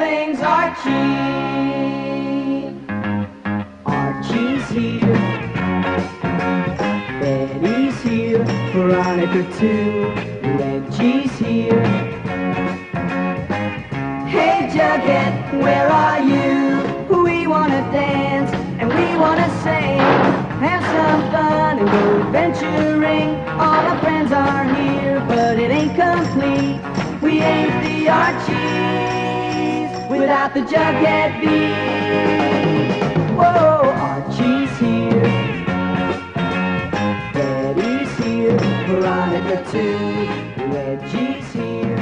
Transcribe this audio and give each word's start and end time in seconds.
things, 0.00 0.40
Archie. 0.40 0.90
Archie's 3.84 4.66
here. 4.70 5.18
Betty's 7.20 8.00
here. 8.00 8.44
Veronica 8.72 9.42
too. 9.58 10.08
Reggie's 10.58 11.34
here. 11.38 11.84
Hey 14.34 14.58
Jughead, 14.72 15.32
where 15.64 15.88
are 16.04 16.22
you? 16.32 16.48
We 17.24 17.46
wanna 17.46 17.82
dance 17.92 18.50
and 18.80 18.88
we 18.88 19.06
wanna 19.24 19.48
sing. 19.64 20.00
Have 20.64 20.84
some 20.96 21.22
fun 21.34 21.78
and 21.80 21.88
go 21.96 22.04
adventuring. 22.22 23.28
All 23.64 23.82
our 23.90 23.98
friends 24.00 24.32
are 24.32 24.64
here, 24.76 25.20
but 25.28 25.58
it 25.58 25.70
ain't 25.78 25.94
complete. 26.04 26.80
We 27.20 27.32
ain't 27.52 27.76
the 27.84 28.08
Archies 28.08 29.09
without 30.30 30.54
the 30.54 30.60
Jughead 30.60 31.40
beat. 31.40 31.74
Whoa, 33.34 33.42
oh, 33.42 33.90
Archie's 33.90 34.78
here. 34.78 35.22
Betty's 37.34 38.16
here. 38.16 38.56
Veronica 38.86 39.56
too. 39.72 39.98
Reggie's 40.72 41.52
here. 41.52 41.96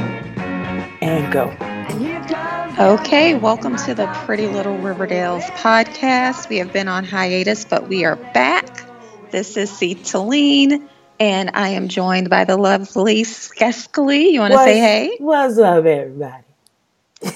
And 1.01 1.33
go. 1.33 1.49
And 1.49 2.02
here 2.02 2.21
comes 2.25 2.79
Okay, 2.79 3.35
welcome 3.35 3.77
to 3.77 3.95
the 3.95 4.07
Pretty 4.27 4.47
Little 4.47 4.77
Riverdales 4.77 5.45
podcast. 5.52 6.51
We 6.51 6.59
have 6.59 6.71
been 6.71 6.88
on 6.88 7.05
hiatus, 7.05 7.65
but 7.65 7.88
we 7.88 8.05
are 8.05 8.16
back. 8.16 8.85
This 9.30 9.57
is 9.57 9.71
Cetaline, 9.71 10.87
and 11.19 11.51
I 11.55 11.71
am 11.71 11.88
joined 11.88 12.29
by 12.29 12.45
the 12.45 12.59
lovely 12.59 13.23
Skeskely. 13.23 14.33
You 14.33 14.41
want 14.41 14.52
to 14.52 14.59
say 14.59 14.79
hey? 14.79 15.16
What's 15.19 15.57
up, 15.57 15.87
everybody? 15.87 16.45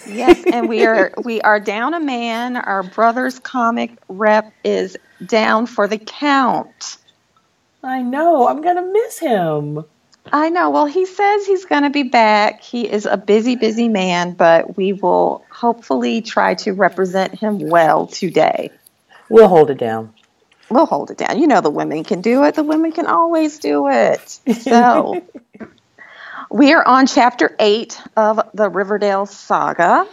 Yes, 0.07 0.45
and 0.51 0.69
we 0.69 0.85
are 0.85 1.13
we 1.23 1.41
are 1.41 1.61
down 1.61 1.95
a 1.95 2.01
man. 2.01 2.57
Our 2.57 2.83
brother's 2.83 3.39
comic 3.39 3.93
rep 4.09 4.53
is 4.65 4.97
down 5.25 5.67
for 5.67 5.89
the 5.89 5.99
count. 5.99 6.99
I 7.83 8.03
know. 8.03 8.49
I'm 8.49 8.63
gonna 8.63 8.87
miss 8.93 9.19
him. 9.19 9.85
I 10.31 10.51
know. 10.51 10.71
Well, 10.71 10.87
he 10.87 11.07
says 11.07 11.47
he's 11.47 11.65
going 11.65 11.83
to 11.83 11.91
be 11.91 12.05
back. 12.05 12.63
He 12.63 12.89
is 12.89 13.07
a 13.07 13.17
busy, 13.17 13.57
busy 13.57 13.89
man, 13.89 14.35
but 14.35 14.77
we 14.77 14.93
will 14.93 15.45
hopefully 15.51 16.23
try 16.23 16.55
to 16.55 16.73
represent 16.73 17.35
him 17.35 17.59
well 17.59 18.07
today. 18.07 18.71
We'll 19.29 19.49
hold 19.49 19.71
it 19.71 19.79
down. 19.79 20.15
We'll 20.71 20.87
hold 20.87 21.11
it 21.11 21.19
down. 21.19 21.39
You 21.39 21.49
know, 21.49 21.61
the 21.61 21.71
women 21.71 22.05
can 22.05 22.21
do 22.21 22.45
it. 22.45 22.55
The 22.55 22.63
women 22.63 22.93
can 22.93 23.07
always 23.07 23.59
do 23.59 23.89
it. 23.89 24.39
So, 24.63 25.23
we 26.53 26.75
are 26.75 26.87
on 26.87 27.07
chapter 27.07 27.57
eight 27.59 27.99
of 28.15 28.41
the 28.53 28.69
Riverdale 28.69 29.25
saga. 29.25 30.07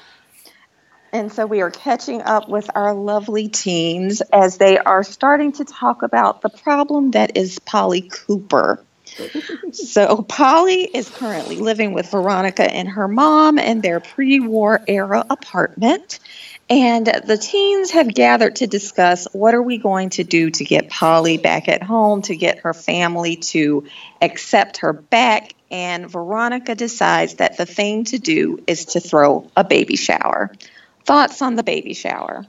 And 1.11 1.33
so 1.33 1.45
we 1.45 1.61
are 1.61 1.71
catching 1.71 2.21
up 2.21 2.47
with 2.47 2.69
our 2.75 2.93
lovely 2.93 3.49
teens 3.49 4.21
as 4.21 4.57
they 4.57 4.77
are 4.77 5.03
starting 5.03 5.51
to 5.53 5.65
talk 5.65 6.01
about 6.01 6.41
the 6.41 6.49
problem 6.49 7.11
that 7.11 7.35
is 7.35 7.59
Polly 7.59 8.01
Cooper. 8.01 8.83
so 9.71 10.21
Polly 10.21 10.83
is 10.83 11.09
currently 11.09 11.57
living 11.57 11.93
with 11.93 12.11
Veronica 12.11 12.63
and 12.63 12.87
her 12.87 13.07
mom 13.07 13.57
in 13.57 13.81
their 13.81 13.99
pre-war 13.99 14.81
era 14.87 15.25
apartment. 15.29 16.19
And 16.69 17.07
the 17.07 17.37
teens 17.37 17.91
have 17.91 18.13
gathered 18.13 18.57
to 18.57 18.67
discuss 18.67 19.27
what 19.31 19.55
are 19.55 19.61
we 19.61 19.79
going 19.79 20.11
to 20.11 20.23
do 20.23 20.51
to 20.51 20.63
get 20.63 20.89
Polly 20.89 21.37
back 21.37 21.67
at 21.67 21.81
home, 21.81 22.21
to 22.23 22.35
get 22.35 22.59
her 22.59 22.75
family 22.75 23.37
to 23.37 23.85
accept 24.21 24.77
her 24.77 24.93
back. 24.93 25.55
And 25.71 26.09
Veronica 26.09 26.75
decides 26.75 27.35
that 27.35 27.57
the 27.57 27.65
thing 27.65 28.03
to 28.05 28.19
do 28.19 28.63
is 28.67 28.85
to 28.85 28.99
throw 28.99 29.49
a 29.57 29.63
baby 29.63 29.95
shower. 29.95 30.51
Thoughts 31.05 31.41
on 31.41 31.55
the 31.55 31.63
baby 31.63 31.95
shower? 31.95 32.45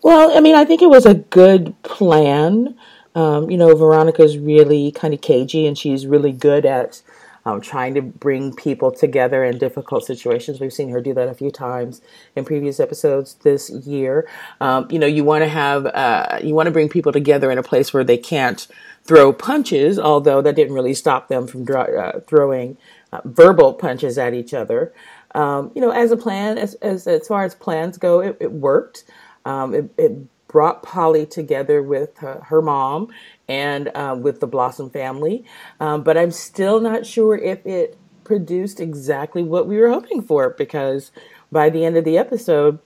Well, 0.00 0.36
I 0.36 0.40
mean, 0.40 0.54
I 0.54 0.64
think 0.64 0.80
it 0.80 0.88
was 0.88 1.06
a 1.06 1.14
good 1.14 1.74
plan. 1.82 2.76
Um, 3.16 3.50
you 3.50 3.56
know, 3.56 3.74
Veronica's 3.74 4.38
really 4.38 4.92
kind 4.92 5.12
of 5.12 5.20
cagey 5.20 5.66
and 5.66 5.76
she's 5.76 6.06
really 6.06 6.32
good 6.32 6.64
at 6.64 7.02
um, 7.46 7.60
trying 7.60 7.94
to 7.94 8.02
bring 8.02 8.52
people 8.52 8.90
together 8.90 9.44
in 9.44 9.56
difficult 9.56 10.04
situations. 10.04 10.60
We've 10.60 10.72
seen 10.72 10.90
her 10.90 11.00
do 11.00 11.14
that 11.14 11.28
a 11.28 11.34
few 11.34 11.52
times 11.52 12.02
in 12.34 12.44
previous 12.44 12.80
episodes 12.80 13.34
this 13.44 13.70
year. 13.70 14.28
Um, 14.60 14.88
you 14.90 14.98
know, 14.98 15.06
you 15.06 15.22
want 15.22 15.44
to 15.44 15.48
have, 15.48 15.86
uh, 15.86 16.40
you 16.42 16.54
want 16.54 16.66
to 16.66 16.72
bring 16.72 16.88
people 16.88 17.12
together 17.12 17.50
in 17.52 17.56
a 17.56 17.62
place 17.62 17.94
where 17.94 18.02
they 18.02 18.18
can't 18.18 18.66
throw 19.04 19.32
punches, 19.32 19.96
although 19.96 20.42
that 20.42 20.56
didn't 20.56 20.74
really 20.74 20.92
stop 20.92 21.28
them 21.28 21.46
from 21.46 21.64
uh, 21.72 22.18
throwing 22.26 22.76
uh, 23.12 23.20
verbal 23.24 23.74
punches 23.74 24.18
at 24.18 24.34
each 24.34 24.52
other. 24.52 24.92
Um, 25.32 25.70
you 25.76 25.80
know, 25.80 25.90
as 25.90 26.10
a 26.10 26.16
plan, 26.16 26.58
as, 26.58 26.74
as, 26.74 27.06
as 27.06 27.28
far 27.28 27.44
as 27.44 27.54
plans 27.54 27.96
go, 27.96 28.20
it, 28.20 28.36
it 28.40 28.50
worked. 28.50 29.04
Um, 29.44 29.72
it, 29.72 29.90
it 29.96 30.12
brought 30.56 30.82
Polly 30.82 31.26
together 31.26 31.82
with 31.82 32.16
her, 32.16 32.40
her 32.46 32.62
mom 32.62 33.12
and 33.46 33.88
uh, 33.88 34.16
with 34.18 34.40
the 34.40 34.46
Blossom 34.46 34.88
family. 34.88 35.44
Um, 35.80 36.02
but 36.02 36.16
I'm 36.16 36.30
still 36.30 36.80
not 36.80 37.04
sure 37.04 37.36
if 37.36 37.66
it 37.66 37.98
produced 38.24 38.80
exactly 38.80 39.42
what 39.42 39.66
we 39.66 39.76
were 39.76 39.90
hoping 39.90 40.22
for 40.22 40.48
because 40.48 41.12
by 41.52 41.68
the 41.68 41.84
end 41.84 41.98
of 41.98 42.06
the 42.06 42.16
episode, 42.16 42.78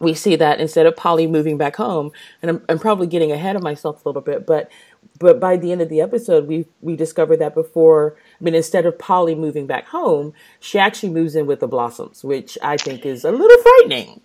we 0.00 0.14
see 0.14 0.34
that 0.34 0.58
instead 0.58 0.84
of 0.84 0.96
Polly 0.96 1.28
moving 1.28 1.56
back 1.56 1.76
home, 1.76 2.10
and 2.42 2.50
I'm, 2.50 2.64
I'm 2.68 2.80
probably 2.80 3.06
getting 3.06 3.30
ahead 3.30 3.54
of 3.54 3.62
myself 3.62 4.04
a 4.04 4.08
little 4.08 4.20
bit, 4.20 4.44
but 4.44 4.68
but 5.20 5.38
by 5.38 5.56
the 5.56 5.70
end 5.70 5.80
of 5.80 5.88
the 5.88 6.00
episode, 6.00 6.48
we 6.48 6.66
we 6.80 6.96
discovered 6.96 7.38
that 7.38 7.54
before. 7.54 8.16
I 8.40 8.44
mean, 8.44 8.56
instead 8.56 8.84
of 8.84 8.98
Polly 8.98 9.36
moving 9.36 9.68
back 9.68 9.86
home, 9.86 10.34
she 10.58 10.80
actually 10.80 11.10
moves 11.10 11.36
in 11.36 11.46
with 11.46 11.60
the 11.60 11.68
Blossoms, 11.68 12.24
which 12.24 12.58
I 12.62 12.76
think 12.76 13.06
is 13.06 13.24
a 13.24 13.30
little 13.30 13.62
frightening. 13.62 14.20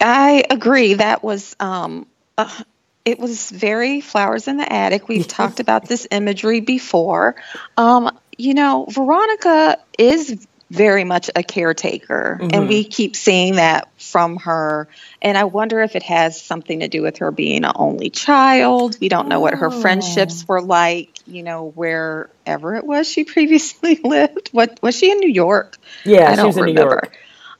I 0.00 0.44
agree. 0.48 0.94
That 0.94 1.22
was 1.22 1.54
um, 1.60 2.06
uh, 2.38 2.62
it 3.04 3.18
was 3.18 3.50
very 3.50 4.00
flowers 4.00 4.48
in 4.48 4.56
the 4.56 4.70
attic. 4.70 5.08
We've 5.08 5.28
talked 5.28 5.60
about 5.60 5.86
this 5.86 6.06
imagery 6.10 6.60
before. 6.60 7.36
Um, 7.76 8.16
you 8.36 8.54
know, 8.54 8.86
Veronica 8.88 9.78
is 9.98 10.46
very 10.70 11.02
much 11.02 11.28
a 11.34 11.42
caretaker, 11.42 12.38
and 12.40 12.68
we 12.68 12.84
keep 12.84 13.16
seeing 13.16 13.56
that 13.56 13.88
from 13.98 14.36
her. 14.36 14.86
And 15.20 15.36
I 15.36 15.44
wonder 15.44 15.80
if 15.80 15.96
it 15.96 16.04
has 16.04 16.40
something 16.40 16.80
to 16.80 16.88
do 16.88 17.02
with 17.02 17.18
her 17.18 17.32
being 17.32 17.64
an 17.64 17.72
only 17.74 18.08
child. 18.08 18.96
We 19.00 19.08
don't 19.08 19.26
know 19.26 19.40
what 19.40 19.54
her 19.54 19.70
friendships 19.70 20.46
were 20.46 20.62
like. 20.62 21.18
You 21.26 21.42
know, 21.42 21.66
wherever 21.70 22.76
it 22.76 22.84
was 22.84 23.10
she 23.10 23.24
previously 23.34 23.98
lived. 24.02 24.50
What 24.52 24.80
was 24.80 24.96
she 24.96 25.10
in 25.10 25.18
New 25.18 25.30
York? 25.30 25.76
Yeah, 26.04 26.30
I 26.30 26.36
don't 26.36 26.46
was 26.46 26.56
in 26.56 26.66
New 26.66 26.70
remember. 26.70 27.10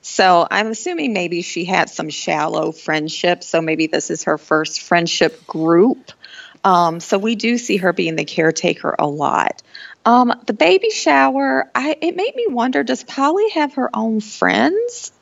So 0.03 0.47
I'm 0.51 0.69
assuming 0.69 1.13
maybe 1.13 1.43
she 1.43 1.65
had 1.65 1.91
some 1.91 2.09
shallow 2.09 2.73
friendships. 2.73 3.47
So 3.47 3.61
maybe 3.61 3.87
this 3.87 4.11
is 4.11 4.25
her 4.25 4.39
first 4.39 4.81
friendship 4.81 5.47
group. 5.47 6.13
Um, 6.65 7.01
so 7.01 7.19
we 7.19 7.37
do 7.37 7.59
see 7.59 7.79
her 7.79 7.93
being 7.93 8.17
the 8.17 8.25
caretaker 8.25 8.95
a 8.99 9.07
lot. 9.07 9.63
Um, 10.05 10.33
the 10.47 10.53
baby 10.53 10.91
shower, 10.91 11.71
I 11.75 11.97
it 12.01 12.17
made 12.17 12.35
me 12.35 12.47
wonder: 12.49 12.83
Does 12.83 13.05
Polly 13.05 13.51
have 13.51 13.75
her 13.75 13.91
own 13.95 14.21
friends? 14.21 15.13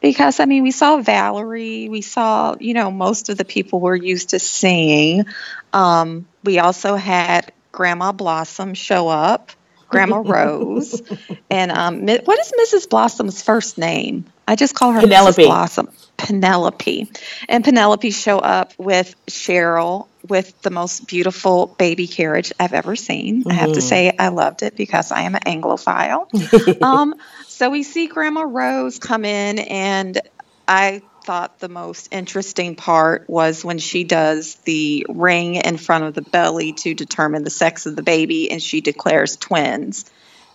Because 0.00 0.40
I 0.40 0.44
mean, 0.44 0.62
we 0.62 0.72
saw 0.72 0.98
Valerie, 1.00 1.88
we 1.88 2.02
saw 2.02 2.56
you 2.58 2.74
know 2.74 2.90
most 2.90 3.28
of 3.28 3.38
the 3.38 3.44
people 3.44 3.80
we're 3.80 3.96
used 3.96 4.30
to 4.30 4.38
seeing. 4.38 5.24
Um, 5.72 6.26
we 6.44 6.58
also 6.58 6.96
had 6.96 7.52
Grandma 7.72 8.12
Blossom 8.12 8.74
show 8.74 9.08
up, 9.08 9.52
Grandma 9.88 10.18
Rose, 10.18 11.02
and 11.50 11.70
um, 11.70 12.06
what 12.06 12.38
is 12.38 12.52
Mrs. 12.52 12.88
Blossom's 12.88 13.42
first 13.42 13.78
name? 13.78 14.24
I 14.48 14.56
just 14.56 14.74
call 14.74 14.92
her 14.92 15.00
Penelope. 15.00 15.42
Mrs. 15.42 15.46
Blossom. 15.46 15.88
Penelope. 16.16 17.10
And 17.48 17.64
Penelope 17.64 18.10
show 18.10 18.38
up 18.38 18.72
with 18.78 19.14
Cheryl 19.26 20.06
with 20.26 20.60
the 20.62 20.70
most 20.70 21.06
beautiful 21.06 21.66
baby 21.66 22.06
carriage 22.06 22.52
I've 22.58 22.72
ever 22.72 22.96
seen. 22.96 23.44
I 23.48 23.54
have 23.54 23.74
to 23.74 23.80
say 23.80 24.12
I 24.18 24.28
loved 24.28 24.62
it 24.62 24.76
because 24.76 25.12
I 25.12 25.22
am 25.22 25.34
an 25.34 25.42
Anglophile. 25.42 26.82
um, 26.82 27.14
so 27.46 27.70
we 27.70 27.82
see 27.82 28.06
Grandma 28.06 28.42
Rose 28.42 28.98
come 28.98 29.24
in 29.24 29.58
and 29.58 30.20
I 30.66 31.02
thought 31.26 31.58
the 31.58 31.68
most 31.68 32.08
interesting 32.12 32.76
part 32.76 33.28
was 33.28 33.64
when 33.64 33.78
she 33.78 34.04
does 34.04 34.54
the 34.64 35.04
ring 35.08 35.56
in 35.56 35.76
front 35.76 36.04
of 36.04 36.14
the 36.14 36.22
belly 36.22 36.72
to 36.72 36.94
determine 36.94 37.42
the 37.42 37.50
sex 37.50 37.84
of 37.84 37.96
the 37.96 38.02
baby 38.02 38.50
and 38.50 38.62
she 38.62 38.80
declares 38.80 39.36
twins. 39.36 40.08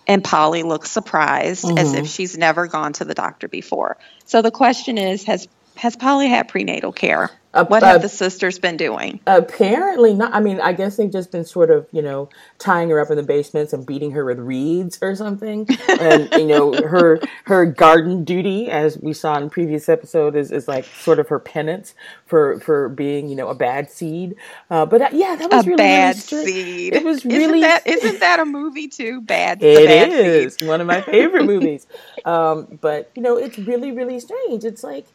And 0.08 0.24
Polly 0.24 0.64
looks 0.64 0.90
surprised 0.90 1.64
as 1.78 1.92
if 1.92 1.98
mm-hmm. 1.98 2.04
she's 2.06 2.36
never 2.36 2.66
gone 2.66 2.94
to 2.94 3.04
the 3.04 3.14
doctor 3.14 3.46
before. 3.46 3.98
So 4.24 4.42
the 4.42 4.50
question 4.50 4.98
is 4.98 5.24
has 5.24 5.46
has 5.76 5.94
Polly 5.94 6.28
had 6.28 6.48
prenatal 6.48 6.92
care? 6.92 7.30
Uh, 7.54 7.64
What 7.66 7.82
uh, 7.82 7.86
have 7.86 8.02
the 8.02 8.08
sisters 8.08 8.58
been 8.58 8.76
doing? 8.76 9.20
Apparently 9.26 10.14
not. 10.14 10.34
I 10.34 10.40
mean, 10.40 10.60
I 10.60 10.72
guess 10.72 10.96
they've 10.96 11.10
just 11.12 11.30
been 11.30 11.44
sort 11.44 11.70
of, 11.70 11.86
you 11.92 12.00
know, 12.02 12.28
tying 12.58 12.88
her 12.90 13.00
up 13.00 13.10
in 13.10 13.16
the 13.16 13.22
basements 13.22 13.72
and 13.72 13.84
beating 13.86 14.12
her 14.12 14.24
with 14.24 14.38
reeds 14.38 14.98
or 15.02 15.14
something. 15.14 15.66
And 15.88 16.30
you 16.36 16.46
know, 16.46 16.72
her 16.72 17.20
her 17.44 17.66
garden 17.66 18.24
duty, 18.24 18.70
as 18.70 18.98
we 18.98 19.12
saw 19.12 19.36
in 19.38 19.50
previous 19.50 19.88
episode, 19.88 20.34
is, 20.34 20.50
is 20.50 20.66
like 20.68 20.84
sort 20.86 21.18
of 21.18 21.28
her 21.28 21.38
penance 21.38 21.94
for 22.26 22.58
for 22.60 22.88
being, 22.88 23.28
you 23.28 23.36
know, 23.36 23.48
a 23.48 23.54
bad 23.54 23.90
seed. 23.90 24.34
Uh, 24.70 24.86
but 24.86 25.02
uh, 25.02 25.08
yeah, 25.12 25.36
that 25.36 25.50
was 25.50 25.66
a 25.66 25.68
really 25.70 25.76
bad 25.76 26.16
really 26.32 26.52
seed. 26.52 26.94
It 26.94 27.04
was 27.04 27.18
isn't 27.26 27.30
really 27.30 27.60
that 27.60 27.86
isn't 27.86 28.20
that 28.20 28.40
a 28.40 28.44
movie 28.46 28.88
too? 28.88 29.20
Bad. 29.20 29.62
It 29.62 29.86
bad 29.86 30.08
is 30.10 30.54
Seed. 30.56 30.68
one 30.68 30.80
of 30.80 30.86
my 30.86 31.02
favorite 31.02 31.44
movies. 31.46 31.86
Um, 32.24 32.78
but 32.80 33.10
you 33.14 33.22
know, 33.22 33.36
it's 33.36 33.58
really, 33.58 33.92
really 33.92 34.20
strange. 34.20 34.64
It's 34.64 34.82
like 34.82 35.06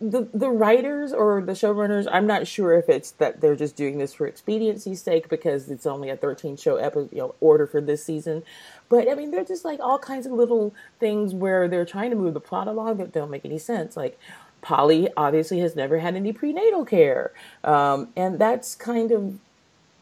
The 0.00 0.28
the 0.32 0.48
writers 0.48 1.12
or 1.12 1.42
the 1.42 1.52
showrunners. 1.52 2.06
I'm 2.10 2.26
not 2.26 2.46
sure 2.46 2.72
if 2.72 2.88
it's 2.88 3.10
that 3.12 3.40
they're 3.42 3.56
just 3.56 3.76
doing 3.76 3.98
this 3.98 4.14
for 4.14 4.26
expediency's 4.26 5.02
sake 5.02 5.28
because 5.28 5.70
it's 5.70 5.84
only 5.84 6.08
a 6.08 6.16
13 6.16 6.56
show 6.56 6.76
epi- 6.76 7.08
you 7.12 7.18
know, 7.18 7.34
order 7.40 7.66
for 7.66 7.80
this 7.80 8.02
season. 8.02 8.42
But 8.88 9.10
I 9.10 9.14
mean, 9.14 9.30
they're 9.30 9.44
just 9.44 9.64
like 9.64 9.78
all 9.80 9.98
kinds 9.98 10.24
of 10.24 10.32
little 10.32 10.74
things 10.98 11.34
where 11.34 11.68
they're 11.68 11.84
trying 11.84 12.10
to 12.10 12.16
move 12.16 12.32
the 12.34 12.40
plot 12.40 12.68
along 12.68 12.96
that 12.98 13.12
don't 13.12 13.30
make 13.30 13.44
any 13.44 13.58
sense. 13.58 13.96
Like 13.98 14.18
Polly 14.62 15.08
obviously 15.16 15.58
has 15.60 15.76
never 15.76 15.98
had 15.98 16.16
any 16.16 16.32
prenatal 16.32 16.86
care, 16.86 17.32
um, 17.62 18.08
and 18.16 18.38
that's 18.38 18.74
kind 18.74 19.12
of 19.12 19.38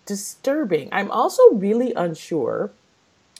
disturbing. 0.06 0.88
I'm 0.92 1.10
also 1.10 1.42
really 1.52 1.92
unsure 1.94 2.70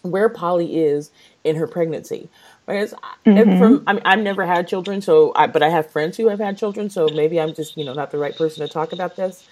where 0.03 0.29
Polly 0.29 0.79
is 0.79 1.11
in 1.45 1.57
her 1.57 1.67
pregnancy. 1.67 2.29
Because 2.69 2.95
I- 3.03 3.17
and 3.27 3.59
from 3.59 3.85
I 3.89 3.95
mean, 3.95 4.03
I've 4.07 4.21
never 4.21 4.47
had 4.47 4.69
children, 4.69 5.03
so 5.03 5.33
I, 5.37 5.49
but 5.49 5.63
I 5.65 5.71
have 5.71 5.91
friends 5.91 6.19
who 6.19 6.29
have 6.31 6.41
had 6.41 6.59
children, 6.59 6.91
so 6.91 7.09
maybe 7.15 7.41
I'm 7.41 7.55
just 7.55 7.79
you 7.79 7.85
know 7.87 7.95
not 7.95 8.13
the 8.13 8.19
right 8.19 8.37
person 8.37 8.67
to 8.67 8.73
talk 8.73 8.93
about 8.95 9.17
this. 9.17 9.45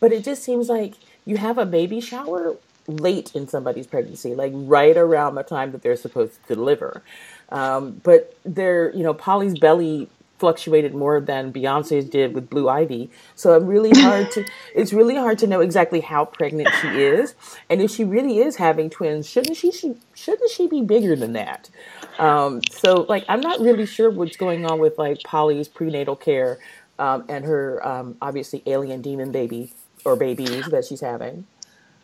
But 0.00 0.12
it 0.12 0.24
just 0.24 0.44
seems 0.44 0.70
like 0.70 0.94
you 1.26 1.38
have 1.38 1.58
a 1.58 1.66
baby 1.66 2.00
shower 2.00 2.56
late 2.88 3.34
in 3.36 3.48
somebody's 3.48 3.88
pregnancy, 3.88 4.34
like 4.36 4.52
right 4.56 4.96
around 4.96 5.36
the 5.36 5.44
time 5.44 5.72
that 5.72 5.82
they're 5.82 5.96
supposed 5.96 6.34
to 6.48 6.56
deliver. 6.56 7.02
Um, 7.50 8.00
but 8.04 8.36
they're 8.44 8.92
you 8.96 9.04
know 9.04 9.14
Polly's 9.14 9.58
belly 9.58 10.10
fluctuated 10.44 10.94
more 10.94 11.22
than 11.22 11.50
Beyonce's 11.50 12.04
did 12.04 12.34
with 12.34 12.50
Blue 12.50 12.68
Ivy. 12.68 13.08
So 13.34 13.56
I'm 13.56 13.66
really 13.66 13.98
hard 13.98 14.30
to 14.32 14.44
it's 14.74 14.92
really 14.92 15.16
hard 15.16 15.38
to 15.38 15.46
know 15.46 15.62
exactly 15.62 16.02
how 16.02 16.26
pregnant 16.26 16.68
she 16.82 16.88
is, 16.88 17.34
and 17.70 17.80
if 17.80 17.90
she 17.90 18.04
really 18.04 18.40
is 18.40 18.56
having 18.56 18.90
twins, 18.90 19.26
shouldn't 19.26 19.56
she, 19.56 19.72
she 19.72 19.94
shouldn't 20.14 20.50
she 20.50 20.66
be 20.66 20.82
bigger 20.82 21.16
than 21.16 21.32
that? 21.32 21.70
Um, 22.18 22.60
so 22.70 23.06
like 23.08 23.24
I'm 23.26 23.40
not 23.40 23.58
really 23.60 23.86
sure 23.86 24.10
what's 24.10 24.36
going 24.36 24.66
on 24.66 24.78
with 24.80 24.98
like 24.98 25.22
Polly's 25.22 25.66
prenatal 25.66 26.14
care 26.14 26.58
um, 26.98 27.24
and 27.30 27.46
her 27.46 27.80
um, 27.88 28.18
obviously 28.20 28.62
alien 28.66 29.00
demon 29.00 29.32
baby 29.32 29.72
or 30.04 30.14
babies 30.14 30.66
that 30.66 30.84
she's 30.84 31.00
having. 31.00 31.46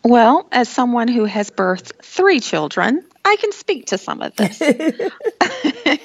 Well, 0.03 0.47
as 0.51 0.67
someone 0.67 1.07
who 1.07 1.25
has 1.25 1.51
birthed 1.51 1.91
three 2.03 2.39
children, 2.39 3.05
I 3.23 3.35
can 3.35 3.51
speak 3.51 3.85
to 3.87 3.99
some 3.99 4.23
of 4.23 4.35
this. 4.35 4.59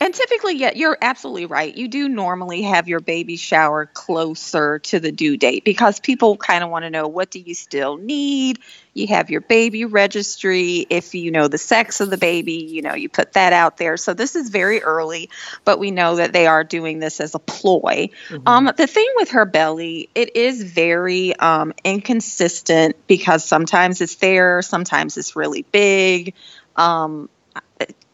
and 0.00 0.14
typically, 0.14 0.56
yeah, 0.56 0.72
you're 0.74 0.98
absolutely 1.00 1.46
right. 1.46 1.74
You 1.74 1.88
do 1.88 2.08
normally 2.08 2.62
have 2.62 2.88
your 2.88 3.00
baby 3.00 3.36
shower 3.36 3.86
closer 3.86 4.78
to 4.80 5.00
the 5.00 5.12
due 5.12 5.36
date 5.36 5.64
because 5.64 6.00
people 6.00 6.36
kind 6.36 6.62
of 6.62 6.70
want 6.70 6.84
to 6.84 6.90
know 6.90 7.08
what 7.08 7.30
do 7.30 7.40
you 7.40 7.54
still 7.54 7.96
need. 7.96 8.58
You 8.94 9.08
have 9.08 9.30
your 9.30 9.42
baby 9.42 9.84
registry. 9.84 10.86
If 10.88 11.14
you 11.14 11.30
know 11.30 11.48
the 11.48 11.58
sex 11.58 12.00
of 12.00 12.08
the 12.08 12.16
baby, 12.16 12.54
you 12.54 12.82
know, 12.82 12.94
you 12.94 13.08
put 13.08 13.34
that 13.34 13.52
out 13.52 13.76
there. 13.76 13.96
So 13.96 14.14
this 14.14 14.36
is 14.36 14.48
very 14.48 14.82
early, 14.82 15.28
but 15.64 15.78
we 15.78 15.90
know 15.90 16.16
that 16.16 16.32
they 16.32 16.46
are 16.46 16.64
doing 16.64 16.98
this 16.98 17.20
as 17.20 17.34
a 17.34 17.38
ploy. 17.38 18.08
Um, 18.46 18.70
the 18.76 18.86
thing 18.86 19.08
with 19.16 19.30
her 19.30 19.44
belly, 19.44 20.08
it 20.14 20.36
is 20.36 20.62
very 20.62 21.36
um, 21.36 21.74
inconsistent 21.84 22.96
because 23.06 23.44
sometimes 23.44 24.00
it's 24.00 24.16
there, 24.16 24.62
sometimes 24.62 25.16
it's 25.16 25.36
really 25.36 25.62
big. 25.62 26.34
Um, 26.76 27.28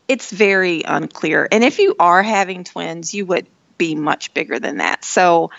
it's 0.08 0.30
very 0.30 0.82
unclear. 0.82 1.48
And 1.50 1.64
if 1.64 1.78
you 1.78 1.94
are 1.98 2.22
having 2.22 2.64
twins, 2.64 3.14
you 3.14 3.26
would 3.26 3.46
be 3.78 3.94
much 3.94 4.34
bigger 4.34 4.58
than 4.58 4.78
that. 4.78 5.04
So 5.04 5.50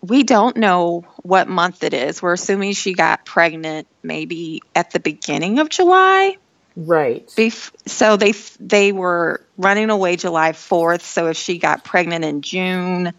we 0.00 0.22
don't 0.22 0.56
know 0.56 1.04
what 1.22 1.48
month 1.48 1.82
it 1.82 1.94
is. 1.94 2.22
We're 2.22 2.34
assuming 2.34 2.72
she 2.72 2.94
got 2.94 3.24
pregnant 3.24 3.86
maybe 4.02 4.62
at 4.74 4.90
the 4.90 5.00
beginning 5.00 5.58
of 5.58 5.68
July. 5.68 6.36
Right. 6.76 7.26
Bef- 7.28 7.72
so 7.86 8.16
they 8.16 8.32
they 8.60 8.92
were 8.92 9.40
running 9.56 9.90
away 9.90 10.16
July 10.16 10.52
4th. 10.52 11.00
So 11.00 11.28
if 11.28 11.36
she 11.36 11.58
got 11.58 11.84
pregnant 11.84 12.24
in 12.24 12.42
June, 12.42 13.12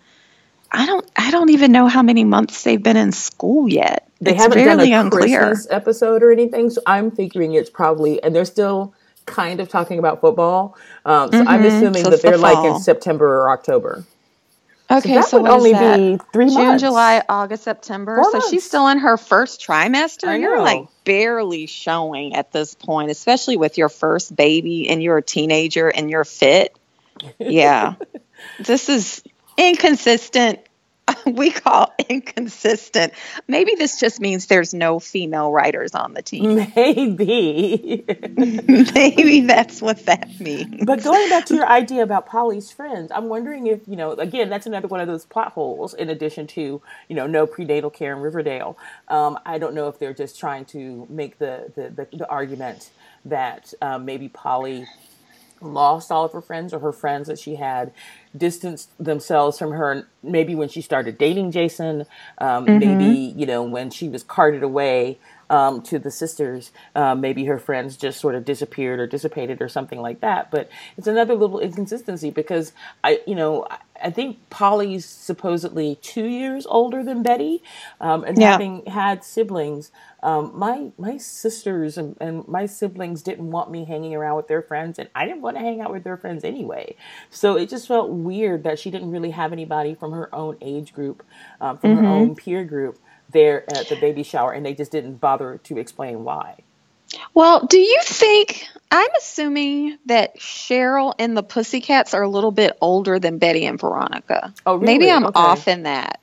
I 0.71 0.85
don't 0.85 1.09
I 1.15 1.31
don't 1.31 1.49
even 1.49 1.71
know 1.71 1.87
how 1.87 2.03
many 2.03 2.23
months 2.23 2.63
they've 2.63 2.81
been 2.81 2.97
in 2.97 3.11
school 3.11 3.67
yet. 3.67 4.07
They 4.21 4.31
it's 4.31 4.41
haven't 4.41 4.63
done 4.63 4.79
a 4.79 4.91
unclear. 4.91 5.39
Christmas 5.39 5.67
episode 5.71 6.23
or 6.23 6.31
anything, 6.31 6.69
so 6.69 6.81
I'm 6.85 7.09
figuring 7.09 7.53
it's 7.53 7.69
probably 7.69 8.21
and 8.21 8.35
they're 8.35 8.45
still 8.45 8.93
kind 9.27 9.59
of 9.59 9.69
talking 9.69 9.99
about 9.99 10.21
football. 10.21 10.75
Um, 11.05 11.31
so 11.31 11.43
I'm 11.45 11.63
assuming 11.63 12.03
so 12.03 12.09
that 12.09 12.23
they're 12.23 12.37
like 12.37 12.65
in. 12.65 12.79
September 12.79 13.41
or 13.41 13.51
October. 13.51 14.03
Okay, 14.89 15.09
so 15.09 15.15
that 15.15 15.27
so 15.27 15.41
would 15.41 15.51
only 15.51 15.73
be 15.73 16.17
three 16.31 16.47
June, 16.47 16.55
months. 16.55 16.81
July, 16.81 17.21
August, 17.27 17.63
September. 17.63 18.15
Four 18.15 18.31
so 18.31 18.49
she's 18.49 18.63
still 18.63 18.87
in 18.87 18.99
her 18.99 19.17
first 19.17 19.61
trimester. 19.61 20.39
You're 20.39 20.61
like 20.61 20.87
barely 21.03 21.65
showing 21.67 22.35
at 22.35 22.53
this 22.53 22.73
point, 22.73 23.11
especially 23.11 23.57
with 23.57 23.77
your 23.77 23.89
first 23.89 24.33
baby 24.33 24.89
and 24.89 25.03
you're 25.03 25.17
a 25.17 25.21
teenager 25.21 25.89
and 25.89 26.09
you're 26.09 26.23
fit. 26.23 26.75
Yeah. 27.37 27.95
this 28.59 28.87
is 28.87 29.23
inconsistent. 29.57 30.61
We 31.25 31.51
call 31.51 31.93
inconsistent. 32.09 33.13
Maybe 33.47 33.75
this 33.75 33.99
just 33.99 34.19
means 34.19 34.47
there's 34.47 34.73
no 34.73 34.99
female 34.99 35.51
writers 35.51 35.93
on 35.93 36.13
the 36.13 36.21
team. 36.21 36.55
Maybe. 36.75 38.05
Maybe 38.37 39.41
that's 39.41 39.81
what 39.81 40.05
that 40.05 40.39
means. 40.39 40.85
But 40.85 41.03
going 41.03 41.29
back 41.29 41.45
to 41.47 41.55
your 41.55 41.67
idea 41.67 42.03
about 42.03 42.27
Polly's 42.27 42.71
friends, 42.71 43.11
I'm 43.13 43.27
wondering 43.29 43.67
if, 43.67 43.81
you 43.87 43.95
know, 43.95 44.13
again, 44.13 44.49
that's 44.49 44.65
another 44.65 44.87
one 44.87 45.01
of 45.01 45.07
those 45.07 45.25
plot 45.25 45.51
holes 45.51 45.93
in 45.93 46.09
addition 46.09 46.47
to, 46.47 46.81
you 47.09 47.15
know, 47.15 47.27
no 47.27 47.45
prenatal 47.45 47.89
care 47.89 48.13
in 48.13 48.19
Riverdale. 48.21 48.77
Um, 49.07 49.37
I 49.45 49.57
don't 49.57 49.73
know 49.73 49.87
if 49.89 49.99
they're 49.99 50.13
just 50.13 50.39
trying 50.39 50.65
to 50.65 51.07
make 51.09 51.39
the, 51.39 51.71
the, 51.75 51.89
the, 51.89 52.17
the 52.17 52.29
argument 52.29 52.89
that 53.25 53.73
um, 53.81 54.05
maybe 54.05 54.29
Polly 54.29 54.87
lost 55.61 56.11
all 56.11 56.25
of 56.25 56.33
her 56.33 56.41
friends 56.41 56.73
or 56.73 56.79
her 56.79 56.91
friends 56.91 57.27
that 57.27 57.39
she 57.39 57.55
had 57.55 57.91
distanced 58.35 58.91
themselves 59.03 59.57
from 59.57 59.71
her. 59.71 60.07
Maybe 60.23 60.55
when 60.55 60.69
she 60.69 60.81
started 60.81 61.17
dating 61.17 61.51
jason 61.51 62.05
um, 62.39 62.65
maybe 62.65 63.33
you 63.35 63.45
know 63.45 63.63
when 63.63 63.89
she 63.89 64.09
was 64.09 64.23
carted 64.23 64.63
away 64.63 65.17
um, 65.49 65.81
to 65.83 65.99
the 65.99 66.11
sisters 66.11 66.71
uh, 66.95 67.15
maybe 67.15 67.45
her 67.45 67.59
friends 67.59 67.97
just 67.97 68.19
sort 68.19 68.35
of 68.35 68.45
disappeared 68.45 68.99
or 68.99 69.07
dissipated 69.07 69.61
or 69.61 69.69
something 69.69 69.99
like 70.01 70.21
that 70.21 70.51
but 70.51 70.69
it's 70.97 71.07
another 71.07 71.35
little 71.35 71.59
inconsistency 71.59 72.31
because 72.31 72.73
i 73.03 73.19
you 73.27 73.35
know 73.35 73.65
I- 73.69 73.79
think 74.11 74.49
Polly's 74.49 75.05
supposedly 75.05 75.95
two 76.01 76.25
years 76.25 76.65
older 76.67 77.03
than 77.03 77.23
Betty, 77.23 77.63
um, 77.99 78.23
and 78.23 78.37
Yeah. 78.37 78.39
having 78.39 78.85
had 78.85 79.23
siblings, 79.23 79.91
um, 80.23 80.51
my 80.55 80.91
my 80.97 81.17
sisters 81.17 81.97
and, 81.97 82.15
and 82.19 82.47
my 82.47 82.65
siblings 82.65 83.21
didn't 83.23 83.51
want 83.51 83.71
me 83.71 83.85
hanging 83.85 84.15
around 84.15 84.37
with 84.37 84.47
their 84.47 84.61
friends, 84.61 84.99
and 84.99 85.09
I 85.15 85.25
didn't 85.25 85.41
want 85.41 85.57
to 85.57 85.61
hang 85.63 85.81
out 85.81 85.91
with 85.91 86.03
their 86.03 86.17
friends 86.17 86.43
anyway. 86.43 86.95
So 87.29 87.57
it 87.57 87.69
just 87.69 87.87
felt 87.87 88.09
weird 88.09 88.63
that 88.63 88.79
she 88.79 88.91
didn't 88.91 89.11
really 89.11 89.31
have 89.31 89.51
anybody 89.53 89.95
from 89.95 90.11
her 90.13 90.33
own 90.33 90.57
age 90.61 90.93
group, 90.93 91.23
um, 91.61 91.77
from 91.77 91.93
her 91.93 92.07
own 92.07 92.35
peer 92.35 92.63
group 92.65 92.99
there 93.37 93.69
at 93.71 93.89
the 93.89 93.97
baby 93.97 94.23
shower, 94.23 94.51
and 94.53 94.65
they 94.65 94.75
just 94.75 94.91
didn't 94.91 95.17
bother 95.17 95.59
to 95.65 95.79
explain 95.79 96.25
why. 96.25 96.57
Well, 97.33 97.65
do 97.67 97.79
you 97.79 97.99
think 98.03 98.67
I'm 98.91 99.09
assuming 99.17 99.97
that 100.07 100.39
Cheryl 100.39 101.13
and 101.19 101.37
the 101.37 101.43
Pussycats 101.43 102.13
are 102.13 102.23
a 102.23 102.29
little 102.29 102.51
bit 102.51 102.77
older 102.81 103.19
than 103.19 103.39
Betty 103.39 103.65
and 103.65 103.79
Veronica? 103.79 104.53
Oh, 104.65 104.79
Maybe? 104.79 105.09
I'm 105.11 105.27
Okay. 105.27 105.33
off 105.35 105.67
in 105.69 105.83
that. 105.83 106.21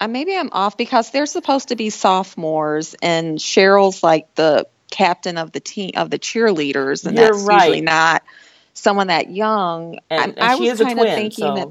Uh, 0.00 0.08
maybe 0.08 0.36
I'm 0.36 0.50
off 0.52 0.76
because 0.76 1.10
they're 1.10 1.26
supposed 1.26 1.68
to 1.68 1.76
be 1.76 1.90
sophomores, 1.90 2.94
and 3.02 3.38
Cheryl's 3.38 4.02
like 4.02 4.34
the 4.36 4.66
captain 4.90 5.38
of 5.38 5.52
the 5.52 5.60
team 5.60 5.92
of 5.96 6.10
the 6.10 6.18
cheerleaders, 6.18 7.06
and 7.06 7.16
You're 7.16 7.18
that's 7.18 7.50
usually 7.50 7.82
not 7.82 8.22
someone 8.74 9.08
that 9.08 9.30
young. 9.30 9.98
And, 10.10 10.38
and 10.38 10.52
I 10.52 10.56
she 10.56 10.68
was 10.70 10.80
kind 10.80 11.00
of 11.00 11.10
thinking 11.14 11.54
so 11.54 11.54
that 11.54 11.68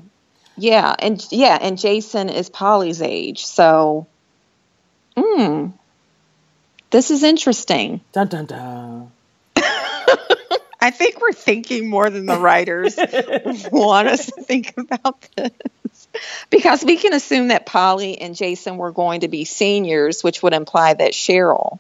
yeah, 0.57 0.95
and 0.99 1.25
yeah, 1.31 1.57
and 1.61 1.77
Jason 1.79 2.29
is 2.29 2.49
Polly's 2.49 3.01
age, 3.01 3.45
so. 3.45 4.07
Hmm. 5.17 5.67
This 6.91 7.12
is 7.12 7.24
interesting. 7.24 8.01
dun 8.12 8.27
dun 8.27 8.46
dun. 8.46 9.12
I 10.79 10.91
think 10.91 11.22
we're 11.22 11.32
thinking 11.32 11.89
more 11.89 12.10
than 12.10 12.25
the 12.25 12.38
writers 12.38 12.98
want 13.72 14.08
us 14.10 14.25
to 14.27 14.41
think 14.43 14.74
about 14.77 15.25
this. 15.36 15.51
Because 16.50 16.84
we 16.84 16.98
can 16.98 17.13
assume 17.13 17.48
that 17.48 17.65
Polly 17.65 18.20
and 18.20 18.36
Jason 18.36 18.77
were 18.77 18.91
going 18.91 19.22
to 19.22 19.27
be 19.27 19.46
seniors, 19.46 20.24
which 20.24 20.43
would 20.43 20.53
imply 20.53 20.93
that 20.93 21.13
Cheryl 21.13 21.79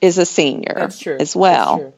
is 0.00 0.18
a 0.18 0.26
senior 0.26 0.74
That's 0.76 0.98
true 0.98 1.14
as 1.14 1.18
That's 1.18 1.36
well. 1.36 1.78
true. 1.78 1.92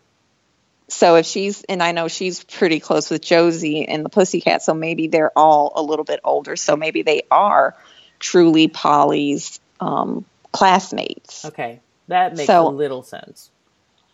So 0.88 1.16
if 1.16 1.26
she's, 1.26 1.64
and 1.64 1.82
I 1.82 1.92
know 1.92 2.08
she's 2.08 2.44
pretty 2.44 2.78
close 2.78 3.10
with 3.10 3.22
Josie 3.22 3.88
and 3.88 4.04
the 4.04 4.08
Pussycat, 4.10 4.62
so 4.62 4.74
maybe 4.74 5.08
they're 5.08 5.36
all 5.36 5.72
a 5.74 5.82
little 5.82 6.04
bit 6.04 6.20
older. 6.22 6.56
So 6.56 6.76
maybe 6.76 7.02
they 7.02 7.22
are 7.30 7.74
truly 8.20 8.68
Polly's 8.68 9.60
um, 9.80 10.24
classmates. 10.54 11.44
Okay, 11.44 11.80
that 12.08 12.36
makes 12.36 12.46
So- 12.46 12.66
a 12.66 12.70
little 12.70 13.02
sense. 13.02 13.50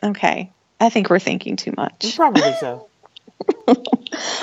Okay. 0.02 0.50
I 0.82 0.88
think 0.88 1.10
we're 1.10 1.18
thinking 1.18 1.56
too 1.56 1.74
much. 1.76 2.16
Probably 2.16 2.54
so. 2.58 2.88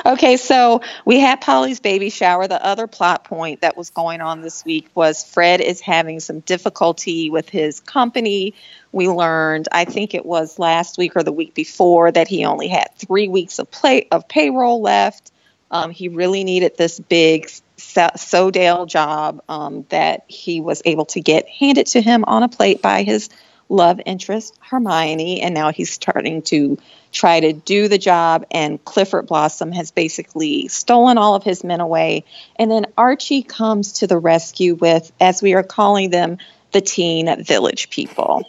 Okay, 0.05 0.37
so 0.37 0.81
we 1.05 1.19
had 1.19 1.41
Polly's 1.41 1.79
baby 1.81 2.09
shower. 2.09 2.47
The 2.47 2.63
other 2.63 2.87
plot 2.87 3.25
point 3.25 3.61
that 3.61 3.75
was 3.75 3.89
going 3.89 4.21
on 4.21 4.41
this 4.41 4.63
week 4.63 4.89
was 4.95 5.23
Fred 5.23 5.59
is 5.59 5.81
having 5.81 6.19
some 6.19 6.39
difficulty 6.39 7.29
with 7.29 7.49
his 7.49 7.79
company. 7.81 8.53
We 8.91 9.07
learned, 9.09 9.67
I 9.71 9.85
think 9.85 10.13
it 10.13 10.25
was 10.25 10.57
last 10.57 10.97
week 10.97 11.15
or 11.15 11.23
the 11.23 11.33
week 11.33 11.53
before, 11.53 12.11
that 12.11 12.27
he 12.27 12.45
only 12.45 12.69
had 12.69 12.87
three 12.95 13.27
weeks 13.27 13.59
of 13.59 13.69
play 13.69 14.07
of 14.11 14.27
payroll 14.27 14.81
left. 14.81 15.31
Um, 15.69 15.91
he 15.91 16.07
really 16.07 16.43
needed 16.45 16.77
this 16.77 16.99
big 16.99 17.51
SoDale 17.77 18.87
job 18.87 19.41
um, 19.47 19.85
that 19.89 20.25
he 20.27 20.61
was 20.61 20.81
able 20.85 21.05
to 21.05 21.21
get 21.21 21.47
handed 21.47 21.87
to 21.87 22.01
him 22.01 22.23
on 22.25 22.43
a 22.43 22.49
plate 22.49 22.81
by 22.81 23.03
his 23.03 23.29
love 23.69 23.99
interest 24.05 24.57
Hermione, 24.61 25.41
and 25.41 25.53
now 25.53 25.71
he's 25.71 25.91
starting 25.91 26.41
to 26.43 26.77
try 27.11 27.39
to 27.39 27.53
do 27.53 27.87
the 27.87 27.97
job. 27.97 28.45
And 28.51 28.83
Clifford 28.83 29.27
Blossom 29.27 29.71
has 29.71 29.91
basically 29.91 30.67
stolen 30.67 31.17
all 31.17 31.35
of 31.35 31.43
his 31.43 31.63
men 31.63 31.81
away. 31.81 32.23
And 32.55 32.69
then 32.69 32.85
Archie 32.97 33.43
comes 33.43 33.93
to 33.93 34.07
the 34.07 34.17
rescue 34.17 34.75
with, 34.75 35.11
as 35.19 35.41
we 35.41 35.53
are 35.53 35.63
calling 35.63 36.09
them, 36.09 36.37
the 36.73 36.81
teen 36.81 37.43
village 37.43 37.89
people. 37.89 38.43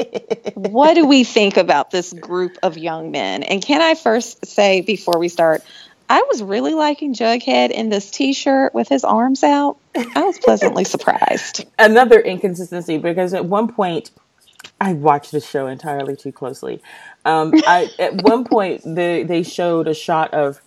what 0.54 0.94
do 0.94 1.06
we 1.06 1.24
think 1.24 1.56
about 1.56 1.90
this 1.90 2.12
group 2.12 2.56
of 2.62 2.78
young 2.78 3.10
men? 3.10 3.42
And 3.42 3.62
can 3.62 3.82
I 3.82 3.94
first 3.94 4.46
say 4.46 4.80
before 4.80 5.18
we 5.18 5.28
start, 5.28 5.62
I 6.10 6.24
was 6.28 6.42
really 6.42 6.74
liking 6.74 7.14
Jughead 7.14 7.70
in 7.70 7.88
this 7.88 8.10
T-shirt 8.10 8.74
with 8.74 8.88
his 8.88 9.04
arms 9.04 9.44
out. 9.44 9.78
I 9.94 10.22
was 10.24 10.40
pleasantly 10.40 10.84
surprised. 10.96 11.64
Another 11.78 12.20
inconsistency 12.20 12.98
because 12.98 13.32
at 13.32 13.44
one 13.46 13.68
point 13.72 14.10
I 14.80 14.94
watched 14.94 15.32
the 15.32 15.40
show 15.40 15.68
entirely 15.68 16.16
too 16.16 16.32
closely. 16.32 16.82
Um, 17.24 17.52
I, 17.66 17.88
at 17.98 18.22
one 18.24 18.44
point, 18.44 18.82
they 18.84 19.22
they 19.22 19.44
showed 19.44 19.88
a 19.88 19.94
shot 19.94 20.34
of 20.34 20.60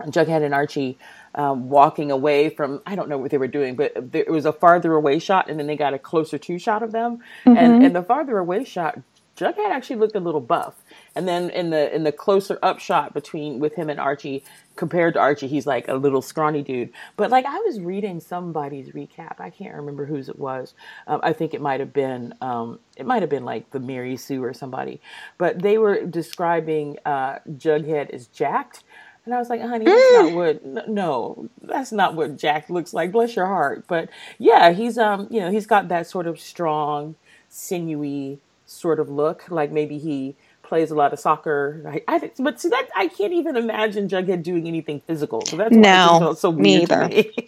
Jughead 0.00 0.42
and 0.42 0.54
Archie 0.54 0.98
um, 1.34 1.68
walking 1.68 2.10
away 2.10 2.48
from. 2.48 2.80
I 2.86 2.94
don't 2.94 3.10
know 3.10 3.18
what 3.18 3.30
they 3.30 3.38
were 3.38 3.48
doing, 3.48 3.76
but 3.76 4.12
there, 4.12 4.22
it 4.22 4.30
was 4.30 4.46
a 4.46 4.52
farther 4.52 4.94
away 4.94 5.18
shot, 5.18 5.50
and 5.50 5.58
then 5.58 5.66
they 5.66 5.76
got 5.76 5.94
a 5.94 5.98
closer 5.98 6.38
to 6.38 6.58
shot 6.58 6.82
of 6.82 6.92
them. 6.92 7.20
And 7.56 7.84
and 7.84 7.94
the 7.94 8.02
farther 8.02 8.38
away 8.38 8.64
shot, 8.64 8.98
Jughead 9.36 9.70
actually 9.70 9.96
looked 9.96 10.16
a 10.16 10.20
little 10.20 10.40
buff. 10.40 10.82
And 11.14 11.26
then 11.26 11.50
in 11.50 11.70
the 11.70 11.94
in 11.94 12.04
the 12.04 12.12
closer 12.12 12.58
up 12.62 12.78
shot 12.78 13.14
between 13.14 13.58
with 13.58 13.74
him 13.74 13.88
and 13.88 13.98
Archie, 13.98 14.44
compared 14.76 15.14
to 15.14 15.20
Archie, 15.20 15.48
he's 15.48 15.66
like 15.66 15.88
a 15.88 15.94
little 15.94 16.22
scrawny 16.22 16.62
dude. 16.62 16.90
But 17.16 17.30
like 17.30 17.46
I 17.46 17.58
was 17.60 17.80
reading 17.80 18.20
somebody's 18.20 18.90
recap, 18.90 19.40
I 19.40 19.50
can't 19.50 19.74
remember 19.74 20.04
whose 20.04 20.28
it 20.28 20.38
was. 20.38 20.74
Um, 21.06 21.20
I 21.22 21.32
think 21.32 21.54
it 21.54 21.60
might 21.60 21.80
have 21.80 21.92
been 21.92 22.34
um, 22.40 22.78
it 22.96 23.06
might 23.06 23.22
have 23.22 23.30
been 23.30 23.44
like 23.44 23.70
the 23.70 23.80
Mary 23.80 24.16
Sue 24.16 24.42
or 24.42 24.52
somebody. 24.52 25.00
But 25.38 25.62
they 25.62 25.78
were 25.78 26.04
describing 26.04 26.98
uh, 27.04 27.38
Jughead 27.50 28.10
as 28.10 28.26
jacked. 28.26 28.84
And 29.24 29.32
I 29.32 29.38
was 29.38 29.48
like, 29.48 29.60
honey, 29.60 29.84
that's 29.84 30.12
not 30.14 30.32
what. 30.32 30.88
No, 30.88 31.48
that's 31.62 31.92
not 31.92 32.16
what 32.16 32.36
Jack 32.36 32.68
looks 32.68 32.92
like. 32.92 33.12
Bless 33.12 33.36
your 33.36 33.46
heart. 33.46 33.84
But 33.86 34.08
yeah, 34.38 34.72
he's 34.72 34.98
um, 34.98 35.28
you 35.30 35.40
know, 35.40 35.50
he's 35.50 35.66
got 35.66 35.88
that 35.88 36.08
sort 36.08 36.26
of 36.26 36.40
strong, 36.40 37.14
sinewy 37.48 38.40
sort 38.72 39.00
of 39.00 39.08
look. 39.08 39.50
Like 39.50 39.70
maybe 39.70 39.98
he 39.98 40.36
plays 40.62 40.90
a 40.90 40.94
lot 40.94 41.12
of 41.12 41.18
soccer. 41.18 41.82
I, 41.86 42.02
I 42.08 42.18
think- 42.18 42.34
but 42.38 42.60
see 42.60 42.68
that 42.70 42.88
I 42.96 43.08
can't 43.08 43.32
even 43.32 43.56
imagine 43.56 44.08
Jughead 44.08 44.42
doing 44.42 44.66
anything 44.66 45.00
physical. 45.06 45.44
So 45.44 45.56
that's 45.56 45.74
No, 45.74 46.34
so 46.34 46.50
weird 46.50 46.90
me. 46.90 47.30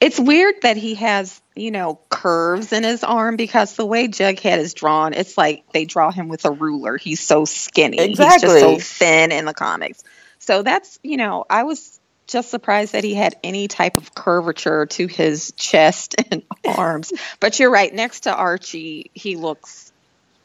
It's 0.00 0.18
weird 0.18 0.56
that 0.62 0.76
he 0.76 0.96
has, 0.96 1.40
you 1.54 1.70
know, 1.70 2.00
curves 2.08 2.72
in 2.72 2.82
his 2.82 3.04
arm 3.04 3.36
because 3.36 3.76
the 3.76 3.86
way 3.86 4.08
Jughead 4.08 4.58
is 4.58 4.74
drawn, 4.74 5.12
it's 5.12 5.38
like 5.38 5.62
they 5.72 5.84
draw 5.84 6.10
him 6.10 6.26
with 6.26 6.44
a 6.44 6.50
ruler. 6.50 6.96
He's 6.96 7.20
so 7.20 7.44
skinny. 7.44 8.08
He's 8.08 8.18
just 8.18 8.40
so 8.40 8.80
thin 8.80 9.30
in 9.30 9.44
the 9.44 9.54
comics. 9.54 10.02
So 10.40 10.64
that's, 10.64 10.98
you 11.04 11.18
know, 11.18 11.44
I 11.48 11.62
was 11.62 12.00
just 12.26 12.50
surprised 12.50 12.94
that 12.94 13.04
he 13.04 13.14
had 13.14 13.36
any 13.44 13.68
type 13.68 13.96
of 13.96 14.12
curvature 14.12 14.86
to 14.86 15.06
his 15.06 15.52
chest 15.52 16.16
and 16.32 16.42
arms. 16.66 17.12
But 17.38 17.60
you're 17.60 17.70
right. 17.70 17.94
Next 17.94 18.20
to 18.20 18.34
Archie, 18.34 19.12
he 19.14 19.36
looks 19.36 19.91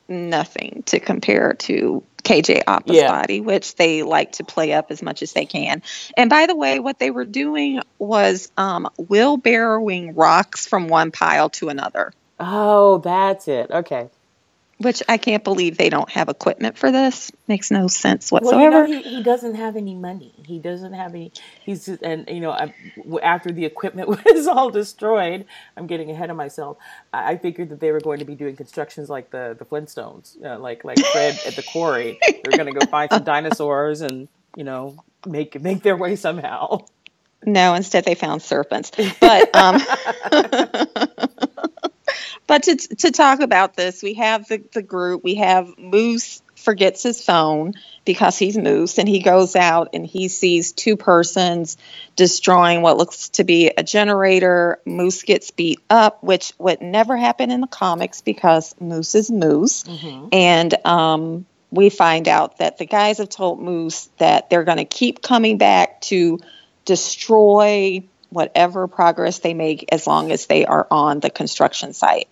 nothing 0.09 0.83
to 0.87 0.99
compare 0.99 1.53
to 1.53 2.03
KJ 2.23 2.63
Apa's 2.67 2.97
Yeah. 2.97 3.07
body, 3.07 3.41
which 3.41 3.75
they 3.75 4.03
like 4.03 4.33
to 4.33 4.43
play 4.43 4.73
up 4.73 4.91
as 4.91 5.01
much 5.01 5.21
as 5.23 5.33
they 5.33 5.45
can. 5.45 5.81
And 6.17 6.29
by 6.29 6.45
the 6.47 6.55
way, 6.55 6.79
what 6.79 6.99
they 6.99 7.11
were 7.11 7.25
doing 7.25 7.81
was 7.99 8.51
um, 8.57 8.89
wheelbarrowing 8.99 10.13
rocks 10.15 10.67
from 10.67 10.87
one 10.89 11.11
pile 11.11 11.49
to 11.51 11.69
another, 11.69 12.13
oh, 12.39 12.99
that's 12.99 13.47
it. 13.47 13.71
Okay. 13.71 14.09
Which 14.79 15.01
I 15.09 15.17
can't 15.17 15.43
believe 15.43 15.77
they 15.77 15.89
don't 15.89 16.09
have 16.09 16.29
equipment 16.29 16.77
for 16.77 16.91
this. 16.91 17.31
Makes 17.47 17.71
no 17.71 17.87
sense 17.87 18.31
Well, 18.31 18.41
whatsoever. 18.41 18.85
you 18.87 18.95
know, 18.95 19.01
he, 19.01 19.15
he 19.17 19.23
doesn't 19.23 19.55
have 19.55 19.75
any 19.75 19.95
money. 19.95 20.33
He 20.45 20.59
doesn't 20.59 20.93
have 20.93 21.15
any. 21.15 21.31
He's 21.63 21.85
just, 21.85 22.03
and 22.03 22.27
you 22.29 22.39
know, 22.39 22.51
I, 22.51 22.73
after 23.23 23.51
the 23.51 23.65
equipment 23.65 24.07
was 24.33 24.47
all 24.47 24.69
destroyed, 24.69 25.45
I'm 25.75 25.87
getting 25.87 26.11
ahead 26.11 26.29
of 26.29 26.37
myself. 26.37 26.77
I, 27.11 27.31
I 27.33 27.37
figured 27.37 27.69
that 27.69 27.79
they 27.79 27.91
were 27.91 28.01
going 28.01 28.19
to 28.19 28.25
be 28.25 28.35
doing 28.35 28.55
constructions 28.55 29.09
like 29.09 29.31
the 29.31 29.55
the 29.57 29.65
Flintstones, 29.65 30.43
uh, 30.45 30.59
like 30.59 30.83
like 30.83 30.99
Fred 30.99 31.39
at 31.45 31.55
the 31.55 31.63
quarry. 31.63 32.19
They're 32.27 32.57
going 32.57 32.71
to 32.73 32.79
go 32.79 32.85
find 32.85 33.09
some 33.11 33.23
dinosaurs 33.23 34.01
and 34.01 34.27
you 34.55 34.63
know 34.63 35.03
make 35.25 35.59
make 35.61 35.81
their 35.83 35.97
way 35.97 36.15
somehow. 36.15 36.85
No, 37.45 37.75
instead 37.75 38.03
they 38.05 38.15
found 38.15 38.41
serpents. 38.41 38.91
But 39.19 39.55
um, 39.55 39.79
but 42.47 42.63
to 42.63 42.75
to 42.75 43.11
talk 43.11 43.39
about 43.39 43.75
this, 43.75 44.01
we 44.01 44.15
have 44.15 44.47
the 44.47 44.61
the 44.73 44.81
group. 44.81 45.23
We 45.23 45.35
have 45.35 45.77
Moose 45.77 46.41
forgets 46.55 47.03
his 47.03 47.23
phone 47.23 47.73
because 48.03 48.37
he's 48.37 48.57
Moose, 48.57 48.97
and 48.97 49.07
he 49.07 49.19
goes 49.21 49.55
out 49.55 49.89
and 49.93 50.05
he 50.05 50.27
sees 50.27 50.71
two 50.71 50.97
persons 50.97 51.77
destroying 52.15 52.81
what 52.81 52.97
looks 52.97 53.29
to 53.29 53.43
be 53.43 53.71
a 53.77 53.83
generator. 53.83 54.79
Moose 54.85 55.23
gets 55.23 55.51
beat 55.51 55.79
up, 55.89 56.23
which 56.23 56.53
would 56.57 56.81
never 56.81 57.15
happen 57.15 57.51
in 57.51 57.61
the 57.61 57.67
comics 57.67 58.21
because 58.21 58.75
Moose 58.79 59.15
is 59.15 59.31
Moose, 59.31 59.83
and 60.31 60.85
um. 60.85 61.45
We 61.69 61.89
find 61.89 62.29
out 62.29 62.59
that 62.59 62.77
the 62.77 62.85
guys 62.85 63.17
have 63.17 63.27
told 63.27 63.59
Moose 63.59 64.07
that 64.19 64.49
they're 64.49 64.63
going 64.63 64.77
to 64.77 64.85
keep 64.85 65.21
coming 65.21 65.57
back 65.57 65.99
to 66.03 66.39
destroy 66.85 68.03
whatever 68.29 68.87
progress 68.87 69.39
they 69.39 69.53
make 69.53 69.85
as 69.91 70.05
long 70.07 70.31
as 70.31 70.45
they 70.47 70.65
are 70.65 70.87
on 70.91 71.19
the 71.19 71.29
construction 71.29 71.93
site. 71.93 72.27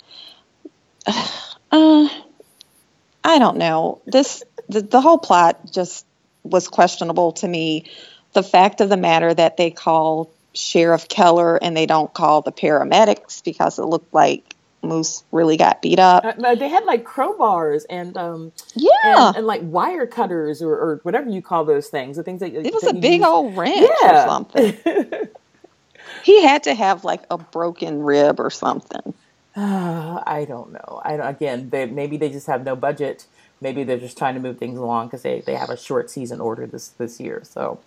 Uh, 1.72 2.08
I 3.24 3.40
don't 3.40 3.58
know. 3.58 4.00
This 4.06 4.44
the, 4.70 4.82
the 4.82 5.02
whole 5.02 5.18
plot 5.18 5.72
just 5.72 6.06
was 6.44 6.68
questionable 6.68 7.34
to 7.34 7.48
me. 7.48 7.90
The 8.34 8.44
fact 8.44 8.82
of 8.82 8.88
the 8.90 8.96
matter 8.98 9.34
that 9.34 9.58
they 9.58 9.72
call 9.72 10.30
Sheriff 10.54 11.10
Keller 11.10 11.58
and 11.58 11.76
they 11.76 11.86
don't 11.88 12.14
call 12.14 12.44
the 12.44 12.52
paramedics 12.52 13.44
because 13.44 13.80
it 13.80 13.84
looked 13.86 14.14
like 14.14 14.56
Moose 14.84 15.24
really 15.32 15.58
got 15.58 15.82
beat 15.82 16.00
up. 16.00 16.24
Uh, 16.24 16.54
they 16.56 16.70
had 16.70 16.86
like 16.86 17.04
crowbars 17.04 17.84
and 17.90 18.16
um 18.16 18.52
Yeah. 18.76 19.30
and, 19.30 19.38
and 19.38 19.48
like 19.48 19.62
wire 19.64 20.06
cutters 20.06 20.62
or, 20.62 20.72
or 20.74 21.00
whatever 21.04 21.30
you 21.30 21.42
call 21.42 21.66
those 21.66 21.88
things. 21.88 22.16
The 22.18 22.24
things 22.24 22.40
that 22.42 22.54
it 22.54 22.74
was 22.74 22.84
a 22.84 22.94
big 22.94 23.20
use- 23.22 23.28
old 23.28 23.58
wrench 23.58 23.90
or 24.04 24.16
something. 24.28 24.78
He 26.24 26.44
had 26.44 26.64
to 26.64 26.74
have 26.74 27.04
like 27.04 27.24
a 27.30 27.38
broken 27.38 28.04
rib 28.04 28.40
or 28.40 28.50
something. 28.50 29.14
Uh, 29.56 30.22
I 30.26 30.46
don't 30.48 30.72
know. 30.74 31.02
I 31.04 31.18
don't, 31.18 31.28
again, 31.28 31.70
they, 31.70 31.86
maybe 31.86 32.18
they 32.18 32.30
just 32.30 32.48
have 32.48 32.64
no 32.64 32.76
budget. 32.76 33.26
Maybe 33.62 33.84
they're 33.84 33.98
just 33.98 34.18
trying 34.18 34.36
to 34.36 34.40
move 34.40 34.58
things 34.58 34.78
along 34.78 35.08
because 35.08 35.22
they, 35.22 35.42
they 35.42 35.56
have 35.56 35.70
a 35.70 35.78
short 35.78 36.10
season 36.10 36.42
order 36.42 36.68
this 36.68 36.90
this 36.90 37.20
year. 37.20 37.42
So, 37.44 37.80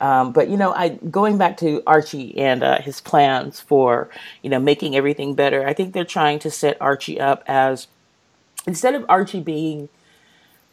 um, 0.00 0.32
but 0.32 0.48
you 0.48 0.56
know, 0.56 0.72
I 0.74 0.90
going 0.90 1.38
back 1.38 1.56
to 1.58 1.82
Archie 1.86 2.36
and 2.36 2.62
uh, 2.62 2.80
his 2.80 3.00
plans 3.00 3.60
for 3.60 4.10
you 4.42 4.50
know 4.50 4.58
making 4.58 4.96
everything 4.96 5.34
better. 5.34 5.66
I 5.66 5.72
think 5.72 5.94
they're 5.94 6.04
trying 6.04 6.40
to 6.40 6.50
set 6.50 6.76
Archie 6.80 7.20
up 7.20 7.44
as 7.46 7.86
instead 8.66 8.94
of 8.94 9.04
Archie 9.08 9.40
being 9.40 9.88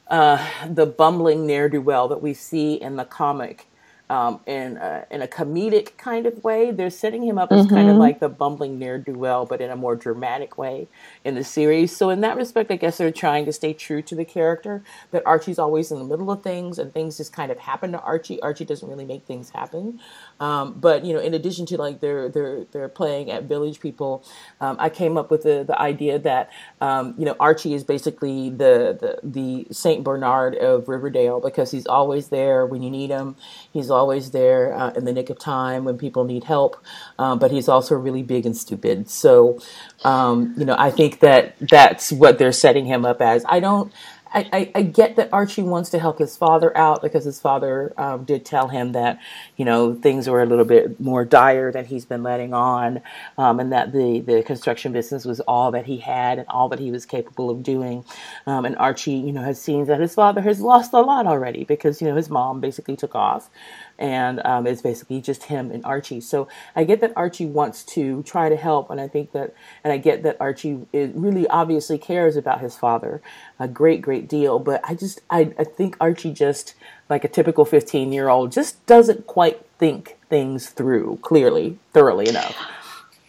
uh, 0.09 0.45
the 0.67 0.85
bumbling 0.85 1.45
ne'er 1.45 1.69
do 1.69 1.81
well 1.81 2.07
that 2.07 2.21
we 2.21 2.33
see 2.33 2.73
in 2.73 2.97
the 2.97 3.05
comic. 3.05 3.67
Um, 4.09 4.41
in 4.45 4.77
a, 4.77 5.05
in 5.09 5.21
a 5.23 5.27
comedic 5.27 5.97
kind 5.97 6.27
of 6.27 6.43
way, 6.43 6.71
they're 6.71 6.91
setting 6.91 7.23
him 7.23 7.39
up 7.39 7.51
as 7.51 7.65
kind 7.65 7.89
of 7.89 7.97
like 7.97 8.19
the 8.19 8.29
bumbling 8.29 8.77
ne'er 8.77 8.99
do 8.99 9.13
well, 9.13 9.45
but 9.45 9.61
in 9.61 9.71
a 9.71 9.75
more 9.75 9.95
dramatic 9.95 10.57
way 10.57 10.87
in 11.23 11.35
the 11.35 11.43
series. 11.43 11.95
So 11.95 12.09
in 12.09 12.21
that 12.21 12.35
respect, 12.37 12.69
I 12.69 12.75
guess 12.75 12.97
they're 12.97 13.11
trying 13.11 13.45
to 13.45 13.53
stay 13.53 13.73
true 13.73 14.01
to 14.03 14.13
the 14.15 14.25
character. 14.25 14.83
That 15.11 15.23
Archie's 15.25 15.57
always 15.57 15.91
in 15.91 15.99
the 15.99 16.05
middle 16.05 16.29
of 16.29 16.43
things, 16.43 16.77
and 16.77 16.93
things 16.93 17.17
just 17.17 17.33
kind 17.33 17.51
of 17.51 17.59
happen 17.59 17.91
to 17.93 17.99
Archie. 18.01 18.41
Archie 18.41 18.65
doesn't 18.65 18.87
really 18.87 19.05
make 19.05 19.25
things 19.25 19.49
happen. 19.51 19.99
Um, 20.39 20.73
but 20.79 21.05
you 21.05 21.13
know, 21.13 21.19
in 21.19 21.33
addition 21.33 21.65
to 21.67 21.77
like 21.77 21.99
they're 21.99 22.29
they're 22.29 22.65
they're 22.71 22.89
playing 22.89 23.31
at 23.31 23.43
Village 23.43 23.79
People, 23.79 24.23
um, 24.61 24.75
I 24.79 24.89
came 24.89 25.17
up 25.17 25.31
with 25.31 25.43
the 25.43 25.63
the 25.63 25.79
idea 25.79 26.19
that 26.19 26.49
um, 26.81 27.15
you 27.17 27.25
know 27.25 27.35
Archie 27.39 27.73
is 27.73 27.83
basically 27.83 28.49
the 28.49 28.97
the 28.99 29.19
the 29.23 29.67
Saint 29.73 30.03
Bernard 30.03 30.55
of 30.55 30.87
Riverdale 30.87 31.39
because 31.39 31.71
he's 31.71 31.87
always 31.87 32.29
there 32.29 32.65
when 32.65 32.81
you 32.81 32.89
need 32.89 33.09
him. 33.09 33.35
He's 33.71 33.89
always 33.89 34.31
there 34.31 34.73
uh, 34.73 34.91
in 34.91 35.05
the 35.05 35.13
nick 35.13 35.29
of 35.29 35.39
time 35.39 35.85
when 35.85 35.97
people 35.97 36.23
need 36.23 36.43
help, 36.45 36.77
um, 37.19 37.39
but 37.39 37.51
he's 37.51 37.67
also 37.69 37.95
really 37.95 38.23
big 38.23 38.45
and 38.45 38.55
stupid. 38.55 39.09
So, 39.09 39.59
um, 40.03 40.53
you 40.57 40.65
know, 40.65 40.75
I 40.77 40.91
think 40.91 41.19
that 41.19 41.55
that's 41.59 42.11
what 42.11 42.37
they're 42.37 42.51
setting 42.51 42.85
him 42.85 43.05
up 43.05 43.21
as. 43.21 43.45
I 43.47 43.59
don't. 43.59 43.91
I, 44.33 44.71
I, 44.75 44.81
get 44.81 45.15
that 45.17 45.29
Archie 45.31 45.61
wants 45.61 45.91
to 45.91 45.99
help 45.99 46.17
his 46.19 46.35
father 46.35 46.75
out 46.75 47.01
because 47.01 47.23
his 47.23 47.39
father 47.39 47.93
um, 47.97 48.23
did 48.23 48.45
tell 48.45 48.67
him 48.67 48.93
that, 48.93 49.19
you 49.57 49.65
know, 49.65 49.93
things 49.93 50.27
were 50.27 50.41
a 50.41 50.45
little 50.45 50.65
bit 50.65 50.99
more 50.99 51.23
dire 51.23 51.71
than 51.71 51.85
he's 51.85 52.05
been 52.05 52.23
letting 52.23 52.53
on, 52.53 53.01
um, 53.37 53.59
and 53.59 53.71
that 53.71 53.93
the, 53.93 54.21
the 54.21 54.41
construction 54.43 54.91
business 54.91 55.25
was 55.25 55.39
all 55.41 55.71
that 55.71 55.85
he 55.85 55.97
had 55.97 56.39
and 56.39 56.47
all 56.49 56.67
that 56.69 56.79
he 56.79 56.91
was 56.91 57.05
capable 57.05 57.49
of 57.49 57.63
doing. 57.63 58.03
Um, 58.47 58.65
and 58.65 58.75
Archie, 58.77 59.13
you 59.13 59.31
know, 59.31 59.43
has 59.43 59.61
seen 59.61 59.85
that 59.85 59.99
his 59.99 60.15
father 60.15 60.41
has 60.41 60.59
lost 60.61 60.93
a 60.93 61.01
lot 61.01 61.27
already 61.27 61.63
because, 61.63 62.01
you 62.01 62.07
know, 62.07 62.15
his 62.15 62.29
mom 62.29 62.59
basically 62.59 62.95
took 62.95 63.15
off 63.15 63.49
and 63.97 64.45
um, 64.45 64.67
it's 64.67 64.81
basically 64.81 65.21
just 65.21 65.43
him 65.43 65.71
and 65.71 65.83
Archie. 65.85 66.21
So 66.21 66.47
I 66.75 66.83
get 66.83 67.01
that 67.01 67.13
Archie 67.15 67.45
wants 67.45 67.83
to 67.85 68.23
try 68.23 68.49
to 68.49 68.55
help, 68.55 68.89
and 68.89 68.99
I 68.99 69.07
think 69.07 69.31
that, 69.31 69.53
and 69.83 69.93
I 69.93 69.97
get 69.97 70.23
that 70.23 70.37
Archie 70.39 70.85
is, 70.91 71.11
really 71.13 71.47
obviously 71.47 71.97
cares 71.97 72.35
about 72.35 72.61
his 72.61 72.75
father 72.75 73.21
a 73.59 73.67
great, 73.67 74.01
great 74.01 74.27
deal. 74.27 74.59
But 74.59 74.81
I 74.83 74.95
just, 74.95 75.21
I, 75.29 75.53
I 75.57 75.63
think 75.63 75.95
Archie 75.99 76.33
just, 76.33 76.75
like 77.09 77.23
a 77.23 77.27
typical 77.27 77.65
15 77.65 78.11
year 78.11 78.29
old, 78.29 78.51
just 78.51 78.83
doesn't 78.85 79.27
quite 79.27 79.65
think 79.77 80.17
things 80.29 80.69
through 80.69 81.19
clearly, 81.21 81.77
thoroughly 81.91 82.27
enough. 82.27 82.55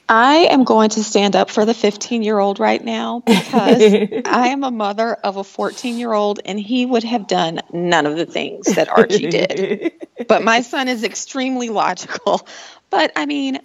I 0.09 0.49
am 0.51 0.65
going 0.65 0.91
to 0.91 1.05
stand 1.05 1.35
up 1.35 1.51
for 1.51 1.65
the 1.65 1.75
15 1.75 2.23
year 2.23 2.39
old 2.39 2.61
right 2.61 2.83
now 2.83 3.21
because 3.21 3.83
I 4.27 4.49
am 4.49 4.63
a 4.65 4.71
mother 4.71 5.15
of 5.15 5.37
a 5.37 5.45
14 5.45 5.99
year 5.99 6.13
old 6.13 6.41
and 6.45 6.61
he 6.61 6.85
would 6.85 7.05
have 7.05 7.27
done 7.27 7.61
none 7.73 8.07
of 8.07 8.17
the 8.17 8.27
things 8.27 8.67
that 8.75 8.89
Archie 8.89 9.29
did. 9.29 9.93
but 10.29 10.43
my 10.43 10.61
son 10.61 10.89
is 10.89 11.05
extremely 11.05 11.71
logical. 11.71 12.47
But 12.91 13.13
I 13.17 13.27
mean, 13.27 13.61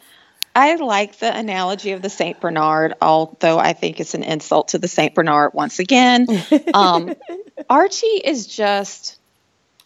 I 0.55 0.75
like 0.75 1.19
the 1.19 1.35
analogy 1.35 1.91
of 1.91 2.01
the 2.01 2.09
St. 2.09 2.39
Bernard, 2.39 2.95
although 3.01 3.59
I 3.59 3.73
think 3.73 3.99
it's 3.99 4.13
an 4.13 4.23
insult 4.23 4.69
to 4.69 4.79
the 4.79 4.87
St. 4.87 5.13
Bernard 5.13 5.53
once 5.53 5.79
again. 5.79 6.27
Um, 6.73 7.13
Archie 7.69 8.07
is 8.07 8.47
just 8.47 9.19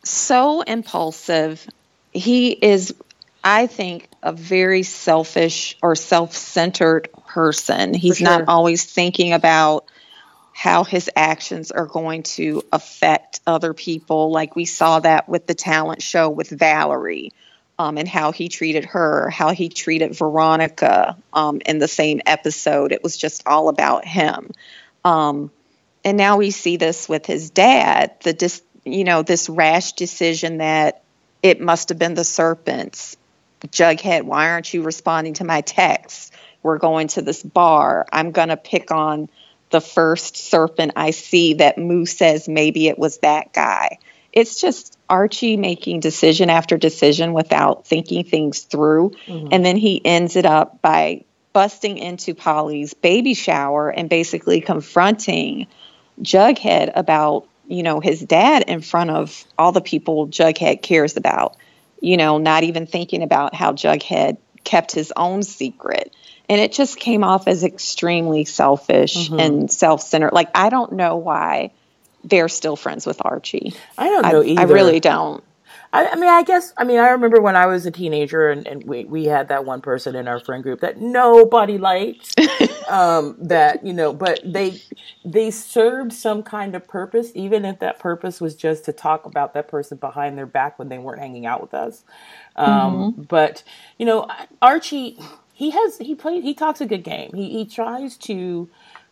so 0.04 0.62
impulsive. 0.62 1.68
He 2.14 2.52
is 2.52 2.94
I 3.44 3.68
think, 3.68 4.10
a 4.22 4.32
very 4.32 4.84
selfish 4.84 5.78
or 5.82 5.96
self 5.96 6.34
centered 6.34 7.10
person. 7.28 7.94
He's 7.94 8.18
sure. 8.18 8.26
not 8.26 8.46
always 8.48 8.86
thinking 8.86 9.34
about 9.34 9.86
how 10.54 10.84
his 10.84 11.10
actions 11.16 11.72
are 11.72 11.88
going 11.88 12.24
to 12.24 12.64
affect 12.72 13.42
other 13.46 13.74
people. 13.74 14.32
Like 14.32 14.56
we 14.56 14.66
saw 14.66 15.00
that 15.00 15.28
with 15.28 15.48
the 15.48 15.56
talent 15.56 16.02
show 16.02 16.30
with 16.30 16.50
Valerie. 16.50 17.32
Um, 17.80 17.98
and 17.98 18.08
how 18.08 18.32
he 18.32 18.50
treated 18.50 18.86
her, 18.86 19.32
how 19.32 19.50
he 19.50 19.68
treated 19.68 20.16
Veronica 20.16 21.18
um, 21.34 21.60
in 21.66 21.80
the 21.80 21.88
same 21.88 22.22
episode. 22.24 22.92
It 22.92 23.02
was 23.02 23.18
just 23.18 23.48
all 23.48 23.68
about 23.68 24.06
him. 24.06 24.52
Um, 25.04 25.50
and 26.06 26.16
now 26.16 26.38
we 26.38 26.52
see 26.52 26.78
this 26.78 27.10
with 27.10 27.26
his 27.26 27.50
dad. 27.50 28.14
The 28.22 28.34
dis- 28.34 28.62
you 28.86 29.04
know 29.04 29.24
this 29.24 29.50
rash 29.50 29.94
decision 29.94 30.58
that 30.58 31.02
it 31.42 31.62
must 31.62 31.90
have 31.90 31.98
been 31.98 32.14
the 32.14 32.24
serpents 32.24 33.18
Jughead, 33.68 34.24
why 34.24 34.50
aren't 34.50 34.74
you 34.74 34.84
responding 34.84 35.36
to 35.36 35.44
my 35.44 35.62
texts? 35.62 36.32
We're 36.62 36.78
going 36.78 37.08
to 37.10 37.22
this 37.22 37.44
bar. 37.44 38.06
I'm 38.12 38.32
going 38.32 38.50
to 38.50 38.58
pick 38.58 38.92
on 38.92 39.30
the 39.70 39.82
first 39.82 40.38
serpent 40.38 40.94
I 40.96 41.12
see 41.12 41.56
that 41.56 41.78
Moose 41.78 42.18
says 42.18 42.48
maybe 42.48 42.88
it 42.88 42.98
was 42.98 43.18
that 43.20 43.54
guy. 43.54 43.98
It's 44.32 44.62
just 44.62 44.98
Archie 45.10 45.58
making 45.58 46.00
decision 46.00 46.50
after 46.50 46.78
decision 46.78 47.34
without 47.34 47.86
thinking 47.86 48.24
things 48.24 48.62
through. 48.62 49.12
Mm-hmm. 49.28 49.50
And 49.52 49.66
then 49.66 49.78
he 49.78 50.04
ends 50.04 50.36
it 50.36 50.46
up 50.46 50.82
by 50.82 51.26
busting 51.54 51.98
into 51.98 52.34
Polly's 52.34 52.94
baby 52.94 53.34
shower 53.34 53.90
and 53.90 54.10
basically 54.10 54.62
confronting 54.62 55.68
Jughead 56.22 56.92
about, 56.96 57.48
you 57.68 57.84
know, 57.84 58.00
his 58.00 58.22
dad 58.22 58.64
in 58.68 58.82
front 58.82 59.12
of 59.12 59.46
all 59.58 59.72
the 59.72 59.82
people 59.82 60.28
Jughead 60.28 60.82
cares 60.82 61.16
about 61.18 61.56
you 62.04 62.18
know, 62.18 62.38
not 62.38 62.64
even 62.64 62.86
thinking 62.86 63.24
about 63.24 63.56
how 63.56 63.72
Jughead 63.72 64.38
kept 64.66 64.92
his 64.92 65.14
own 65.16 65.42
secret. 65.42 66.14
And 66.50 66.60
it 66.60 66.74
just 66.74 67.00
came 67.00 67.24
off 67.24 67.48
as 67.48 67.64
extremely 67.64 68.44
selfish 68.44 69.30
mm-hmm. 69.30 69.40
and 69.40 69.72
self 69.72 70.02
centered. 70.02 70.34
Like, 70.34 70.50
I 70.54 70.70
don't 70.70 70.92
know 70.92 71.16
why 71.16 71.72
they're 72.26 72.50
still 72.50 72.76
friends 72.76 73.06
with 73.06 73.22
Archie. 73.24 73.74
I 73.98 74.10
don't 74.10 74.22
know 74.24 74.42
I, 74.42 74.46
either. 74.46 74.62
I 74.62 74.64
really 74.66 75.00
don't. 75.00 75.44
I, 75.94 76.08
I, 76.08 76.16
mean, 76.16 76.30
I 76.30 76.42
guess, 76.42 76.74
I 76.76 76.84
mean, 76.84 77.00
I 77.00 77.10
remember 77.10 77.40
when 77.40 77.56
I 77.56 77.68
was 77.68 77.86
a 77.86 77.92
teenager 77.92 78.50
and, 78.50 78.68
and 78.68 78.84
we, 78.84 79.06
we 79.06 79.26
had 79.26 79.50
that 79.50 79.64
one 79.64 79.80
person 79.80 80.16
in 80.16 80.28
our 80.28 80.40
friend 80.40 80.64
group 80.64 80.82
that 80.82 81.00
nobody 81.00 81.78
liked. 81.78 82.36
um, 82.90 83.38
that, 83.40 83.86
you 83.86 83.94
know, 83.94 84.12
but 84.12 84.40
they, 84.44 84.82
they 85.24 85.52
served 85.52 86.12
some 86.12 86.42
kind 86.42 86.76
of 86.76 86.88
purpose, 86.88 87.32
even 87.36 87.64
if 87.64 87.78
that 87.80 88.00
purpose 88.00 88.42
was 88.42 88.56
just 88.56 88.86
to 88.86 88.92
talk 88.92 89.26
about 89.26 89.54
that 89.54 89.68
person 89.68 89.98
behind 89.98 90.36
their 90.36 90.48
back 90.48 90.80
when 90.80 90.90
they 90.90 90.98
weren't 90.98 91.20
hanging 91.20 91.46
out 91.46 91.62
with 91.62 91.76
us. 91.76 92.04
Um, 92.56 92.68
mm-hmm. 93.14 93.22
But, 93.24 93.64
you 94.00 94.08
know, 94.08 94.28
Archie, 94.64 95.20
he 95.54 95.70
has, 95.70 96.00
he 96.00 96.16
played, 96.16 96.44
he 96.44 96.56
talks 96.56 96.82
a 96.82 96.88
good 96.88 97.04
game. 97.04 97.32
He, 97.36 97.52
he 97.52 97.66
tries 97.66 98.18
to, 98.18 98.68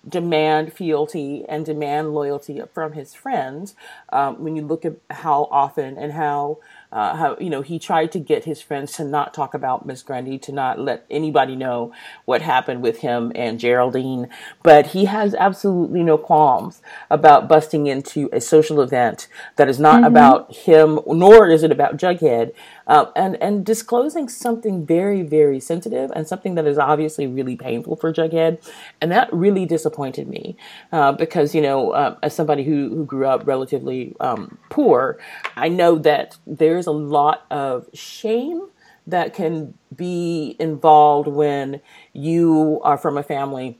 demand 0.07 0.73
fealty 0.73 1.45
and 1.47 1.65
demand 1.65 2.13
loyalty 2.13 2.61
from 2.73 2.93
his 2.93 3.13
friends. 3.13 3.75
Um, 4.09 4.43
when 4.43 4.55
you 4.55 4.63
look 4.63 4.85
at 4.85 4.95
how 5.09 5.47
often 5.51 5.97
and 5.97 6.11
how 6.11 6.57
uh, 6.91 7.15
how 7.15 7.37
you 7.39 7.49
know 7.49 7.61
he 7.61 7.79
tried 7.79 8.11
to 8.11 8.19
get 8.19 8.45
his 8.45 8.61
friends 8.61 8.93
to 8.93 9.03
not 9.03 9.33
talk 9.33 9.53
about 9.53 9.85
Miss 9.85 10.03
Grundy, 10.03 10.37
to 10.39 10.51
not 10.51 10.79
let 10.79 11.05
anybody 11.09 11.55
know 11.55 11.93
what 12.25 12.41
happened 12.41 12.81
with 12.81 12.99
him 12.99 13.31
and 13.35 13.59
Geraldine. 13.59 14.27
But 14.63 14.87
he 14.87 15.05
has 15.05 15.33
absolutely 15.35 16.03
no 16.03 16.17
qualms 16.17 16.81
about 17.09 17.47
busting 17.47 17.87
into 17.87 18.29
a 18.33 18.41
social 18.41 18.81
event 18.81 19.27
that 19.55 19.69
is 19.69 19.79
not 19.79 19.97
mm-hmm. 19.97 20.05
about 20.05 20.53
him, 20.53 20.99
nor 21.07 21.49
is 21.49 21.63
it 21.63 21.71
about 21.71 21.97
Jughead, 21.97 22.53
uh, 22.87 23.05
and 23.15 23.41
and 23.41 23.65
disclosing 23.65 24.27
something 24.29 24.85
very 24.85 25.21
very 25.23 25.59
sensitive 25.59 26.11
and 26.15 26.27
something 26.27 26.55
that 26.55 26.65
is 26.65 26.77
obviously 26.77 27.27
really 27.27 27.55
painful 27.55 27.95
for 27.95 28.13
Jughead, 28.13 28.61
and 29.01 29.11
that 29.11 29.31
really 29.33 29.65
disappointed 29.65 30.27
me 30.27 30.55
uh, 30.91 31.11
because 31.11 31.53
you 31.55 31.61
know 31.61 31.91
uh, 31.91 32.17
as 32.23 32.33
somebody 32.35 32.63
who 32.63 32.89
who 32.89 33.05
grew 33.05 33.25
up 33.25 33.45
relatively 33.47 34.15
um, 34.19 34.57
poor, 34.69 35.19
I 35.55 35.69
know 35.69 35.97
that 35.99 36.37
there's 36.45 36.87
a 36.87 36.91
lot 36.91 37.45
of 37.51 37.87
shame 37.93 38.67
that 39.07 39.33
can 39.33 39.73
be 39.95 40.55
involved 40.59 41.27
when 41.27 41.81
you 42.13 42.79
are 42.83 42.97
from 42.97 43.17
a 43.17 43.23
family 43.23 43.79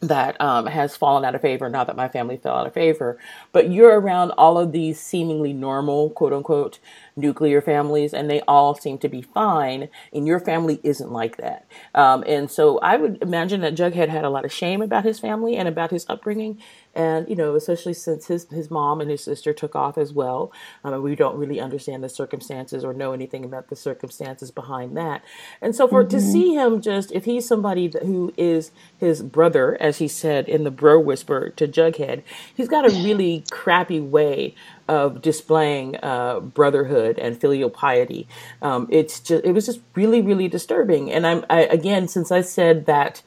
that 0.00 0.40
um, 0.40 0.66
has 0.66 0.96
fallen 0.96 1.24
out 1.24 1.34
of 1.34 1.42
favor. 1.42 1.68
Not 1.68 1.86
that 1.86 1.96
my 1.96 2.08
family 2.08 2.38
fell 2.38 2.56
out 2.56 2.66
of 2.66 2.72
favor, 2.72 3.18
but 3.52 3.70
you're 3.70 4.00
around 4.00 4.30
all 4.32 4.58
of 4.58 4.72
these 4.72 4.98
seemingly 4.98 5.52
normal, 5.52 6.10
quote 6.10 6.32
unquote, 6.32 6.78
nuclear 7.16 7.60
families, 7.60 8.14
and 8.14 8.30
they 8.30 8.40
all 8.42 8.74
seem 8.74 8.96
to 8.98 9.08
be 9.08 9.20
fine. 9.20 9.88
And 10.12 10.26
your 10.26 10.40
family 10.40 10.80
isn't 10.82 11.12
like 11.12 11.36
that. 11.36 11.66
Um, 11.94 12.24
and 12.26 12.50
so 12.50 12.78
I 12.78 12.96
would 12.96 13.20
imagine 13.20 13.60
that 13.60 13.74
Jughead 13.74 14.08
had 14.08 14.24
a 14.24 14.30
lot 14.30 14.46
of 14.46 14.52
shame 14.52 14.80
about 14.80 15.04
his 15.04 15.18
family 15.18 15.56
and 15.56 15.68
about 15.68 15.90
his 15.90 16.06
upbringing 16.08 16.62
and 16.94 17.28
you 17.28 17.36
know 17.36 17.54
especially 17.54 17.94
since 17.94 18.26
his 18.26 18.46
his 18.50 18.70
mom 18.70 19.00
and 19.00 19.10
his 19.10 19.22
sister 19.22 19.52
took 19.52 19.74
off 19.74 19.96
as 19.96 20.12
well 20.12 20.52
um, 20.84 21.02
we 21.02 21.14
don't 21.14 21.36
really 21.36 21.60
understand 21.60 22.02
the 22.02 22.08
circumstances 22.08 22.84
or 22.84 22.92
know 22.92 23.12
anything 23.12 23.44
about 23.44 23.68
the 23.68 23.76
circumstances 23.76 24.50
behind 24.50 24.96
that. 24.96 25.22
And 25.60 25.74
so 25.74 25.88
for 25.88 26.02
mm-hmm. 26.02 26.10
to 26.10 26.20
see 26.20 26.54
him 26.54 26.80
just 26.80 27.12
if 27.12 27.24
he's 27.24 27.46
somebody 27.46 27.88
that, 27.88 28.02
who 28.02 28.32
is 28.36 28.70
his 28.98 29.22
brother 29.22 29.76
as 29.80 29.98
he 29.98 30.08
said 30.08 30.48
in 30.48 30.64
the 30.64 30.70
bro 30.70 30.98
whisper 30.98 31.50
to 31.50 31.66
jughead 31.68 32.22
he's 32.54 32.68
got 32.68 32.86
a 32.86 33.02
really 33.02 33.44
crappy 33.50 34.00
way 34.00 34.54
of 34.88 35.22
displaying 35.22 35.96
uh, 36.02 36.40
brotherhood 36.40 37.18
and 37.18 37.40
filial 37.40 37.70
piety. 37.70 38.26
Um, 38.60 38.88
it's 38.90 39.20
just 39.20 39.44
it 39.44 39.52
was 39.52 39.66
just 39.66 39.80
really 39.94 40.20
really 40.20 40.48
disturbing. 40.48 41.10
And 41.10 41.26
i'm 41.26 41.44
I, 41.50 41.62
again 41.62 42.08
since 42.08 42.30
i 42.30 42.40
said 42.40 42.86
that 42.86 43.22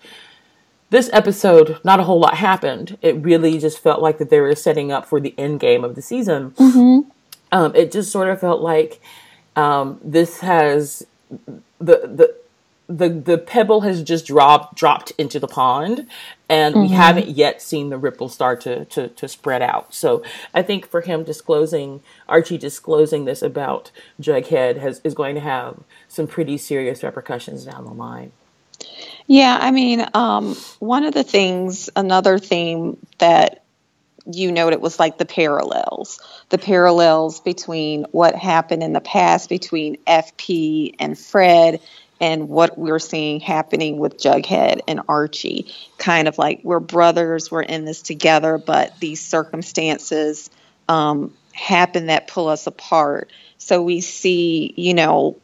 this 0.93 1.09
episode, 1.11 1.79
not 1.83 1.99
a 1.99 2.03
whole 2.03 2.19
lot 2.19 2.35
happened. 2.35 2.99
It 3.01 3.15
really 3.15 3.57
just 3.57 3.79
felt 3.79 3.99
like 3.99 4.19
that 4.19 4.29
they 4.29 4.39
were 4.39 4.53
setting 4.53 4.91
up 4.91 5.07
for 5.07 5.19
the 5.19 5.33
end 5.39 5.59
game 5.59 5.83
of 5.83 5.95
the 5.95 6.03
season. 6.03 6.51
Mm-hmm. 6.51 7.09
Um, 7.51 7.75
it 7.75 7.91
just 7.91 8.11
sort 8.11 8.29
of 8.29 8.39
felt 8.39 8.61
like 8.61 9.01
um, 9.55 9.99
this 10.03 10.41
has 10.41 11.05
the 11.79 11.97
the 12.07 12.35
the 12.87 13.09
the 13.09 13.37
pebble 13.39 13.81
has 13.81 14.03
just 14.03 14.27
dropped 14.27 14.75
dropped 14.75 15.11
into 15.17 15.39
the 15.39 15.47
pond 15.47 16.05
and 16.47 16.75
mm-hmm. 16.75 16.83
we 16.83 16.89
haven't 16.89 17.29
yet 17.29 17.59
seen 17.61 17.89
the 17.89 17.97
ripple 17.97 18.29
start 18.29 18.61
to, 18.61 18.83
to 18.85 19.07
to 19.07 19.25
spread 19.25 19.61
out 19.61 19.93
so 19.93 20.21
i 20.53 20.61
think 20.61 20.85
for 20.85 20.99
him 20.99 21.23
disclosing 21.23 22.01
archie 22.27 22.57
disclosing 22.57 23.23
this 23.23 23.41
about 23.41 23.89
jughead 24.19 24.77
has 24.77 24.99
is 25.05 25.13
going 25.13 25.33
to 25.33 25.41
have 25.41 25.79
some 26.09 26.27
pretty 26.27 26.57
serious 26.57 27.01
repercussions 27.03 27.63
down 27.63 27.85
the 27.85 27.93
line 27.93 28.33
yeah, 29.27 29.57
I 29.59 29.71
mean, 29.71 30.05
um, 30.13 30.55
one 30.79 31.03
of 31.03 31.13
the 31.13 31.23
things, 31.23 31.89
another 31.95 32.37
theme 32.37 32.97
that 33.19 33.63
you 34.25 34.51
note 34.51 34.73
it 34.73 34.81
was 34.81 34.99
like 34.99 35.17
the 35.17 35.25
parallels, 35.25 36.19
the 36.49 36.57
parallels 36.57 37.41
between 37.41 38.05
what 38.11 38.35
happened 38.35 38.83
in 38.83 38.93
the 38.93 39.01
past 39.01 39.49
between 39.49 39.97
FP 40.05 40.95
and 40.99 41.17
Fred 41.17 41.81
and 42.21 42.47
what 42.47 42.77
we're 42.77 42.99
seeing 42.99 43.41
happening 43.41 43.97
with 43.97 44.17
Jughead 44.17 44.81
and 44.87 45.01
Archie. 45.09 45.73
Kind 45.97 46.27
of 46.27 46.37
like 46.37 46.61
we're 46.63 46.79
brothers, 46.79 47.51
we're 47.51 47.63
in 47.63 47.85
this 47.85 48.01
together, 48.01 48.57
but 48.57 48.97
these 48.99 49.21
circumstances 49.21 50.49
um, 50.87 51.33
happen 51.51 52.07
that 52.07 52.27
pull 52.27 52.47
us 52.47 52.65
apart. 52.67 53.31
So 53.57 53.81
we 53.81 53.99
see, 54.01 54.73
you 54.77 54.93
know, 54.93 55.37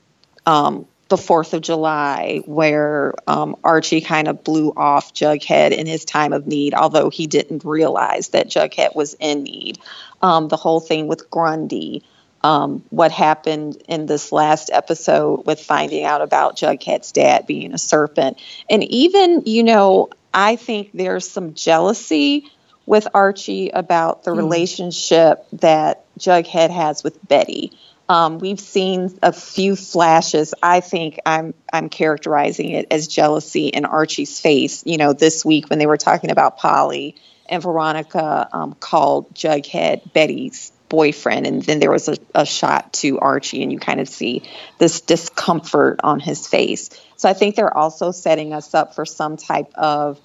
um, 0.46 0.86
the 1.10 1.16
4th 1.16 1.54
of 1.54 1.62
July, 1.62 2.42
where 2.46 3.14
um, 3.28 3.56
Archie 3.64 4.02
kind 4.02 4.28
of 4.28 4.44
blew 4.44 4.72
off 4.78 5.14
Jughead 5.14 5.72
in 5.72 5.88
his 5.88 6.06
time 6.06 6.34
of 6.34 6.46
need, 6.48 6.74
although 6.76 7.10
he 7.10 7.26
didn't 7.28 7.66
realize 7.66 8.30
that 8.30 8.48
Jughead 8.48 8.96
was 8.96 9.16
in 9.20 9.44
need. 9.44 9.80
Um, 10.22 10.48
the 10.48 10.56
whole 10.56 10.80
thing 10.80 11.08
with 11.08 11.30
Grundy, 11.32 12.04
um, 12.44 12.84
what 12.90 13.12
happened 13.12 13.82
in 13.88 14.06
this 14.06 14.32
last 14.32 14.70
episode 14.72 15.48
with 15.48 15.60
finding 15.60 16.04
out 16.04 16.22
about 16.22 16.58
Jughead's 16.58 17.12
dad 17.12 17.48
being 17.48 17.74
a 17.74 17.80
serpent. 17.80 18.40
And 18.70 18.84
even, 18.84 19.44
you 19.46 19.64
know, 19.64 20.10
I 20.32 20.58
think 20.58 20.92
there's 20.94 21.28
some 21.28 21.56
jealousy 21.56 22.52
with 22.86 23.08
Archie 23.14 23.70
about 23.70 24.24
the 24.24 24.32
mm. 24.32 24.38
relationship 24.38 25.46
that 25.54 26.06
Jughead 26.20 26.70
has 26.70 27.04
with 27.04 27.18
Betty. 27.28 27.72
Um, 28.10 28.40
we've 28.40 28.60
seen 28.60 29.18
a 29.22 29.32
few 29.32 29.76
flashes. 29.76 30.56
I 30.64 30.80
think 30.80 31.20
I'm 31.28 31.54
I'm 31.72 31.90
characterizing 31.90 32.72
it 32.72 32.88
as 32.90 33.08
jealousy 33.08 33.68
in 33.68 33.86
Archie's 33.86 34.40
face. 34.40 34.84
You 34.86 34.98
know, 34.98 35.14
this 35.14 35.46
week 35.46 35.70
when 35.70 35.78
they 35.78 35.86
were 35.86 35.98
talking 35.98 36.32
about 36.32 36.58
Polly 36.58 37.16
and 37.48 37.62
Veronica 37.62 38.50
um, 38.52 38.74
called 38.74 39.36
Jughead 39.36 40.12
Betty's 40.12 40.72
boyfriend, 40.90 41.46
and 41.46 41.62
then 41.62 41.78
there 41.78 41.92
was 41.92 42.10
a, 42.10 42.18
a 42.34 42.48
shot 42.48 42.94
to 42.94 43.20
Archie, 43.20 43.62
and 43.62 43.72
you 43.72 43.78
kind 43.78 44.00
of 44.00 44.10
see 44.10 44.42
this 44.80 45.02
discomfort 45.02 46.00
on 46.04 46.20
his 46.20 46.48
face. 46.48 46.90
So 47.16 47.30
I 47.30 47.34
think 47.34 47.56
they're 47.56 47.76
also 47.76 48.10
setting 48.10 48.54
us 48.54 48.74
up 48.74 48.96
for 48.96 49.06
some 49.06 49.38
type 49.38 49.72
of 49.76 50.20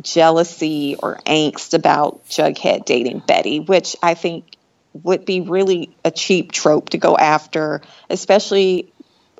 jealousy 0.00 0.96
or 0.98 1.16
angst 1.26 1.74
about 1.74 2.26
Jughead 2.28 2.86
dating 2.86 3.18
Betty, 3.26 3.60
which 3.60 3.96
I 4.02 4.14
think 4.14 4.56
would 4.92 5.24
be 5.24 5.40
really 5.40 5.96
a 6.04 6.10
cheap 6.10 6.52
trope 6.52 6.90
to 6.90 6.98
go 6.98 7.16
after, 7.16 7.82
especially 8.10 8.92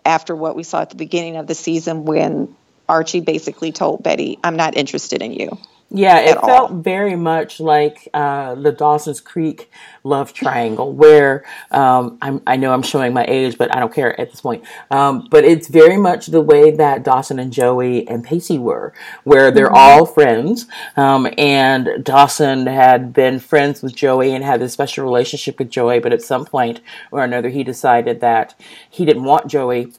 after 0.04 0.34
what 0.34 0.56
we 0.56 0.62
saw 0.62 0.80
at 0.80 0.90
the 0.90 0.96
beginning 0.96 1.36
of 1.36 1.46
the 1.46 1.54
season 1.54 2.04
when 2.04 2.54
Archie 2.88 3.20
basically 3.20 3.72
told 3.72 4.02
Betty, 4.02 4.38
I'm 4.42 4.56
not 4.56 4.76
interested 4.76 5.22
in 5.22 5.32
you. 5.32 5.58
Yeah, 5.90 6.18
it 6.18 6.38
felt 6.40 6.70
all. 6.70 6.76
very 6.76 7.16
much 7.16 7.60
like 7.60 8.08
uh, 8.12 8.54
the 8.56 8.72
Dawson's 8.72 9.22
Creek 9.22 9.70
love 10.04 10.34
triangle, 10.34 10.92
where 10.92 11.46
um, 11.70 12.18
i 12.20 12.56
know 12.56 12.74
I'm 12.74 12.82
showing 12.82 13.14
my 13.14 13.24
age, 13.26 13.56
but 13.56 13.74
I 13.74 13.80
don't 13.80 13.92
care 13.92 14.18
at 14.20 14.30
this 14.30 14.42
point. 14.42 14.64
Um, 14.90 15.28
but 15.30 15.44
it's 15.44 15.68
very 15.68 15.96
much 15.96 16.26
the 16.26 16.42
way 16.42 16.72
that 16.72 17.04
Dawson 17.04 17.38
and 17.38 17.50
Joey 17.50 18.06
and 18.06 18.22
Pacey 18.22 18.58
were, 18.58 18.92
where 19.24 19.50
they're 19.50 19.68
mm-hmm. 19.68 19.76
all 19.76 20.04
friends. 20.04 20.66
Um, 20.98 21.26
and 21.38 22.04
Dawson 22.04 22.66
had 22.66 23.14
been 23.14 23.40
friends 23.40 23.82
with 23.82 23.96
Joey 23.96 24.34
and 24.34 24.44
had 24.44 24.60
a 24.60 24.68
special 24.68 25.04
relationship 25.06 25.58
with 25.58 25.70
Joey, 25.70 26.00
but 26.00 26.12
at 26.12 26.20
some 26.20 26.44
point 26.44 26.80
or 27.10 27.24
another, 27.24 27.48
he 27.48 27.64
decided 27.64 28.20
that 28.20 28.54
he 28.90 29.06
didn't 29.06 29.24
want 29.24 29.46
Joey 29.46 29.92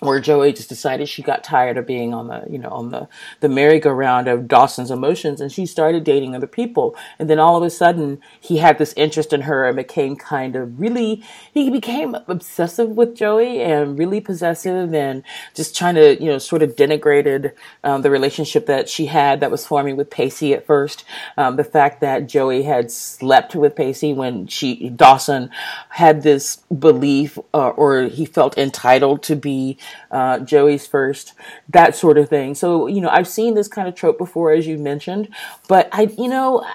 where 0.00 0.20
Joey 0.20 0.52
just 0.52 0.68
decided 0.68 1.08
she 1.08 1.22
got 1.22 1.44
tired 1.44 1.78
of 1.78 1.86
being 1.86 2.12
on 2.12 2.26
the, 2.26 2.44
you 2.50 2.58
know, 2.58 2.68
on 2.68 2.90
the, 2.90 3.08
the 3.40 3.48
merry-go-round 3.48 4.26
of 4.26 4.48
Dawson's 4.48 4.90
emotions 4.90 5.40
and 5.40 5.52
she 5.52 5.66
started 5.66 6.02
dating 6.04 6.34
other 6.34 6.48
people. 6.48 6.96
And 7.18 7.30
then 7.30 7.38
all 7.38 7.56
of 7.56 7.62
a 7.62 7.70
sudden 7.70 8.20
he 8.40 8.58
had 8.58 8.78
this 8.78 8.92
interest 8.96 9.32
in 9.32 9.42
her 9.42 9.64
and 9.64 9.76
became 9.76 10.16
kind 10.16 10.56
of 10.56 10.80
really, 10.80 11.22
he 11.52 11.70
became 11.70 12.16
obsessive 12.26 12.90
with 12.90 13.14
Joey 13.14 13.62
and 13.62 13.98
really 13.98 14.20
possessive 14.20 14.92
and 14.92 15.22
just 15.54 15.76
trying 15.76 15.94
to, 15.94 16.20
you 16.20 16.26
know, 16.26 16.38
sort 16.38 16.62
of 16.62 16.74
denigrated 16.74 17.52
um, 17.84 18.02
the 18.02 18.10
relationship 18.10 18.66
that 18.66 18.88
she 18.88 19.06
had 19.06 19.40
that 19.40 19.50
was 19.50 19.64
forming 19.64 19.96
with 19.96 20.10
Pacey 20.10 20.52
at 20.54 20.66
first. 20.66 21.04
Um, 21.36 21.56
the 21.56 21.64
fact 21.64 22.00
that 22.00 22.26
Joey 22.26 22.64
had 22.64 22.90
slept 22.90 23.54
with 23.54 23.76
Pacey 23.76 24.12
when 24.12 24.48
she, 24.48 24.90
Dawson 24.90 25.50
had 25.90 26.22
this 26.22 26.56
belief 26.56 27.38
uh, 27.54 27.68
or 27.68 28.02
he 28.02 28.26
felt 28.26 28.58
entitled 28.58 29.22
to 29.22 29.36
be 29.36 29.78
uh, 30.10 30.38
Joey's 30.40 30.86
first, 30.86 31.34
that 31.68 31.96
sort 31.96 32.18
of 32.18 32.28
thing. 32.28 32.54
So, 32.54 32.86
you 32.86 33.00
know, 33.00 33.08
I've 33.08 33.28
seen 33.28 33.54
this 33.54 33.68
kind 33.68 33.88
of 33.88 33.94
trope 33.94 34.18
before, 34.18 34.52
as 34.52 34.66
you 34.66 34.78
mentioned, 34.78 35.28
but 35.68 35.88
I, 35.92 36.02
you 36.18 36.28
know, 36.28 36.66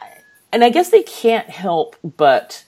and 0.52 0.64
I 0.64 0.70
guess 0.70 0.90
they 0.90 1.04
can't 1.04 1.50
help 1.50 1.96
but 2.04 2.66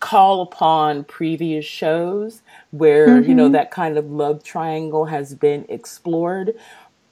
call 0.00 0.42
upon 0.42 1.04
previous 1.04 1.64
shows 1.64 2.42
where, 2.70 3.08
mm-hmm. 3.08 3.28
you 3.28 3.34
know, 3.34 3.44
mm-hmm. 3.44 3.52
that 3.52 3.70
kind 3.70 3.96
of 3.98 4.10
love 4.10 4.42
triangle 4.42 5.06
has 5.06 5.34
been 5.34 5.66
explored. 5.68 6.54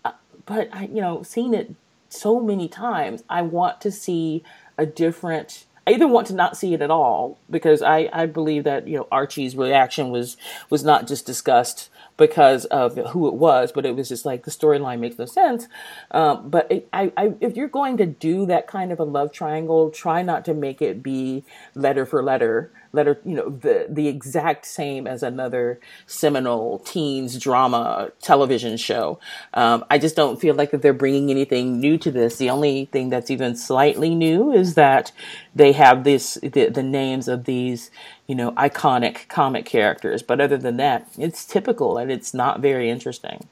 Uh, 0.05 0.13
but 0.47 0.69
I, 0.73 0.85
you 0.85 1.01
know, 1.01 1.23
seen 1.23 1.55
it 1.55 1.75
so 2.09 2.41
many 2.41 2.69
times, 2.69 3.25
I 3.29 3.43
want 3.43 3.81
to 3.83 3.91
see 3.91 4.43
a 4.77 4.87
different 4.87 5.65
I 5.87 5.93
either 5.93 6.07
want 6.07 6.29
to 6.29 6.35
not 6.35 6.57
see 6.57 6.75
it 6.75 6.83
at 6.83 6.91
all 6.91 7.39
because 7.51 7.83
I, 7.83 8.09
I 8.13 8.27
believe 8.27 8.65
that 8.65 8.87
you 8.87 8.99
know 8.99 9.09
Archie's 9.11 9.57
reaction 9.57 10.11
was 10.11 10.37
was 10.71 10.85
not 10.85 11.09
just 11.09 11.27
discussed 11.27 11.91
because 12.23 12.65
of 12.67 12.97
who 13.09 13.27
it 13.27 13.35
was, 13.35 13.73
but 13.73 13.85
it 13.85 13.97
was 13.97 14.09
just 14.09 14.25
like 14.25 14.45
the 14.45 14.51
storyline 14.51 15.01
makes 15.01 15.19
no 15.19 15.27
sense. 15.27 15.67
Um, 16.13 16.49
but 16.49 16.71
it, 16.71 16.89
I, 16.93 17.13
I, 17.17 17.35
if 17.41 17.57
you're 17.57 17.67
going 17.67 17.97
to 17.97 18.07
do 18.07 18.47
that 18.47 18.69
kind 18.69 18.93
of 18.93 19.01
a 19.01 19.05
love 19.05 19.33
triangle, 19.33 19.91
try 19.91 20.23
not 20.23 20.45
to 20.45 20.55
make 20.55 20.81
it 20.81 21.03
be 21.03 21.45
letter 21.75 22.07
for 22.07 22.23
letter 22.23 22.71
letter, 22.93 23.21
you 23.25 23.35
know, 23.35 23.49
the 23.49 23.87
the 23.89 24.09
exact 24.09 24.67
same 24.67 25.07
as 25.07 25.23
another 25.23 25.81
seminal 26.07 26.79
teens 26.81 27.39
drama 27.39 28.11
television 28.21 28.77
show. 28.77 29.19
Um, 29.55 29.85
I 29.91 29.99
just 29.99 30.15
don't 30.15 30.41
feel 30.41 30.55
like 30.55 30.71
that 30.71 30.83
they're 30.83 30.93
bringing 30.93 31.31
anything 31.31 31.81
new 31.81 31.99
to 31.99 32.11
this. 32.11 32.37
The 32.37 32.51
only 32.51 32.87
thing 32.87 33.09
that's 33.09 33.31
even 33.31 33.57
slightly 33.57 34.15
new 34.15 34.53
is 34.53 34.75
that 34.75 35.13
they 35.55 35.73
have 35.73 36.05
this 36.05 36.35
the, 36.43 36.69
the 36.69 36.83
names 36.83 37.29
of 37.29 37.45
these 37.45 37.91
you 38.27 38.35
know 38.35 38.53
iconic 38.53 39.29
comic 39.29 39.65
characters, 39.65 40.23
but 40.23 40.41
other 40.41 40.57
than 40.57 40.77
that, 40.79 41.09
it's 41.19 41.45
typical 41.45 41.99
and 41.99 42.11
it's 42.11 42.33
not 42.33 42.61
very 42.61 42.91
interesting. 42.91 43.49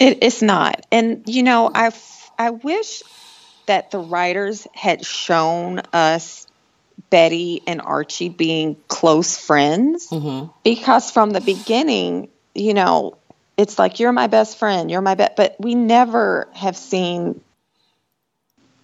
It, 0.00 0.18
it's 0.22 0.42
not, 0.42 0.84
and 0.90 1.22
you 1.26 1.42
know, 1.42 1.70
I 1.74 1.92
I 2.38 2.50
wish 2.50 3.02
that 3.66 3.90
the 3.90 3.98
writers 3.98 4.66
had 4.74 5.04
shown 5.04 5.80
us 5.92 6.46
Betty 7.10 7.62
and 7.66 7.80
Archie 7.80 8.28
being 8.28 8.76
close 8.88 9.36
friends 9.36 10.08
mm-hmm. 10.08 10.50
because 10.62 11.10
from 11.10 11.30
the 11.30 11.40
beginning, 11.40 12.28
you 12.54 12.74
know, 12.74 13.16
it's 13.56 13.78
like 13.78 14.00
you're 14.00 14.12
my 14.12 14.26
best 14.26 14.58
friend, 14.58 14.90
you're 14.90 15.00
my 15.00 15.14
best, 15.14 15.36
but 15.36 15.56
we 15.58 15.74
never 15.74 16.48
have 16.52 16.76
seen 16.76 17.40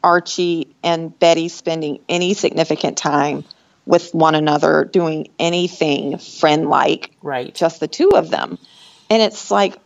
Archie 0.03 0.75
and 0.83 1.17
Betty 1.19 1.49
spending 1.49 2.01
any 2.09 2.35
significant 2.35 2.97
time 2.97 3.45
with 3.87 4.15
one 4.15 4.35
another, 4.35 4.85
doing 4.85 5.29
anything 5.39 6.19
friend 6.19 6.69
like, 6.69 7.11
right? 7.23 7.55
Just 7.55 7.81
the 7.81 7.89
two 7.89 8.11
of 8.11 8.31
them, 8.31 8.59
and 9.09 9.23
it's 9.23 9.51
like 9.51 9.79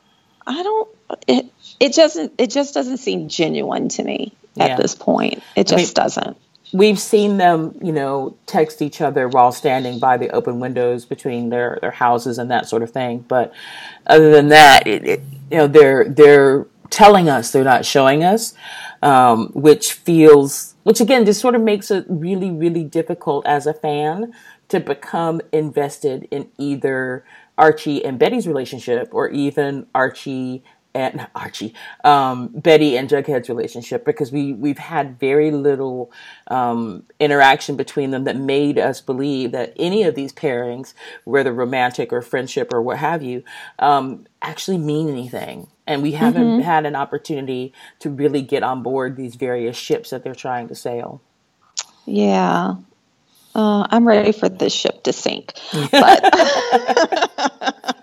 I 0.46 0.62
don't. 0.62 0.88
It 1.27 1.46
it 1.81 1.94
doesn't. 1.94 2.35
It 2.38 2.50
just 2.50 2.74
doesn't 2.74 2.98
seem 2.98 3.29
genuine 3.29 3.88
to 3.90 4.03
me 4.03 4.35
at 4.59 4.70
yeah. 4.70 4.77
this 4.77 4.94
point. 4.94 5.42
It 5.57 5.66
just 5.66 5.74
I 5.74 5.77
mean, 5.77 5.94
doesn't 5.94 6.37
we've 6.74 6.98
seen 6.98 7.37
them, 7.37 7.79
you 7.81 7.92
know, 7.92 8.37
text 8.46 8.83
each 8.83 9.00
other 9.00 9.29
while 9.29 9.53
standing 9.53 10.00
by 10.00 10.16
the 10.16 10.29
open 10.31 10.59
windows 10.59 11.05
between 11.05 11.48
their, 11.48 11.79
their 11.81 11.92
houses 11.92 12.37
and 12.37 12.50
that 12.50 12.68
sort 12.68 12.83
of 12.83 12.90
thing. 12.90 13.24
But 13.29 13.55
other 14.07 14.31
than 14.33 14.48
that, 14.48 14.87
it, 14.87 15.05
it, 15.05 15.22
you 15.50 15.59
know, 15.59 15.66
they're 15.68 16.09
they're 16.09 16.66
telling 16.90 17.29
us, 17.29 17.53
they're 17.53 17.64
not 17.64 17.85
showing 17.85 18.24
us, 18.24 18.55
um, 19.04 19.48
which 19.48 19.92
feels, 19.92 20.74
which 20.82 21.00
again, 21.00 21.26
just 21.26 21.40
sort 21.40 21.54
of 21.54 21.60
makes 21.60 21.90
it 21.90 22.06
really, 22.08 22.50
really 22.50 22.82
difficult 22.82 23.46
as 23.46 23.66
a 23.66 23.74
fan 23.74 24.32
to 24.68 24.80
become 24.80 25.42
invested 25.52 26.26
in 26.30 26.48
either 26.58 27.22
Archie 27.58 28.02
and 28.02 28.18
Betty's 28.18 28.48
relationship 28.48 29.10
or 29.12 29.28
even 29.28 29.86
Archie 29.94 30.64
and 30.94 31.26
Archie, 31.34 31.74
um, 32.02 32.48
Betty 32.48 32.96
and 32.96 33.08
Jughead's 33.08 33.50
relationship 33.50 34.06
because 34.06 34.32
we 34.32 34.54
we've 34.54 34.78
had 34.78 35.20
very 35.20 35.50
little 35.50 36.10
um, 36.46 37.04
interaction 37.20 37.76
between 37.76 38.10
them 38.10 38.24
that 38.24 38.36
made 38.36 38.78
us 38.78 39.02
believe 39.02 39.52
that 39.52 39.74
any 39.76 40.04
of 40.04 40.14
these 40.14 40.32
pairings, 40.32 40.94
whether 41.24 41.52
romantic 41.52 42.10
or 42.10 42.22
friendship 42.22 42.72
or 42.72 42.80
what 42.80 42.98
have 42.98 43.22
you, 43.22 43.44
um, 43.78 44.26
actually 44.40 44.78
mean 44.78 45.10
anything. 45.10 45.68
And 45.86 46.02
we 46.02 46.12
haven't 46.12 46.42
mm-hmm. 46.42 46.62
had 46.62 46.86
an 46.86 46.96
opportunity 46.96 47.74
to 48.00 48.08
really 48.08 48.40
get 48.40 48.62
on 48.62 48.82
board 48.82 49.16
these 49.16 49.34
various 49.34 49.76
ships 49.76 50.10
that 50.10 50.24
they're 50.24 50.34
trying 50.34 50.68
to 50.68 50.74
sail. 50.74 51.20
Yeah, 52.06 52.76
uh, 53.54 53.86
I'm 53.90 54.06
ready 54.06 54.32
for 54.32 54.48
this 54.48 54.72
ship 54.72 55.02
to 55.04 55.12
sink. 55.12 55.52
But 55.90 56.34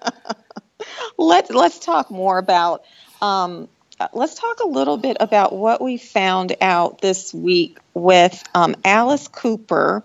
let's 1.17 1.51
let's 1.51 1.79
talk 1.79 2.09
more 2.09 2.37
about 2.37 2.83
um, 3.21 3.67
uh, 3.99 4.07
let's 4.13 4.35
talk 4.35 4.59
a 4.61 4.67
little 4.67 4.97
bit 4.97 5.17
about 5.19 5.53
what 5.53 5.81
we 5.81 5.97
found 5.97 6.55
out 6.61 7.01
this 7.01 7.33
week 7.33 7.77
with 7.93 8.43
um, 8.55 8.75
Alice 8.83 9.27
Cooper 9.27 10.03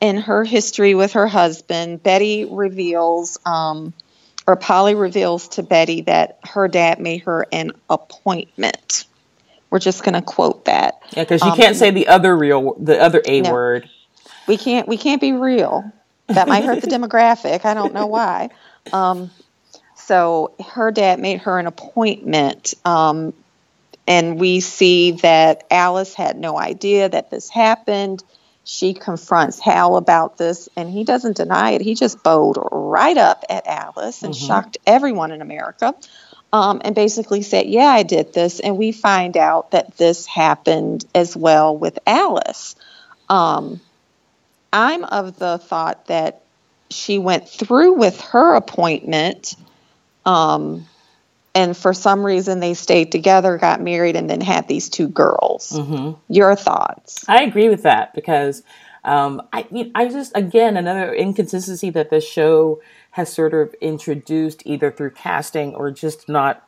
and 0.00 0.20
her 0.20 0.44
history 0.44 0.94
with 0.94 1.14
her 1.14 1.26
husband. 1.26 2.02
Betty 2.02 2.44
reveals, 2.44 3.38
um, 3.46 3.94
or 4.46 4.56
Polly 4.56 4.94
reveals 4.94 5.48
to 5.48 5.62
Betty 5.62 6.02
that 6.02 6.38
her 6.44 6.68
dad 6.68 6.98
made 6.98 7.22
her 7.22 7.46
an 7.52 7.72
appointment. 7.88 9.06
We're 9.70 9.78
just 9.78 10.02
going 10.04 10.14
to 10.14 10.22
quote 10.22 10.66
that. 10.66 11.00
Yeah, 11.16 11.22
because 11.22 11.42
you 11.42 11.50
um, 11.50 11.56
can't 11.56 11.76
say 11.76 11.90
the 11.90 12.08
other 12.08 12.36
real, 12.36 12.74
the 12.74 13.00
other 13.00 13.22
a 13.24 13.40
no, 13.40 13.52
word. 13.52 13.88
We 14.46 14.56
can't. 14.56 14.86
We 14.88 14.96
can't 14.96 15.20
be 15.20 15.32
real. 15.32 15.90
That 16.26 16.48
might 16.48 16.64
hurt 16.64 16.82
the 16.82 16.86
demographic. 16.88 17.64
I 17.64 17.74
don't 17.74 17.94
know 17.94 18.06
why. 18.06 18.50
Um, 18.92 19.30
so 19.94 20.54
her 20.72 20.90
dad 20.90 21.20
made 21.20 21.40
her 21.42 21.58
an 21.58 21.66
appointment. 21.66 22.74
Um, 22.84 23.32
and 24.06 24.38
we 24.38 24.60
see 24.60 25.12
that 25.12 25.64
Alice 25.70 26.14
had 26.14 26.36
no 26.36 26.58
idea 26.58 27.08
that 27.08 27.30
this 27.30 27.48
happened. 27.48 28.22
She 28.64 28.94
confronts 28.94 29.58
Hal 29.58 29.96
about 29.96 30.38
this, 30.38 30.68
and 30.76 30.88
he 30.88 31.04
doesn't 31.04 31.36
deny 31.36 31.72
it. 31.72 31.80
He 31.80 31.94
just 31.94 32.22
bowed 32.22 32.56
right 32.70 33.16
up 33.16 33.44
at 33.50 33.66
Alice 33.66 34.22
and 34.22 34.34
mm-hmm. 34.34 34.46
shocked 34.46 34.78
everyone 34.86 35.32
in 35.32 35.42
America 35.42 35.94
um, 36.52 36.80
and 36.84 36.94
basically 36.94 37.42
said, 37.42 37.66
Yeah, 37.66 37.88
I 37.88 38.02
did 38.02 38.32
this. 38.32 38.60
And 38.60 38.76
we 38.76 38.92
find 38.92 39.36
out 39.36 39.72
that 39.72 39.96
this 39.96 40.26
happened 40.26 41.04
as 41.14 41.36
well 41.36 41.76
with 41.76 41.98
Alice. 42.06 42.76
Um, 43.28 43.80
I'm 44.72 45.04
of 45.04 45.38
the 45.38 45.58
thought 45.58 46.06
that 46.06 46.42
she 46.90 47.18
went 47.18 47.48
through 47.48 47.94
with 47.94 48.20
her 48.20 48.54
appointment 48.54 49.56
um, 50.24 50.86
and 51.54 51.76
for 51.76 51.92
some 51.92 52.24
reason 52.24 52.60
they 52.60 52.74
stayed 52.74 53.12
together, 53.12 53.58
got 53.58 53.80
married, 53.80 54.16
and 54.16 54.28
then 54.28 54.40
had 54.40 54.68
these 54.68 54.88
two 54.88 55.08
girls. 55.08 55.72
Mm-hmm. 55.72 56.18
Your 56.32 56.56
thoughts? 56.56 57.24
I 57.28 57.42
agree 57.42 57.68
with 57.68 57.82
that 57.82 58.14
because 58.14 58.62
um, 59.04 59.42
I, 59.52 59.90
I 59.94 60.08
just 60.08 60.32
again 60.34 60.76
another 60.76 61.12
inconsistency 61.12 61.90
that 61.90 62.10
the 62.10 62.20
show 62.20 62.80
has 63.12 63.32
sort 63.32 63.52
of 63.52 63.74
introduced 63.80 64.62
either 64.64 64.90
through 64.90 65.10
casting 65.10 65.74
or 65.74 65.90
just 65.90 66.28
not 66.28 66.66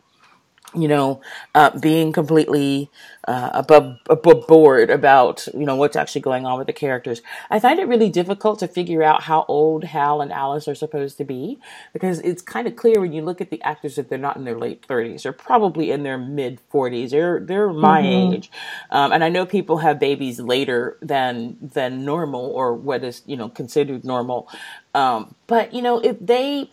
you 0.75 0.89
know, 0.89 1.21
uh, 1.55 1.79
being 1.79 2.13
completely 2.13 2.91
uh, 3.27 3.51
above, 3.55 3.99
above 4.11 4.47
board 4.47 4.91
about 4.91 5.47
you 5.55 5.65
know 5.65 5.77
what's 5.77 5.97
actually 5.97 6.21
going 6.21 6.45
on 6.45 6.59
with 6.59 6.67
the 6.67 6.73
characters. 6.73 7.23
I 7.51 7.61
find 7.61 7.79
it 7.79 7.89
really 7.89 8.11
difficult 8.11 8.59
to 8.59 8.69
figure 8.69 9.03
out 9.03 9.23
how 9.23 9.45
old 9.49 9.85
Hal 9.85 10.21
and 10.21 10.33
Alice 10.33 10.69
are 10.69 10.75
supposed 10.75 11.17
to 11.19 11.25
be 11.25 11.59
because 11.93 12.21
it's 12.21 12.43
kind 12.43 12.67
of 12.67 12.77
clear 12.77 13.01
when 13.01 13.13
you 13.13 13.23
look 13.23 13.41
at 13.41 13.51
the 13.51 13.63
actors 13.63 13.97
that 13.97 14.09
they're 14.09 14.19
not 14.19 14.37
in 14.37 14.45
their 14.45 14.59
late 14.59 14.85
thirties. 14.85 15.23
They're 15.23 15.33
probably 15.33 15.91
in 15.91 16.03
their 16.03 16.19
mid 16.19 16.61
forties. 16.69 17.13
They're 17.13 17.41
they're 17.41 17.73
my 17.73 18.03
mm-hmm. 18.03 18.35
age, 18.35 18.51
um, 18.91 19.13
and 19.13 19.25
I 19.25 19.29
know 19.29 19.47
people 19.47 19.79
have 19.79 19.99
babies 19.99 20.41
later 20.41 20.99
than 21.01 21.57
than 21.61 22.05
normal 22.05 22.45
or 22.47 22.75
what 22.75 23.05
is 23.05 23.23
you 23.27 23.37
know 23.37 23.49
considered 23.49 24.05
normal. 24.05 24.49
Um, 24.95 25.35
but 25.47 25.73
you 25.73 25.83
know 25.83 25.99
if 25.99 26.17
they 26.21 26.71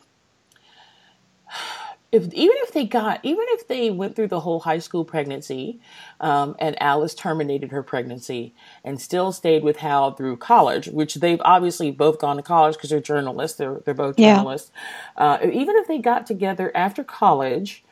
if 2.11 2.25
even 2.33 2.55
if 2.59 2.73
they 2.73 2.85
got 2.85 3.19
even 3.23 3.45
if 3.49 3.67
they 3.67 3.89
went 3.89 4.15
through 4.15 4.27
the 4.27 4.41
whole 4.41 4.59
high 4.59 4.79
school 4.79 5.05
pregnancy 5.05 5.79
um, 6.19 6.55
and 6.59 6.79
alice 6.81 7.13
terminated 7.13 7.71
her 7.71 7.81
pregnancy 7.81 8.53
and 8.83 8.99
still 8.99 9.31
stayed 9.31 9.63
with 9.63 9.77
hal 9.77 10.11
through 10.11 10.35
college 10.37 10.87
which 10.87 11.15
they've 11.15 11.41
obviously 11.43 11.91
both 11.91 12.19
gone 12.19 12.35
to 12.35 12.43
college 12.43 12.75
because 12.75 12.89
they're 12.89 12.99
journalists 12.99 13.57
they're, 13.57 13.81
they're 13.85 13.93
both 13.93 14.17
journalists 14.17 14.71
yeah. 15.17 15.23
uh, 15.23 15.39
even 15.51 15.75
if 15.77 15.87
they 15.87 15.99
got 15.99 16.25
together 16.25 16.71
after 16.75 17.03
college 17.03 17.83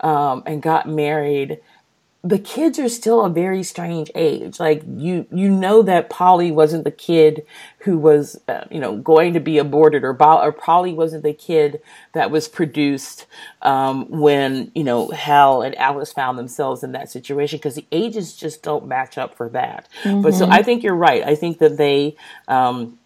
um, 0.00 0.42
and 0.46 0.62
got 0.62 0.88
married 0.88 1.60
the 2.28 2.38
kids 2.38 2.78
are 2.78 2.90
still 2.90 3.24
a 3.24 3.30
very 3.30 3.62
strange 3.62 4.10
age. 4.14 4.60
Like 4.60 4.82
you, 4.86 5.26
you 5.32 5.48
know 5.48 5.80
that 5.82 6.10
Polly 6.10 6.50
wasn't 6.50 6.84
the 6.84 6.90
kid 6.90 7.46
who 7.78 7.96
was, 7.96 8.38
uh, 8.48 8.64
you 8.70 8.80
know, 8.80 8.96
going 8.96 9.32
to 9.32 9.40
be 9.40 9.56
aborted, 9.56 10.04
or, 10.04 10.12
Bo- 10.12 10.42
or 10.42 10.52
Polly 10.52 10.92
wasn't 10.92 11.22
the 11.22 11.32
kid 11.32 11.80
that 12.12 12.30
was 12.30 12.46
produced 12.46 13.24
um, 13.62 14.10
when 14.10 14.70
you 14.74 14.84
know 14.84 15.08
Hal 15.08 15.62
and 15.62 15.74
Alice 15.76 16.12
found 16.12 16.38
themselves 16.38 16.82
in 16.82 16.92
that 16.92 17.10
situation 17.10 17.56
because 17.56 17.76
the 17.76 17.86
ages 17.90 18.36
just 18.36 18.62
don't 18.62 18.86
match 18.86 19.16
up 19.16 19.34
for 19.34 19.48
that. 19.50 19.88
Mm-hmm. 20.02 20.20
But 20.20 20.34
so 20.34 20.44
mm-hmm. 20.44 20.52
I 20.52 20.62
think 20.62 20.82
you're 20.82 20.94
right. 20.94 21.22
I 21.24 21.34
think 21.34 21.58
that 21.58 21.78
they. 21.78 22.14
Um, 22.46 22.98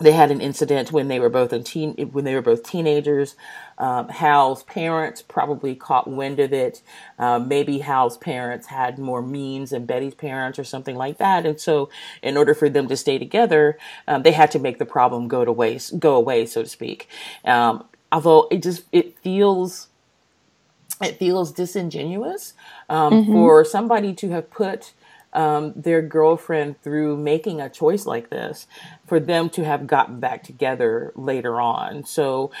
they 0.00 0.10
had 0.10 0.32
an 0.32 0.40
incident 0.40 0.90
when 0.90 1.06
they 1.06 1.20
were 1.20 1.28
both 1.28 1.52
in 1.52 1.62
teen 1.62 1.92
when 2.10 2.24
they 2.24 2.34
were 2.34 2.42
both 2.42 2.64
teenagers. 2.64 3.36
Um, 3.78 4.08
Hal's 4.08 4.62
parents 4.64 5.22
probably 5.22 5.74
caught 5.74 6.08
wind 6.08 6.40
of 6.40 6.52
it. 6.52 6.82
Um, 7.18 7.48
maybe 7.48 7.78
Hal's 7.78 8.16
parents 8.16 8.66
had 8.68 8.98
more 8.98 9.22
means 9.22 9.70
than 9.70 9.86
Betty's 9.86 10.14
parents 10.14 10.58
or 10.58 10.64
something 10.64 10.96
like 10.96 11.18
that, 11.18 11.46
and 11.46 11.60
so 11.60 11.90
in 12.22 12.36
order 12.36 12.54
for 12.54 12.68
them 12.68 12.88
to 12.88 12.96
stay 12.96 13.18
together, 13.18 13.78
um, 14.06 14.22
they 14.22 14.32
had 14.32 14.50
to 14.52 14.58
make 14.58 14.78
the 14.78 14.86
problem 14.86 15.28
go 15.28 15.44
to 15.44 15.52
waste, 15.52 15.98
go 15.98 16.14
away, 16.14 16.46
so 16.46 16.62
to 16.62 16.68
speak. 16.68 17.08
Um, 17.44 17.84
although 18.12 18.46
it 18.50 18.62
just 18.62 18.84
it 18.92 19.18
feels 19.18 19.88
it 21.02 21.18
feels 21.18 21.52
disingenuous 21.52 22.54
um, 22.88 23.12
mm-hmm. 23.12 23.32
for 23.32 23.64
somebody 23.64 24.14
to 24.14 24.30
have 24.30 24.50
put 24.50 24.92
um, 25.32 25.72
their 25.74 26.00
girlfriend 26.00 26.80
through 26.80 27.16
making 27.16 27.60
a 27.60 27.68
choice 27.68 28.06
like 28.06 28.30
this 28.30 28.66
for 29.06 29.18
them 29.18 29.50
to 29.50 29.64
have 29.64 29.86
gotten 29.86 30.20
back 30.20 30.44
together 30.44 31.12
later 31.16 31.60
on. 31.60 32.04
So 32.04 32.52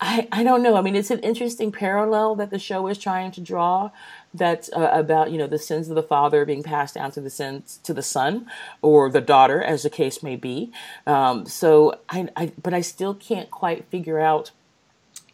I, 0.00 0.28
I 0.30 0.44
don't 0.44 0.62
know. 0.62 0.76
I 0.76 0.80
mean, 0.80 0.94
it's 0.94 1.10
an 1.10 1.18
interesting 1.20 1.72
parallel 1.72 2.36
that 2.36 2.50
the 2.50 2.58
show 2.58 2.86
is 2.86 2.98
trying 2.98 3.32
to 3.32 3.40
draw. 3.40 3.90
That's 4.32 4.70
uh, 4.72 4.90
about 4.92 5.32
you 5.32 5.38
know 5.38 5.46
the 5.46 5.58
sins 5.58 5.88
of 5.88 5.96
the 5.96 6.02
father 6.02 6.44
being 6.44 6.62
passed 6.62 6.94
down 6.94 7.10
to 7.12 7.20
the 7.20 7.30
sins 7.30 7.80
to 7.82 7.92
the 7.92 8.02
son 8.02 8.46
or 8.80 9.10
the 9.10 9.20
daughter, 9.20 9.62
as 9.62 9.82
the 9.82 9.90
case 9.90 10.22
may 10.22 10.36
be. 10.36 10.70
Um, 11.06 11.46
so 11.46 11.98
I, 12.08 12.28
I, 12.36 12.52
but 12.62 12.74
I 12.74 12.80
still 12.80 13.14
can't 13.14 13.50
quite 13.50 13.86
figure 13.86 14.20
out 14.20 14.52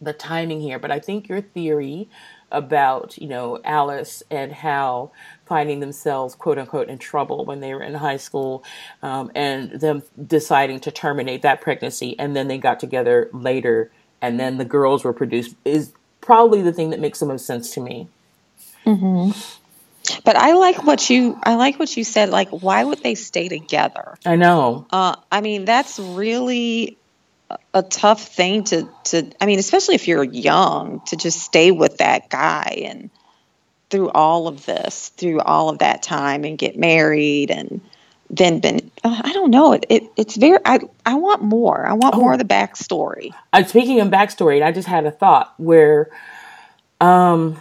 the 0.00 0.12
timing 0.12 0.60
here. 0.60 0.78
But 0.78 0.90
I 0.90 0.98
think 0.98 1.28
your 1.28 1.42
theory 1.42 2.08
about 2.50 3.18
you 3.18 3.28
know 3.28 3.60
Alice 3.64 4.22
and 4.30 4.52
Hal 4.52 5.12
finding 5.44 5.80
themselves 5.80 6.34
quote 6.34 6.56
unquote 6.56 6.88
in 6.88 6.96
trouble 6.96 7.44
when 7.44 7.60
they 7.60 7.74
were 7.74 7.82
in 7.82 7.94
high 7.94 8.16
school 8.16 8.64
um, 9.02 9.30
and 9.34 9.72
them 9.72 10.04
deciding 10.26 10.80
to 10.80 10.90
terminate 10.90 11.42
that 11.42 11.60
pregnancy 11.60 12.18
and 12.18 12.34
then 12.34 12.48
they 12.48 12.56
got 12.56 12.78
together 12.78 13.28
later 13.32 13.90
and 14.26 14.40
then 14.40 14.58
the 14.58 14.64
girls 14.64 15.04
were 15.04 15.12
produced 15.12 15.54
is 15.64 15.92
probably 16.20 16.62
the 16.62 16.72
thing 16.72 16.90
that 16.90 17.00
makes 17.00 17.20
the 17.20 17.26
most 17.26 17.46
sense 17.46 17.74
to 17.74 17.80
me. 17.80 18.08
Mm-hmm. 18.86 19.30
but 20.24 20.36
i 20.36 20.52
like 20.52 20.84
what 20.84 21.08
you 21.08 21.40
i 21.42 21.54
like 21.54 21.78
what 21.78 21.96
you 21.96 22.04
said 22.04 22.28
like 22.28 22.50
why 22.50 22.84
would 22.84 23.02
they 23.02 23.14
stay 23.14 23.48
together? 23.48 24.18
I 24.26 24.36
know. 24.36 24.86
Uh, 24.90 25.16
i 25.32 25.40
mean 25.40 25.64
that's 25.64 25.98
really 25.98 26.98
a 27.72 27.82
tough 27.82 28.22
thing 28.28 28.64
to 28.64 28.88
to 29.04 29.30
I 29.40 29.46
mean, 29.46 29.58
especially 29.58 29.94
if 29.94 30.08
you're 30.08 30.24
young, 30.24 31.00
to 31.06 31.16
just 31.16 31.40
stay 31.40 31.70
with 31.70 31.98
that 31.98 32.30
guy 32.30 32.82
and 32.84 33.10
through 33.90 34.10
all 34.10 34.48
of 34.48 34.64
this, 34.66 35.10
through 35.10 35.40
all 35.40 35.68
of 35.68 35.78
that 35.78 36.02
time, 36.02 36.44
and 36.44 36.58
get 36.58 36.78
married 36.78 37.50
and 37.50 37.80
then 38.30 38.58
been 38.58 38.90
uh, 39.02 39.20
I 39.22 39.32
don't 39.32 39.50
know 39.50 39.72
it, 39.72 39.86
it 39.88 40.04
it's 40.16 40.36
very 40.36 40.58
I 40.64 40.80
I 41.04 41.14
want 41.14 41.42
more 41.42 41.86
I 41.86 41.92
want 41.92 42.14
oh. 42.14 42.20
more 42.20 42.32
of 42.32 42.38
the 42.38 42.44
backstory. 42.44 43.32
Uh, 43.52 43.64
speaking 43.64 44.00
of 44.00 44.08
backstory, 44.08 44.62
I 44.62 44.72
just 44.72 44.88
had 44.88 45.06
a 45.06 45.10
thought 45.10 45.54
where, 45.58 46.10
um, 47.00 47.60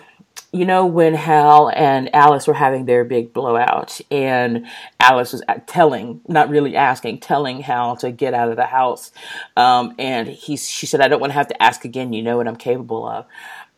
you 0.51 0.65
know, 0.65 0.85
when 0.85 1.15
Hal 1.15 1.69
and 1.69 2.13
Alice 2.15 2.47
were 2.47 2.53
having 2.53 2.85
their 2.85 3.03
big 3.03 3.33
blowout, 3.33 3.99
and 4.11 4.67
Alice 4.99 5.33
was 5.33 5.41
telling, 5.65 6.21
not 6.27 6.49
really 6.49 6.75
asking, 6.75 7.19
telling 7.19 7.61
Hal 7.61 7.97
to 7.97 8.11
get 8.11 8.33
out 8.35 8.49
of 8.49 8.55
the 8.55 8.67
house, 8.67 9.11
um, 9.57 9.95
and 9.97 10.27
he 10.27 10.55
she 10.57 10.85
said, 10.85 11.01
"I 11.01 11.07
don't 11.07 11.19
want 11.19 11.31
to 11.31 11.35
have 11.37 11.47
to 11.47 11.61
ask 11.61 11.85
again. 11.85 12.13
You 12.13 12.21
know 12.21 12.37
what 12.37 12.47
I'm 12.47 12.55
capable 12.55 13.05
of." 13.07 13.25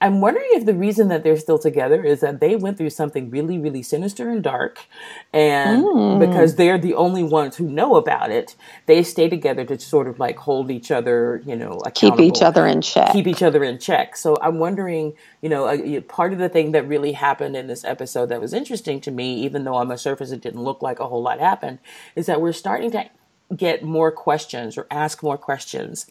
I'm 0.06 0.22
wondering 0.22 0.46
if 0.52 0.66
the 0.68 0.76
reason 0.76 1.08
that 1.08 1.24
they're 1.24 1.36
still 1.36 1.58
together 1.58 2.04
is 2.04 2.20
that 2.20 2.40
they 2.40 2.56
went 2.56 2.78
through 2.78 2.92
something 2.92 3.32
really, 3.32 3.58
really 3.58 3.82
sinister 3.82 4.30
and 4.30 4.44
dark. 4.44 4.86
And 5.34 5.84
mm. 5.84 6.20
because 6.20 6.58
they're 6.58 6.78
the 6.78 6.94
only 6.94 7.24
ones 7.24 7.56
who 7.56 7.68
know 7.68 7.96
about 7.96 8.30
it, 8.30 8.56
they 8.86 9.02
stay 9.02 9.30
together 9.30 9.66
to 9.66 9.80
sort 9.80 10.08
of 10.08 10.20
like 10.20 10.38
hold 10.38 10.70
each 10.70 10.92
other, 10.92 11.42
you 11.44 11.56
know, 11.56 11.80
keep 11.96 12.20
each 12.20 12.44
other 12.44 12.68
in 12.68 12.82
check. 12.82 13.14
Keep 13.14 13.26
each 13.26 13.42
other 13.42 13.64
in 13.64 13.80
check. 13.80 14.16
So 14.16 14.38
I'm 14.44 14.60
wondering, 14.60 15.14
you 15.42 15.50
know, 15.50 15.68
a, 15.68 16.02
part 16.02 16.34
of 16.34 16.38
the 16.38 16.50
thing 16.50 16.72
that 16.74 16.88
really 16.88 17.14
happened 17.14 17.56
in 17.56 17.66
this 17.66 17.84
episode 17.84 18.28
that 18.28 18.40
was 18.40 18.54
interesting 18.54 19.02
to 19.02 19.12
me, 19.12 19.34
even 19.42 19.64
though 19.64 19.76
on 19.76 19.88
the 19.88 19.98
surface 19.98 20.30
it 20.30 20.42
didn't 20.42 20.64
look 20.64 20.84
like 20.84 21.00
a 21.00 21.08
whole 21.08 21.24
lot 21.24 21.40
happened, 21.40 21.80
is 22.16 22.28
that 22.28 22.42
we're 22.42 22.54
starting 22.54 22.92
to 22.92 23.10
get 23.56 23.84
more 23.84 24.12
questions 24.12 24.78
or 24.78 24.88
ask 24.90 25.22
more 25.22 25.38
questions 25.38 26.08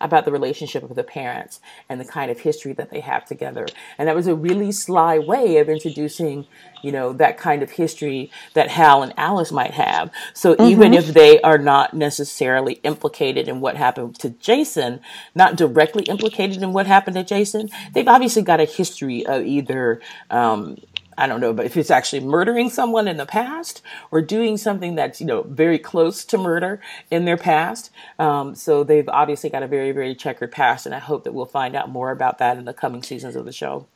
about 0.00 0.24
the 0.24 0.32
relationship 0.32 0.82
of 0.82 0.94
the 0.94 1.02
parents 1.02 1.60
and 1.88 2.00
the 2.00 2.04
kind 2.04 2.30
of 2.30 2.40
history 2.40 2.72
that 2.74 2.90
they 2.90 3.00
have 3.00 3.24
together. 3.24 3.66
And 3.98 4.08
that 4.08 4.14
was 4.14 4.26
a 4.26 4.34
really 4.34 4.72
sly 4.72 5.18
way 5.18 5.56
of 5.58 5.68
introducing, 5.68 6.46
you 6.82 6.92
know, 6.92 7.12
that 7.14 7.38
kind 7.38 7.62
of 7.62 7.70
history 7.70 8.30
that 8.54 8.68
Hal 8.68 9.02
and 9.02 9.14
Alice 9.16 9.52
might 9.52 9.72
have. 9.72 10.10
So 10.34 10.54
mm-hmm. 10.54 10.70
even 10.70 10.94
if 10.94 11.08
they 11.08 11.40
are 11.40 11.58
not 11.58 11.94
necessarily 11.94 12.74
implicated 12.82 13.48
in 13.48 13.60
what 13.60 13.76
happened 13.76 14.18
to 14.20 14.30
Jason, 14.30 15.00
not 15.34 15.56
directly 15.56 16.04
implicated 16.04 16.62
in 16.62 16.72
what 16.72 16.86
happened 16.86 17.16
to 17.16 17.24
Jason, 17.24 17.70
they've 17.94 18.08
obviously 18.08 18.42
got 18.42 18.60
a 18.60 18.64
history 18.64 19.24
of 19.26 19.44
either, 19.44 20.00
um, 20.30 20.76
I 21.18 21.26
don't 21.26 21.40
know, 21.40 21.52
but 21.52 21.66
if 21.66 21.76
it's 21.76 21.90
actually 21.90 22.20
murdering 22.20 22.68
someone 22.68 23.08
in 23.08 23.16
the 23.16 23.26
past 23.26 23.82
or 24.10 24.20
doing 24.20 24.56
something 24.56 24.96
that's, 24.96 25.20
you 25.20 25.26
know, 25.26 25.42
very 25.42 25.78
close 25.78 26.24
to 26.26 26.38
murder 26.38 26.80
in 27.10 27.24
their 27.24 27.36
past. 27.36 27.90
Um, 28.18 28.54
so 28.54 28.84
they've 28.84 29.08
obviously 29.08 29.50
got 29.50 29.62
a 29.62 29.66
very, 29.66 29.92
very 29.92 30.14
checkered 30.14 30.52
past. 30.52 30.84
And 30.84 30.94
I 30.94 30.98
hope 30.98 31.24
that 31.24 31.32
we'll 31.32 31.46
find 31.46 31.74
out 31.74 31.88
more 31.88 32.10
about 32.10 32.38
that 32.38 32.58
in 32.58 32.64
the 32.64 32.74
coming 32.74 33.02
seasons 33.02 33.34
of 33.34 33.44
the 33.44 33.52
show. 33.52 33.86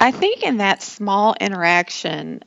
I 0.00 0.10
think 0.10 0.42
in 0.42 0.58
that 0.58 0.82
small 0.82 1.34
interaction, 1.40 2.42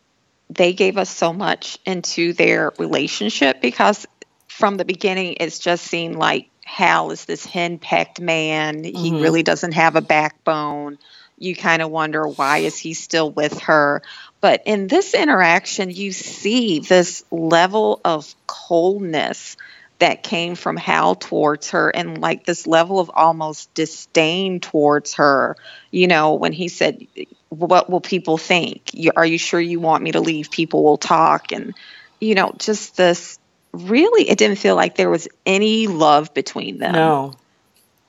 they 0.50 0.74
gave 0.74 0.98
us 0.98 1.10
so 1.10 1.32
much 1.32 1.78
into 1.86 2.34
their 2.34 2.74
relationship 2.78 3.62
because 3.62 4.06
from 4.48 4.78
the 4.78 4.86
beginning, 4.86 5.38
it's 5.40 5.60
just 5.60 5.86
seemed 5.86 6.16
like 6.16 6.50
Hal 6.66 7.12
is 7.12 7.26
this 7.26 7.46
henpecked 7.46 8.20
man. 8.20 8.84
Mm-hmm. 8.84 8.98
He 8.98 9.22
really 9.22 9.44
doesn't 9.44 9.74
have 9.74 9.96
a 9.96 10.02
backbone 10.02 10.98
you 11.42 11.56
kind 11.56 11.82
of 11.82 11.90
wonder 11.90 12.28
why 12.28 12.60
is 12.60 12.78
he 12.78 12.94
still 12.94 13.32
with 13.32 13.60
her. 13.62 14.02
But 14.40 14.64
in 14.66 14.88
this 14.88 15.14
interaction 15.14 15.90
you 15.90 16.12
see 16.12 16.80
this 16.80 17.24
level 17.32 18.00
of 18.06 18.34
coldness 18.48 19.58
that 20.00 20.24
came 20.24 20.56
from 20.56 20.78
Hal 20.78 21.16
towards 21.16 21.72
her 21.72 21.90
and 21.90 22.20
like 22.20 22.46
this 22.46 22.66
level 22.66 23.00
of 23.00 23.12
almost 23.14 23.74
disdain 23.74 24.60
towards 24.60 25.16
her. 25.16 25.56
You 25.90 26.08
know 26.08 26.36
when 26.36 26.54
he 26.54 26.68
said 26.68 27.08
what 27.50 27.90
will 27.90 28.02
people 28.02 28.38
think? 28.38 28.92
Are 29.16 29.26
you 29.26 29.38
sure 29.38 29.60
you 29.60 29.80
want 29.80 30.04
me 30.04 30.12
to 30.14 30.22
leave? 30.22 30.52
People 30.52 30.84
will 30.84 30.98
talk. 30.98 31.52
And 31.52 31.74
you 32.20 32.36
know 32.36 32.54
just 32.58 32.98
this 32.98 33.40
really 33.72 34.30
it 34.30 34.38
didn't 34.38 34.58
feel 34.58 34.76
like 34.76 34.96
there 34.96 35.10
was 35.10 35.28
any 35.46 35.88
love 35.88 36.34
between 36.34 36.78
them. 36.78 36.94
No 36.94 37.34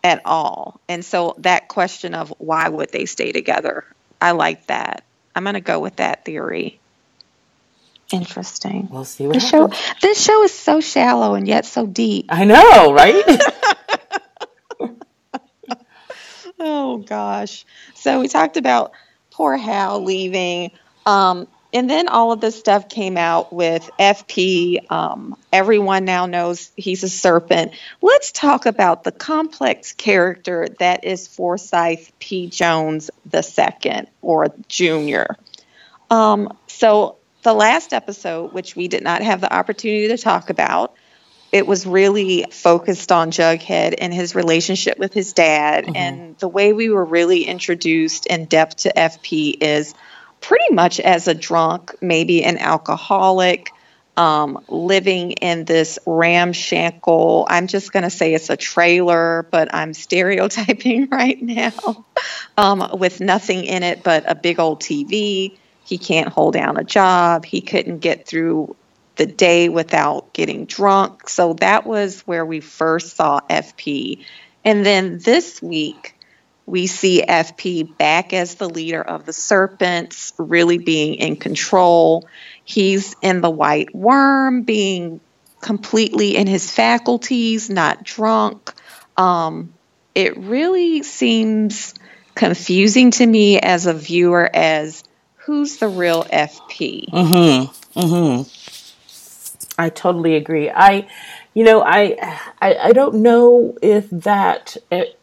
at 0.05 0.23
all. 0.25 0.81
And 0.89 1.05
so 1.05 1.35
that 1.39 1.69
question 1.69 2.15
of 2.15 2.35
why 2.39 2.69
would 2.69 2.91
they 2.91 3.07
stay 3.07 3.33
together, 3.33 3.85
I 4.21 4.33
like 4.33 4.67
that. 4.67 5.05
I'm 5.35 5.45
going 5.45 5.55
to 5.55 5.61
go 5.61 5.81
with 5.81 5.97
that 5.97 6.25
theory. 6.25 6.79
Interesting. 8.13 8.89
We'll 8.91 9.05
see 9.05 9.27
what 9.27 9.35
this 9.35 9.51
happens. 9.51 9.77
show. 9.77 9.95
This 10.03 10.23
show 10.23 10.43
is 10.43 10.53
so 10.53 10.81
shallow 10.81 11.35
and 11.35 11.49
yet 11.49 11.65
so 11.65 11.87
deep. 11.87 12.27
I 12.29 12.45
know, 12.45 12.93
right? 12.93 13.25
oh 16.61 16.99
gosh. 16.99 17.65
So 17.95 18.21
we 18.21 18.29
talked 18.29 18.59
about 18.59 18.93
poor 19.31 19.57
Hal 19.57 20.05
leaving. 20.05 20.73
Um, 21.07 21.49
and 21.73 21.89
then 21.89 22.09
all 22.09 22.33
of 22.33 22.41
this 22.41 22.59
stuff 22.59 22.89
came 22.89 23.17
out 23.17 23.53
with 23.53 23.89
FP. 23.99 24.91
Um, 24.91 25.37
everyone 25.53 26.05
now 26.05 26.27
knows 26.27 26.71
he's 26.77 27.03
a 27.03 27.09
serpent. 27.09 27.73
Let's 28.03 28.31
talk 28.31 28.67
about 28.67 29.05
the 29.05 29.13
complex 29.13 29.93
character 29.93 30.69
that 30.79 31.05
is 31.05 31.27
Forsyth 31.27 32.13
P. 32.19 32.49
Jones 32.49 33.11
II 33.33 34.03
or 34.21 34.55
Junior. 34.69 35.37
Um, 36.11 36.57
so 36.67 37.17
the 37.43 37.55
last 37.55 37.93
episode, 37.95 38.53
which 38.53 38.77
we 38.77 38.89
did 38.89 39.03
not 39.03 39.23
have 39.23 39.41
the 39.41 39.53
opportunity 39.53 40.09
to 40.09 40.19
talk 40.19 40.51
about, 40.51 40.95
it 41.53 41.67
was 41.67 41.87
really 41.87 42.47
focused 42.51 43.13
on 43.13 43.31
Jughead 43.31 43.95
and 43.99 44.13
his 44.13 44.35
relationship 44.35 44.99
with 44.99 45.13
his 45.13 45.33
dad. 45.33 45.85
Mm-hmm. 45.85 45.97
And 45.97 46.39
the 46.39 46.49
way 46.49 46.73
we 46.73 46.91
were 46.91 47.05
really 47.05 47.45
introduced 47.45 48.27
in 48.27 48.45
depth 48.47 48.77
to 48.79 48.93
FP 48.95 49.57
is 49.61 49.95
pretty 50.43 50.75
much 50.75 51.01
as 51.01 51.29
a 51.29 51.35
drunk, 51.35 51.95
maybe 52.03 52.45
an 52.45 52.59
alcoholic, 52.59 53.71
um, 54.17 54.63
living 54.69 55.33
in 55.33 55.65
this 55.65 55.99
ramshackle. 56.05 57.47
I'm 57.49 57.67
just 57.67 57.93
going 57.93 58.03
to 58.03 58.11
say 58.11 58.35
it's 58.35 58.51
a 58.51 58.57
trailer, 58.57 59.47
but 59.51 59.75
I'm 59.75 59.95
stereotyping 59.95 61.09
right 61.11 61.41
now 61.41 62.05
um, 62.59 62.91
with 62.99 63.21
nothing 63.21 63.65
in 63.65 63.83
it 63.83 64.03
but 64.03 64.31
a 64.31 64.35
big 64.35 64.61
old 64.61 64.83
TV. 64.83 65.57
He 65.85 65.99
can't 65.99 66.29
hold 66.29 66.55
down 66.55 66.77
a 66.77 66.85
job. 66.85 67.45
He 67.45 67.61
couldn't 67.61 67.99
get 67.99 68.27
through 68.27 68.77
the 69.17 69.27
day 69.27 69.69
without 69.69 70.33
getting 70.33 70.67
drunk. 70.67 71.29
So 71.29 71.55
that 71.55 71.87
was 71.87 72.21
where 72.23 72.45
we 72.45 72.61
first 72.61 73.17
saw 73.17 73.41
FP. 73.41 74.25
And 74.65 74.85
then 74.85 75.19
this 75.19 75.61
week, 75.63 76.15
we 76.67 76.87
see 76.87 77.25
FP 77.27 77.97
back 77.97 78.33
as 78.33 78.55
the 78.55 78.69
leader 78.69 79.03
of 79.03 79.27
the 79.27 79.33
Serpents, 79.33 80.33
really 80.39 80.79
being 80.79 81.15
in 81.15 81.37
control. 81.37 82.29
He's 82.65 83.17
in 83.21 83.41
the 83.41 83.51
White 83.51 83.95
Worm, 83.95 84.63
being 84.63 85.21
completely 85.61 86.37
in 86.37 86.47
his 86.47 86.71
faculties, 86.71 87.69
not 87.69 88.05
drunk. 88.05 88.73
Um, 89.17 89.75
it 90.15 90.37
really 90.37 91.03
seems 91.03 91.95
confusing 92.35 93.11
to 93.13 93.27
me 93.27 93.59
as 93.59 93.87
a 93.87 93.95
viewer 93.95 94.49
as 94.53 95.05
who's 95.37 95.79
the 95.79 95.89
real 95.89 96.25
FP. 96.25 97.09
Mm-hmm. 97.09 97.99
Mm-hmm. 97.99 99.81
I 99.81 99.89
totally 99.89 100.37
agree. 100.37 100.71
I, 100.71 101.09
you 101.55 101.65
know, 101.65 101.83
I, 101.83 102.17
I, 102.61 102.75
I 102.77 102.93
don't 102.93 103.17
know 103.17 103.77
if 103.83 104.09
that. 104.11 104.77
It, 104.91 105.19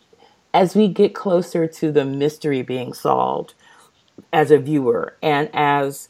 as 0.53 0.75
we 0.75 0.87
get 0.87 1.13
closer 1.13 1.67
to 1.67 1.91
the 1.91 2.05
mystery 2.05 2.61
being 2.61 2.93
solved 2.93 3.53
as 4.33 4.51
a 4.51 4.57
viewer 4.57 5.15
and 5.21 5.49
as 5.53 6.09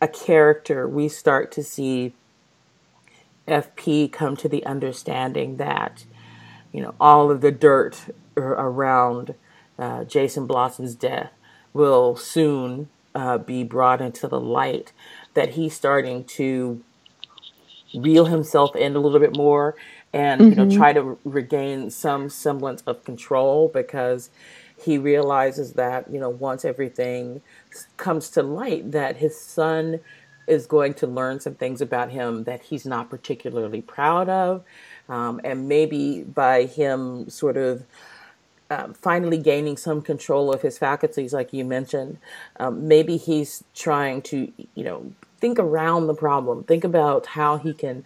a 0.00 0.08
character, 0.08 0.88
we 0.88 1.08
start 1.08 1.52
to 1.52 1.62
see 1.62 2.12
FP 3.46 4.10
come 4.10 4.36
to 4.36 4.48
the 4.48 4.64
understanding 4.66 5.56
that, 5.56 6.04
you 6.72 6.80
know, 6.80 6.94
all 7.00 7.30
of 7.30 7.40
the 7.40 7.52
dirt 7.52 8.12
around 8.36 9.34
uh, 9.78 10.04
Jason 10.04 10.46
Blossom's 10.46 10.94
death 10.94 11.32
will 11.72 12.16
soon 12.16 12.88
uh, 13.14 13.38
be 13.38 13.62
brought 13.62 14.00
into 14.00 14.26
the 14.26 14.40
light, 14.40 14.92
that 15.34 15.50
he's 15.50 15.74
starting 15.74 16.24
to 16.24 16.82
reel 17.94 18.26
himself 18.26 18.74
in 18.74 18.96
a 18.96 18.98
little 18.98 19.20
bit 19.20 19.36
more 19.36 19.74
and 20.12 20.40
mm-hmm. 20.40 20.50
you 20.50 20.56
know 20.56 20.66
mm-hmm. 20.66 20.78
try 20.78 20.92
to 20.92 21.18
regain 21.24 21.90
some 21.90 22.28
semblance 22.28 22.82
of 22.82 23.04
control 23.04 23.68
because 23.68 24.30
he 24.82 24.98
realizes 24.98 25.74
that 25.74 26.10
you 26.10 26.18
know 26.18 26.30
once 26.30 26.64
everything 26.64 27.40
comes 27.96 28.30
to 28.30 28.42
light 28.42 28.90
that 28.92 29.16
his 29.16 29.38
son 29.38 30.00
is 30.46 30.66
going 30.66 30.92
to 30.92 31.06
learn 31.06 31.38
some 31.40 31.54
things 31.54 31.80
about 31.80 32.10
him 32.10 32.44
that 32.44 32.62
he's 32.62 32.84
not 32.84 33.08
particularly 33.08 33.80
proud 33.80 34.28
of 34.28 34.64
um, 35.08 35.40
and 35.44 35.68
maybe 35.68 36.22
by 36.22 36.64
him 36.64 37.28
sort 37.28 37.56
of 37.56 37.84
um, 38.72 38.94
finally 38.94 39.36
gaining 39.36 39.76
some 39.76 40.00
control 40.00 40.50
of 40.50 40.62
his 40.62 40.78
faculties, 40.78 41.34
like 41.34 41.52
you 41.52 41.62
mentioned, 41.62 42.16
um, 42.58 42.88
maybe 42.88 43.18
he's 43.18 43.62
trying 43.74 44.22
to, 44.22 44.50
you 44.74 44.84
know, 44.84 45.12
think 45.38 45.58
around 45.58 46.06
the 46.06 46.14
problem, 46.14 46.64
think 46.64 46.82
about 46.82 47.26
how 47.26 47.58
he 47.58 47.74
can 47.74 48.02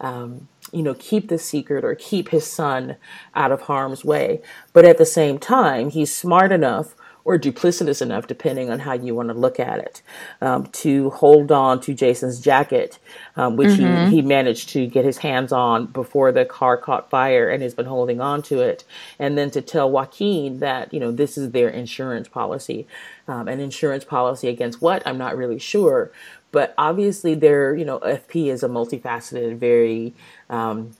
um, 0.00 0.48
you 0.72 0.82
know, 0.82 0.94
keep 0.94 1.28
the 1.28 1.38
secret 1.38 1.84
or 1.84 1.94
keep 1.94 2.28
his 2.28 2.46
son 2.46 2.96
out 3.34 3.52
of 3.52 3.62
harm's 3.62 4.04
way. 4.04 4.42
But 4.72 4.84
at 4.84 4.98
the 4.98 5.06
same 5.06 5.38
time, 5.38 5.90
he's 5.90 6.14
smart 6.14 6.52
enough 6.52 6.94
or 7.28 7.38
duplicitous 7.38 8.00
enough, 8.00 8.26
depending 8.26 8.70
on 8.70 8.78
how 8.78 8.94
you 8.94 9.14
want 9.14 9.28
to 9.28 9.34
look 9.34 9.60
at 9.60 9.78
it, 9.80 10.00
um, 10.40 10.64
to 10.68 11.10
hold 11.10 11.52
on 11.52 11.78
to 11.78 11.92
Jason's 11.92 12.40
jacket, 12.40 12.98
um, 13.36 13.54
which 13.56 13.68
mm-hmm. 13.72 14.08
he, 14.08 14.16
he 14.16 14.22
managed 14.22 14.70
to 14.70 14.86
get 14.86 15.04
his 15.04 15.18
hands 15.18 15.52
on 15.52 15.84
before 15.88 16.32
the 16.32 16.46
car 16.46 16.78
caught 16.78 17.10
fire 17.10 17.50
and 17.50 17.62
has 17.62 17.74
been 17.74 17.84
holding 17.84 18.18
on 18.18 18.40
to 18.40 18.60
it. 18.60 18.82
And 19.18 19.36
then 19.36 19.50
to 19.50 19.60
tell 19.60 19.90
Joaquin 19.90 20.60
that, 20.60 20.94
you 20.94 21.00
know, 21.00 21.12
this 21.12 21.36
is 21.36 21.50
their 21.50 21.68
insurance 21.68 22.28
policy. 22.28 22.86
Um, 23.26 23.46
an 23.46 23.60
insurance 23.60 24.06
policy 24.06 24.48
against 24.48 24.80
what? 24.80 25.06
I'm 25.06 25.18
not 25.18 25.36
really 25.36 25.58
sure. 25.58 26.10
But 26.50 26.74
obviously, 26.78 27.34
there, 27.34 27.74
you 27.74 27.84
know, 27.84 27.98
FP 28.00 28.46
is 28.46 28.62
a 28.62 28.68
multifaceted, 28.68 29.58
very, 29.58 30.14
um, 30.48 30.92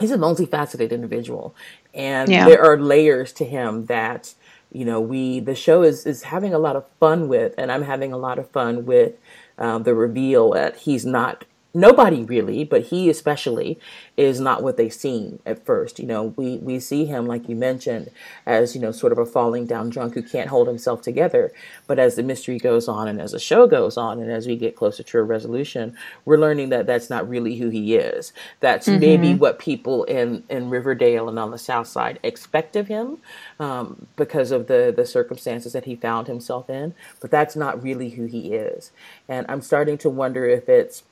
he's 0.00 0.10
a 0.10 0.18
multifaceted 0.18 0.90
individual, 0.90 1.54
and 1.94 2.30
yeah. 2.30 2.46
there 2.46 2.62
are 2.62 2.78
layers 2.78 3.32
to 3.34 3.44
him 3.44 3.86
that, 3.86 4.34
you 4.72 4.84
know, 4.84 5.00
we 5.00 5.40
the 5.40 5.54
show 5.54 5.82
is 5.82 6.04
is 6.04 6.24
having 6.24 6.52
a 6.52 6.58
lot 6.58 6.76
of 6.76 6.84
fun 7.00 7.28
with, 7.28 7.54
and 7.56 7.70
I'm 7.70 7.82
having 7.82 8.12
a 8.12 8.18
lot 8.18 8.38
of 8.38 8.50
fun 8.50 8.86
with 8.86 9.14
um, 9.56 9.84
the 9.84 9.94
reveal 9.94 10.50
that 10.50 10.76
he's 10.76 11.06
not 11.06 11.44
nobody 11.74 12.24
really, 12.24 12.64
but 12.64 12.84
he 12.84 13.10
especially 13.10 13.78
is 14.16 14.40
not 14.40 14.62
what 14.62 14.76
they 14.76 14.88
seem 14.88 15.38
at 15.44 15.64
first. 15.64 15.98
You 15.98 16.06
know, 16.06 16.34
we, 16.36 16.56
we 16.56 16.80
see 16.80 17.04
him, 17.04 17.26
like 17.26 17.48
you 17.48 17.54
mentioned, 17.54 18.10
as, 18.46 18.74
you 18.74 18.80
know, 18.80 18.90
sort 18.90 19.12
of 19.12 19.18
a 19.18 19.26
falling 19.26 19.66
down 19.66 19.90
drunk 19.90 20.14
who 20.14 20.22
can't 20.22 20.48
hold 20.48 20.66
himself 20.66 21.02
together. 21.02 21.52
But 21.86 21.98
as 21.98 22.16
the 22.16 22.22
mystery 22.22 22.58
goes 22.58 22.88
on 22.88 23.06
and 23.06 23.20
as 23.20 23.32
the 23.32 23.38
show 23.38 23.66
goes 23.66 23.96
on 23.96 24.18
and 24.18 24.30
as 24.30 24.46
we 24.46 24.56
get 24.56 24.76
closer 24.76 25.02
to 25.02 25.18
a 25.18 25.22
resolution, 25.22 25.96
we're 26.24 26.38
learning 26.38 26.70
that 26.70 26.86
that's 26.86 27.10
not 27.10 27.28
really 27.28 27.56
who 27.56 27.68
he 27.68 27.94
is. 27.96 28.32
That's 28.60 28.88
mm-hmm. 28.88 29.00
maybe 29.00 29.34
what 29.34 29.58
people 29.58 30.04
in, 30.04 30.44
in 30.48 30.70
Riverdale 30.70 31.28
and 31.28 31.38
on 31.38 31.50
the 31.50 31.58
South 31.58 31.86
Side 31.86 32.18
expect 32.22 32.76
of 32.76 32.88
him 32.88 33.18
um, 33.60 34.06
because 34.16 34.50
of 34.50 34.68
the, 34.68 34.92
the 34.96 35.06
circumstances 35.06 35.74
that 35.74 35.84
he 35.84 35.94
found 35.94 36.26
himself 36.28 36.70
in. 36.70 36.94
But 37.20 37.30
that's 37.30 37.56
not 37.56 37.82
really 37.82 38.10
who 38.10 38.24
he 38.24 38.54
is. 38.54 38.90
And 39.28 39.44
I'm 39.48 39.60
starting 39.60 39.98
to 39.98 40.08
wonder 40.08 40.46
if 40.46 40.68
it's 40.68 41.02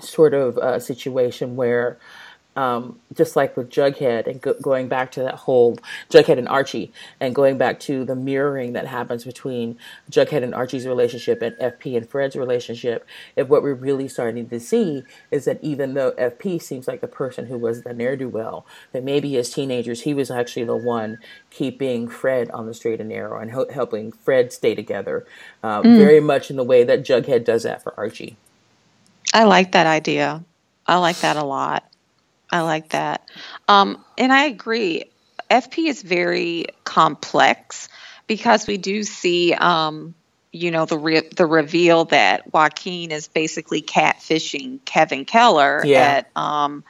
sort 0.00 0.34
of 0.34 0.56
a 0.58 0.80
situation 0.80 1.56
where 1.56 1.98
um, 2.58 2.98
just 3.14 3.36
like 3.36 3.56
with 3.56 3.70
Jughead 3.70 4.26
and 4.26 4.40
go- 4.40 4.56
going 4.60 4.88
back 4.88 5.12
to 5.12 5.22
that 5.22 5.36
whole 5.36 5.78
Jughead 6.10 6.38
and 6.38 6.48
Archie 6.48 6.92
and 7.20 7.32
going 7.32 7.56
back 7.56 7.78
to 7.80 8.04
the 8.04 8.16
mirroring 8.16 8.72
that 8.72 8.88
happens 8.88 9.22
between 9.22 9.78
Jughead 10.10 10.42
and 10.42 10.52
Archie's 10.52 10.84
relationship 10.84 11.40
and 11.40 11.54
FP 11.58 11.96
and 11.96 12.08
Fred's 12.08 12.34
relationship, 12.34 13.06
if 13.36 13.46
what 13.46 13.62
we're 13.62 13.74
really 13.74 14.08
starting 14.08 14.48
to 14.48 14.58
see 14.58 15.04
is 15.30 15.44
that 15.44 15.62
even 15.62 15.94
though 15.94 16.10
FP 16.12 16.60
seems 16.60 16.88
like 16.88 17.00
the 17.00 17.06
person 17.06 17.46
who 17.46 17.56
was 17.56 17.82
the 17.82 17.94
ne'er 17.94 18.16
do 18.16 18.28
well, 18.28 18.66
that 18.90 19.04
maybe 19.04 19.36
as 19.36 19.50
teenagers 19.50 20.00
he 20.00 20.12
was 20.12 20.28
actually 20.28 20.64
the 20.64 20.76
one 20.76 21.18
keeping 21.50 22.08
Fred 22.08 22.50
on 22.50 22.66
the 22.66 22.74
straight 22.74 22.98
and 22.98 23.10
narrow 23.10 23.40
and 23.40 23.52
ho- 23.52 23.70
helping 23.72 24.10
Fred 24.10 24.52
stay 24.52 24.74
together, 24.74 25.24
um, 25.62 25.84
mm. 25.84 25.96
very 25.96 26.18
much 26.18 26.50
in 26.50 26.56
the 26.56 26.64
way 26.64 26.82
that 26.82 27.04
Jughead 27.04 27.44
does 27.44 27.62
that 27.62 27.84
for 27.84 27.94
Archie. 27.96 28.36
I 29.32 29.44
like 29.44 29.72
that 29.72 29.86
idea. 29.86 30.44
I 30.86 30.96
like 30.96 31.18
that 31.18 31.36
a 31.36 31.44
lot. 31.44 31.84
I 32.50 32.62
like 32.62 32.90
that. 32.90 33.28
Um, 33.68 34.02
and 34.16 34.32
I 34.32 34.44
agree. 34.44 35.04
FP 35.50 35.88
is 35.88 36.02
very 36.02 36.66
complex 36.84 37.88
because 38.26 38.66
we 38.66 38.78
do 38.78 39.02
see, 39.02 39.52
um, 39.54 40.14
you 40.52 40.70
know, 40.70 40.86
the 40.86 40.98
re- 40.98 41.28
the 41.36 41.46
reveal 41.46 42.06
that 42.06 42.52
Joaquin 42.52 43.10
is 43.10 43.28
basically 43.28 43.82
catfishing 43.82 44.84
Kevin 44.84 45.24
Keller 45.24 45.82
yeah. 45.84 46.00
at 46.00 46.30
um, 46.36 46.84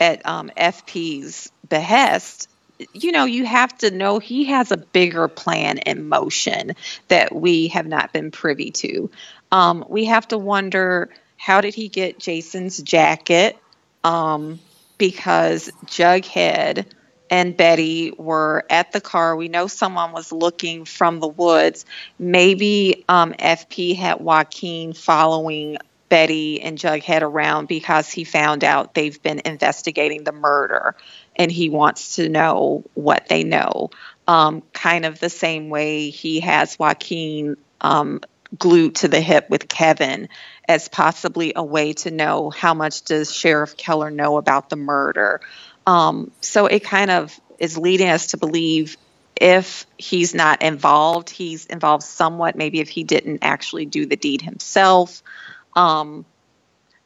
at 0.00 0.24
um, 0.26 0.50
FP's 0.56 1.50
behest. 1.68 2.48
You 2.92 3.12
know, 3.12 3.24
you 3.24 3.46
have 3.46 3.76
to 3.78 3.90
know 3.90 4.18
he 4.18 4.44
has 4.46 4.72
a 4.72 4.76
bigger 4.76 5.28
plan 5.28 5.78
in 5.78 6.08
motion 6.08 6.72
that 7.08 7.34
we 7.34 7.68
have 7.68 7.86
not 7.86 8.12
been 8.12 8.30
privy 8.30 8.72
to. 8.72 9.10
Um, 9.52 9.84
we 9.88 10.06
have 10.06 10.26
to 10.28 10.38
wonder 10.38 11.10
how 11.44 11.60
did 11.60 11.74
he 11.74 11.88
get 11.88 12.18
Jason's 12.18 12.78
jacket? 12.78 13.58
Um, 14.02 14.60
because 14.96 15.70
Jughead 15.84 16.86
and 17.28 17.54
Betty 17.54 18.12
were 18.16 18.64
at 18.70 18.92
the 18.92 19.00
car. 19.02 19.36
We 19.36 19.48
know 19.48 19.66
someone 19.66 20.12
was 20.12 20.32
looking 20.32 20.86
from 20.86 21.20
the 21.20 21.28
woods. 21.28 21.84
Maybe 22.18 23.04
um, 23.10 23.34
FP 23.34 23.94
had 23.94 24.22
Joaquin 24.22 24.94
following 24.94 25.76
Betty 26.08 26.62
and 26.62 26.78
Jughead 26.78 27.20
around 27.20 27.68
because 27.68 28.10
he 28.10 28.24
found 28.24 28.64
out 28.64 28.94
they've 28.94 29.22
been 29.22 29.42
investigating 29.44 30.24
the 30.24 30.32
murder 30.32 30.96
and 31.36 31.52
he 31.52 31.68
wants 31.68 32.16
to 32.16 32.30
know 32.30 32.84
what 32.94 33.28
they 33.28 33.44
know. 33.44 33.90
Um, 34.26 34.62
kind 34.72 35.04
of 35.04 35.20
the 35.20 35.28
same 35.28 35.68
way 35.68 36.08
he 36.08 36.40
has 36.40 36.78
Joaquin 36.78 37.58
um, 37.82 38.22
glued 38.58 38.96
to 38.96 39.08
the 39.08 39.20
hip 39.20 39.50
with 39.50 39.68
Kevin 39.68 40.28
as 40.68 40.88
possibly 40.88 41.52
a 41.56 41.62
way 41.62 41.92
to 41.92 42.10
know 42.10 42.50
how 42.50 42.74
much 42.74 43.02
does 43.02 43.34
Sheriff 43.34 43.76
Keller 43.76 44.10
know 44.10 44.36
about 44.36 44.70
the 44.70 44.76
murder. 44.76 45.40
Um, 45.86 46.30
so 46.40 46.66
it 46.66 46.84
kind 46.84 47.10
of 47.10 47.38
is 47.58 47.76
leading 47.76 48.08
us 48.08 48.28
to 48.28 48.36
believe 48.36 48.96
if 49.36 49.86
he's 49.98 50.34
not 50.34 50.62
involved, 50.62 51.28
he's 51.28 51.66
involved 51.66 52.04
somewhat, 52.04 52.56
maybe 52.56 52.80
if 52.80 52.88
he 52.88 53.04
didn't 53.04 53.40
actually 53.42 53.86
do 53.86 54.06
the 54.06 54.16
deed 54.16 54.40
himself. 54.40 55.22
Um, 55.74 56.24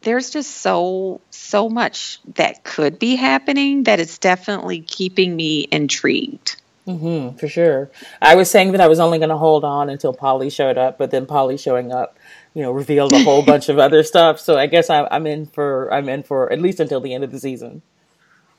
there's 0.03 0.30
just 0.30 0.51
so 0.51 1.20
so 1.30 1.68
much 1.68 2.20
that 2.34 2.62
could 2.62 2.99
be 2.99 3.16
happening 3.16 3.84
that 3.84 3.99
it's 3.99 4.18
definitely 4.18 4.80
keeping 4.80 5.34
me 5.34 5.66
intrigued. 5.70 6.57
Mm-hmm, 6.89 7.36
for 7.36 7.49
sure. 7.49 7.91
I 8.22 8.34
was 8.34 8.51
saying 8.51 8.72
that 8.72 8.80
I 8.80 8.89
was 8.89 8.99
only 8.99 9.18
going 9.18 9.28
to 9.28 9.36
hold 9.36 9.62
on 9.62 9.91
until 9.91 10.14
Polly 10.14 10.49
showed 10.49 10.78
up, 10.78 10.97
but 10.97 11.11
then 11.11 11.26
Polly 11.26 11.59
showing 11.59 11.93
up, 11.93 12.18
you 12.55 12.62
know, 12.62 12.72
revealed 12.72 13.12
a 13.12 13.22
whole 13.22 13.43
bunch 13.43 13.68
of 13.68 13.78
other 13.78 14.03
stuff. 14.03 14.41
So 14.41 14.57
I 14.59 14.66
guess 14.66 14.89
I, 14.89 15.07
I'm 15.11 15.26
in 15.26 15.45
for 15.47 15.93
I'm 15.93 16.09
in 16.09 16.22
for 16.22 16.51
at 16.51 16.61
least 16.62 16.80
until 16.80 17.01
the 17.01 17.12
end 17.12 17.24
of 17.24 17.30
the 17.30 17.39
season. 17.41 17.82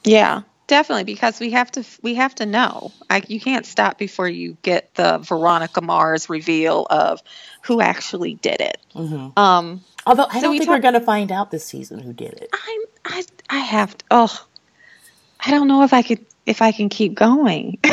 Yeah, 0.04 0.44
definitely, 0.68 1.06
because 1.06 1.40
we 1.40 1.50
have 1.52 1.72
to 1.72 1.84
we 2.04 2.14
have 2.16 2.36
to 2.36 2.46
know. 2.46 2.92
I, 3.10 3.24
you 3.28 3.40
can't 3.40 3.66
stop 3.66 3.98
before 3.98 4.30
you 4.30 4.56
get 4.62 4.94
the 4.94 5.18
Veronica 5.18 5.82
Mars 5.82 6.30
reveal 6.30 6.86
of 6.90 7.22
who 7.64 7.82
actually 7.82 8.36
did 8.36 8.62
it. 8.62 8.78
Mm-hmm. 8.96 9.40
Um, 9.40 9.82
Although 10.06 10.28
I 10.30 10.36
so 10.36 10.42
don't 10.42 10.52
we 10.52 10.60
think 10.60 10.68
talk- 10.70 10.78
we're 10.78 10.82
going 10.82 10.94
to 10.94 11.02
find 11.02 11.32
out 11.32 11.50
this 11.50 11.66
season 11.66 12.00
who 12.00 12.14
did 12.14 12.34
it. 12.34 12.50
I'm 12.54 12.82
I 13.06 13.24
I 13.50 13.58
have 13.58 13.98
to. 13.98 14.06
Oh, 14.12 14.46
I 15.44 15.50
don't 15.52 15.68
know 15.68 15.84
if 15.84 15.94
I 15.94 16.04
could 16.04 16.24
if 16.46 16.62
I 16.62 16.72
can 16.72 16.90
keep 16.90 17.14
going. 17.16 17.78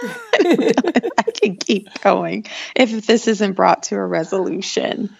I 0.02 1.24
can 1.34 1.56
keep 1.56 2.00
going 2.00 2.46
if 2.74 3.06
this 3.06 3.28
isn't 3.28 3.52
brought 3.52 3.84
to 3.84 3.96
a 3.96 4.04
resolution. 4.04 5.16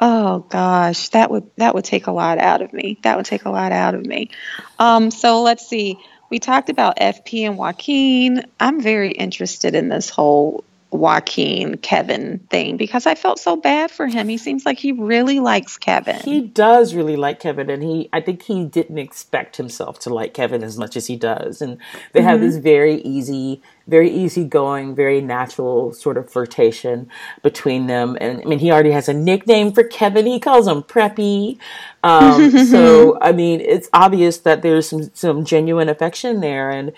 Oh 0.00 0.40
gosh, 0.40 1.08
that 1.10 1.30
would 1.30 1.50
that 1.56 1.74
would 1.74 1.84
take 1.84 2.06
a 2.06 2.12
lot 2.12 2.38
out 2.38 2.62
of 2.62 2.72
me. 2.72 2.98
That 3.02 3.16
would 3.16 3.26
take 3.26 3.44
a 3.44 3.50
lot 3.50 3.72
out 3.72 3.94
of 3.94 4.04
me. 4.04 4.30
Um, 4.78 5.10
so 5.10 5.42
let's 5.42 5.66
see. 5.66 5.98
We 6.30 6.38
talked 6.38 6.68
about 6.68 6.98
FP 6.98 7.46
and 7.48 7.56
Joaquin. 7.56 8.44
I'm 8.60 8.80
very 8.80 9.10
interested 9.10 9.74
in 9.74 9.88
this 9.88 10.10
whole 10.10 10.62
Joaquin 10.90 11.76
Kevin 11.78 12.38
thing 12.50 12.78
because 12.78 13.06
I 13.06 13.14
felt 13.14 13.38
so 13.38 13.56
bad 13.56 13.90
for 13.90 14.06
him. 14.06 14.26
He 14.28 14.38
seems 14.38 14.64
like 14.64 14.78
he 14.78 14.92
really 14.92 15.38
likes 15.38 15.76
Kevin. 15.76 16.20
He 16.20 16.40
does 16.40 16.94
really 16.94 17.16
like 17.16 17.40
Kevin 17.40 17.68
and 17.68 17.82
he 17.82 18.08
I 18.12 18.22
think 18.22 18.42
he 18.42 18.64
didn't 18.64 18.96
expect 18.96 19.56
himself 19.56 19.98
to 20.00 20.14
like 20.14 20.32
Kevin 20.32 20.62
as 20.62 20.78
much 20.78 20.96
as 20.96 21.06
he 21.06 21.16
does. 21.16 21.60
And 21.60 21.76
they 22.12 22.20
mm-hmm. 22.20 22.28
have 22.28 22.40
this 22.40 22.56
very 22.56 23.02
easy, 23.02 23.60
very 23.86 24.10
easygoing, 24.10 24.94
very 24.94 25.20
natural 25.20 25.92
sort 25.92 26.16
of 26.16 26.30
flirtation 26.30 27.10
between 27.42 27.86
them. 27.86 28.16
And 28.18 28.40
I 28.40 28.44
mean 28.44 28.58
he 28.58 28.72
already 28.72 28.92
has 28.92 29.10
a 29.10 29.14
nickname 29.14 29.72
for 29.72 29.84
Kevin. 29.84 30.24
He 30.24 30.40
calls 30.40 30.66
him 30.66 30.82
Preppy. 30.82 31.58
Um, 32.02 32.50
so 32.66 33.18
I 33.20 33.32
mean 33.32 33.60
it's 33.60 33.90
obvious 33.92 34.38
that 34.38 34.62
there's 34.62 34.88
some 34.88 35.10
some 35.12 35.44
genuine 35.44 35.90
affection 35.90 36.40
there 36.40 36.70
and 36.70 36.92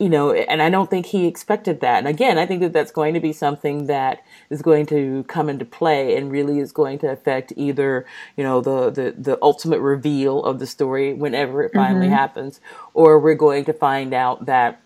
you 0.00 0.08
know, 0.08 0.32
and 0.32 0.62
I 0.62 0.70
don't 0.70 0.88
think 0.88 1.04
he 1.04 1.26
expected 1.26 1.80
that. 1.82 1.98
And 1.98 2.08
again, 2.08 2.38
I 2.38 2.46
think 2.46 2.62
that 2.62 2.72
that's 2.72 2.90
going 2.90 3.12
to 3.12 3.20
be 3.20 3.34
something 3.34 3.86
that 3.86 4.24
is 4.48 4.62
going 4.62 4.86
to 4.86 5.24
come 5.24 5.50
into 5.50 5.66
play 5.66 6.16
and 6.16 6.32
really 6.32 6.58
is 6.58 6.72
going 6.72 6.98
to 7.00 7.10
affect 7.10 7.52
either, 7.54 8.06
you 8.34 8.42
know, 8.42 8.62
the 8.62 8.90
the, 8.90 9.14
the 9.16 9.38
ultimate 9.42 9.80
reveal 9.80 10.42
of 10.42 10.58
the 10.58 10.66
story 10.66 11.12
whenever 11.12 11.62
it 11.62 11.72
finally 11.74 12.06
mm-hmm. 12.06 12.14
happens, 12.14 12.62
or 12.94 13.20
we're 13.20 13.34
going 13.34 13.66
to 13.66 13.74
find 13.74 14.14
out 14.14 14.46
that 14.46 14.80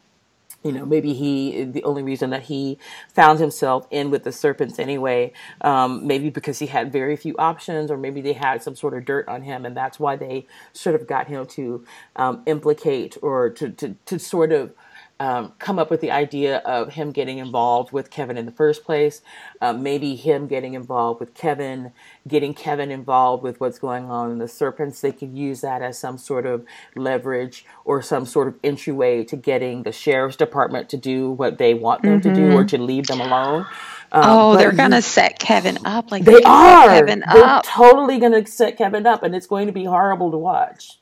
you 0.64 0.72
know, 0.72 0.86
maybe 0.86 1.12
he, 1.12 1.62
the 1.64 1.84
only 1.84 2.02
reason 2.02 2.30
that 2.30 2.44
he 2.44 2.78
found 3.12 3.38
himself 3.38 3.86
in 3.90 4.10
with 4.10 4.24
the 4.24 4.32
serpents 4.32 4.78
anyway, 4.78 5.30
um, 5.60 6.06
maybe 6.06 6.30
because 6.30 6.58
he 6.58 6.66
had 6.66 6.90
very 6.90 7.16
few 7.16 7.36
options, 7.36 7.90
or 7.90 7.98
maybe 7.98 8.22
they 8.22 8.32
had 8.32 8.62
some 8.62 8.74
sort 8.74 8.94
of 8.94 9.04
dirt 9.04 9.28
on 9.28 9.42
him, 9.42 9.66
and 9.66 9.76
that's 9.76 10.00
why 10.00 10.16
they 10.16 10.46
sort 10.72 10.94
of 10.94 11.06
got 11.06 11.28
him 11.28 11.44
to 11.44 11.84
um, 12.16 12.42
implicate 12.46 13.18
or 13.20 13.50
to, 13.50 13.68
to, 13.72 13.94
to 14.06 14.18
sort 14.18 14.52
of 14.52 14.72
um, 15.20 15.52
come 15.60 15.78
up 15.78 15.90
with 15.90 16.00
the 16.00 16.10
idea 16.10 16.58
of 16.58 16.94
him 16.94 17.12
getting 17.12 17.38
involved 17.38 17.92
with 17.92 18.10
Kevin 18.10 18.36
in 18.36 18.46
the 18.46 18.52
first 18.52 18.84
place. 18.84 19.22
Um, 19.60 19.82
maybe 19.82 20.16
him 20.16 20.48
getting 20.48 20.74
involved 20.74 21.20
with 21.20 21.34
Kevin, 21.34 21.92
getting 22.26 22.52
Kevin 22.52 22.90
involved 22.90 23.42
with 23.42 23.60
what's 23.60 23.78
going 23.78 24.10
on 24.10 24.32
in 24.32 24.38
the 24.38 24.48
Serpents. 24.48 25.00
They 25.00 25.12
could 25.12 25.36
use 25.36 25.60
that 25.60 25.82
as 25.82 25.98
some 25.98 26.18
sort 26.18 26.46
of 26.46 26.64
leverage 26.96 27.64
or 27.84 28.02
some 28.02 28.26
sort 28.26 28.48
of 28.48 28.56
entryway 28.64 29.22
to 29.24 29.36
getting 29.36 29.84
the 29.84 29.92
sheriff's 29.92 30.36
department 30.36 30.88
to 30.90 30.96
do 30.96 31.30
what 31.30 31.58
they 31.58 31.74
want 31.74 32.02
them 32.02 32.20
mm-hmm. 32.20 32.34
to 32.34 32.34
do 32.34 32.52
or 32.52 32.60
mm-hmm. 32.60 32.66
to 32.66 32.78
leave 32.78 33.06
them 33.06 33.20
alone. 33.20 33.66
Um, 34.10 34.22
oh, 34.24 34.56
they're 34.56 34.72
gonna 34.72 35.02
set 35.02 35.38
Kevin 35.38 35.78
up 35.84 36.10
like 36.10 36.24
they, 36.24 36.34
they 36.34 36.42
are. 36.42 36.88
Kevin 36.88 37.24
they're 37.32 37.44
up. 37.44 37.64
totally 37.64 38.18
gonna 38.18 38.46
set 38.46 38.76
Kevin 38.76 39.06
up, 39.06 39.22
and 39.22 39.34
it's 39.34 39.46
going 39.46 39.66
to 39.66 39.72
be 39.72 39.84
horrible 39.84 40.30
to 40.30 40.38
watch. 40.38 40.98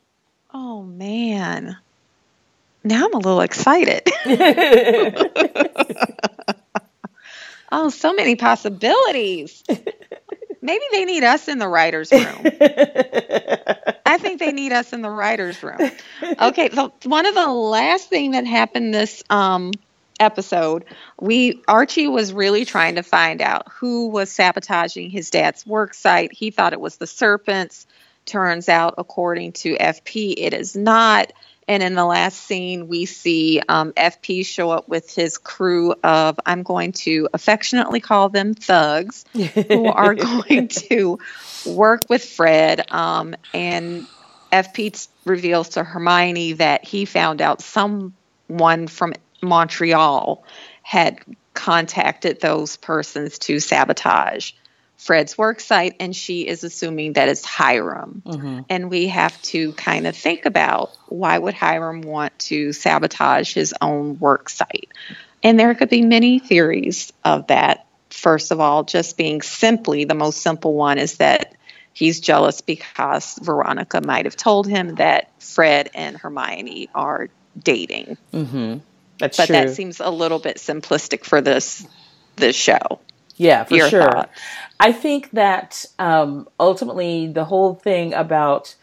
Oh 0.55 0.83
man 0.83 1.79
now 2.85 3.07
I'm 3.07 3.15
a 3.15 3.19
little 3.19 3.41
excited. 3.41 4.03
oh, 7.73 7.91
so 7.91 8.13
many 8.13 8.37
possibilities. 8.37 9.65
Maybe 10.61 10.85
they 10.93 11.05
need 11.05 11.25
us 11.25 11.49
in 11.49 11.59
the 11.59 11.67
writer's 11.67 12.13
room. 12.13 12.47
I 14.07 14.19
think 14.19 14.39
they 14.39 14.53
need 14.53 14.73
us 14.73 14.93
in 14.93 15.03
the 15.03 15.11
writer's 15.11 15.63
room. 15.63 15.79
Okay, 16.41 16.71
so 16.71 16.93
one 17.05 17.27
of 17.27 17.35
the 17.35 17.49
last 17.49 18.09
thing 18.09 18.33
that 18.33 18.47
happened 18.47 18.95
this 18.95 19.25
um, 19.29 19.73
episode, 20.21 20.85
we 21.21 21.63
Archie 21.67 22.07
was 22.07 22.33
really 22.33 22.65
trying 22.65 22.95
to 22.95 23.03
find 23.03 23.43
out 23.43 23.69
who 23.73 24.09
was 24.09 24.31
sabotaging 24.31 25.11
his 25.11 25.31
dad's 25.31 25.67
work 25.67 25.95
site. 25.95 26.33
He 26.33 26.51
thought 26.51 26.73
it 26.73 26.81
was 26.81 26.97
the 26.97 27.07
serpents. 27.07 27.87
Turns 28.25 28.69
out, 28.69 28.95
according 28.99 29.53
to 29.53 29.77
FP, 29.77 30.35
it 30.37 30.55
is 30.55 30.77
not. 30.77 31.33
And 31.69 31.83
in 31.83 31.95
the 31.95 32.05
last 32.05 32.41
scene, 32.41 32.89
we 32.89 33.07
see 33.07 33.63
um, 33.69 33.93
FP 33.93 34.45
show 34.45 34.71
up 34.71 34.89
with 34.89 35.15
his 35.15 35.39
crew 35.39 35.95
of, 36.03 36.39
I'm 36.45 36.63
going 36.63 36.93
to 36.93 37.29
affectionately 37.33 38.01
call 38.01 38.29
them 38.29 38.55
thugs, 38.55 39.25
who 39.33 39.87
are 39.87 40.15
going 40.49 40.69
to 40.69 41.19
work 41.67 42.03
with 42.09 42.25
Fred. 42.25 42.91
Um, 42.91 43.37
and 43.55 44.07
FP 44.53 45.09
reveals 45.25 45.71
to 45.71 45.85
Hermione 45.85 46.55
that 46.55 46.85
he 46.85 47.05
found 47.05 47.41
out 47.41 47.63
someone 47.63 48.87
from 48.89 49.15
Montreal 49.41 50.45
had 50.83 51.19
contacted 51.55 52.41
those 52.41 52.77
persons 52.77 53.39
to 53.39 53.61
sabotage 53.61 54.53
Fred's 55.03 55.37
work 55.37 55.59
site, 55.59 55.97
and 55.99 56.15
she 56.15 56.47
is 56.47 56.63
assuming 56.63 57.15
that 57.15 57.29
it's 57.29 57.45
Hiram. 57.45 58.23
Mm-hmm. 58.25 58.61
And 58.69 58.89
we 58.89 59.09
have 59.09 59.41
to 59.43 59.73
kind 59.73 60.07
of 60.07 60.17
think 60.17 60.47
about 60.47 60.97
why 61.09 61.37
would 61.37 61.55
Hiram 61.55 62.03
want 62.03 62.39
to 62.51 62.73
sabotage 62.73 63.53
his 63.53 63.75
own 63.81 64.21
work 64.21 64.49
site? 64.49 64.93
And 65.43 65.59
there 65.59 65.75
could 65.75 65.89
be 65.89 66.03
many 66.03 66.39
theories 66.39 67.13
of 67.25 67.49
that. 67.49 67.85
First 68.11 68.53
of 68.53 68.61
all, 68.61 68.85
just 68.85 69.17
being 69.17 69.43
simply 69.43 70.05
the 70.05 70.15
most 70.15 70.41
simple 70.41 70.75
one 70.75 70.99
is 70.99 71.17
that 71.17 71.57
he's 71.93 72.21
jealous 72.21 72.61
because 72.61 73.37
Veronica 73.43 74.01
might 74.01 74.27
have 74.27 74.37
told 74.37 74.69
him 74.69 74.95
that 74.97 75.33
Fred 75.43 75.91
and 75.95 76.17
Hermione 76.17 76.91
are 76.95 77.29
dating. 77.59 78.19
Mm-hmm. 78.33 78.79
That's 79.19 79.37
but 79.37 79.47
true. 79.47 79.57
that 79.57 79.71
seems 79.71 79.99
a 79.99 80.11
little 80.11 80.39
bit 80.39 80.59
simplistic 80.59 81.25
for 81.25 81.41
this 81.41 81.85
this 82.37 82.55
show. 82.55 83.01
Yeah, 83.43 83.65
for 83.65 83.79
sure. 83.91 84.03
thoughts? 84.03 84.41
I 84.79 84.93
think 84.93 85.31
that 85.33 85.85
um, 85.99 86.49
ultimately 86.59 87.27
the 87.27 87.45
whole 87.45 87.75
thing 87.75 88.15
about 88.15 88.75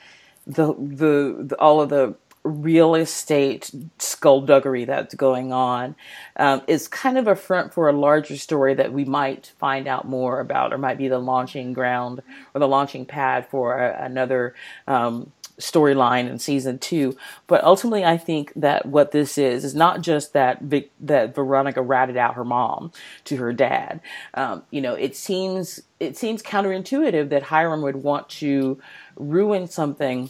the, 0.46 0.74
the 0.74 1.44
the 1.44 1.56
all 1.60 1.82
of 1.82 1.90
the 1.90 2.16
real 2.44 2.96
estate 2.96 3.70
skullduggery 4.00 4.86
that's 4.86 5.14
going 5.14 5.52
on 5.52 5.96
um, 6.38 6.62
is 6.68 6.88
kind 6.88 7.18
of 7.18 7.28
a 7.28 7.36
front 7.36 7.74
for 7.74 7.90
a 7.90 7.94
larger 7.94 8.38
story 8.38 8.74
that 8.74 8.94
we 8.94 9.06
might 9.06 9.52
find 9.60 9.88
out 9.88 10.08
more 10.08 10.40
about, 10.40 10.74
or 10.74 10.78
might 10.78 10.98
be 10.98 11.08
the 11.08 11.20
launching 11.20 11.74
ground 11.74 12.22
or 12.54 12.60
the 12.60 12.68
launching 12.68 13.06
pad 13.06 13.46
for 13.48 13.78
a, 13.78 14.04
another. 14.04 14.56
Um, 14.88 15.32
storyline 15.60 16.30
in 16.30 16.40
season 16.40 16.80
two. 16.80 17.16
But 17.48 17.64
ultimately, 17.64 18.04
I 18.04 18.18
think 18.18 18.52
that 18.56 18.86
what 18.86 19.12
this 19.12 19.38
is 19.38 19.64
is 19.64 19.76
not 19.76 20.02
just 20.02 20.34
that 20.34 20.62
Vic, 20.62 20.92
that 21.00 21.36
Veronica 21.36 21.82
ratted 21.82 22.18
out 22.18 22.36
her 22.36 22.46
mom 22.46 22.92
to 23.26 23.38
her 23.38 23.54
dad. 23.54 24.02
Um, 24.34 24.64
you 24.72 24.82
know, 24.82 24.96
it 24.96 25.16
seems 25.16 25.82
it 26.00 26.18
seems 26.18 26.42
counterintuitive 26.42 27.30
that 27.30 27.44
Hiram 27.44 27.82
would 27.82 27.98
want 27.98 28.30
to 28.30 28.82
ruin 29.16 29.68
something 29.68 30.30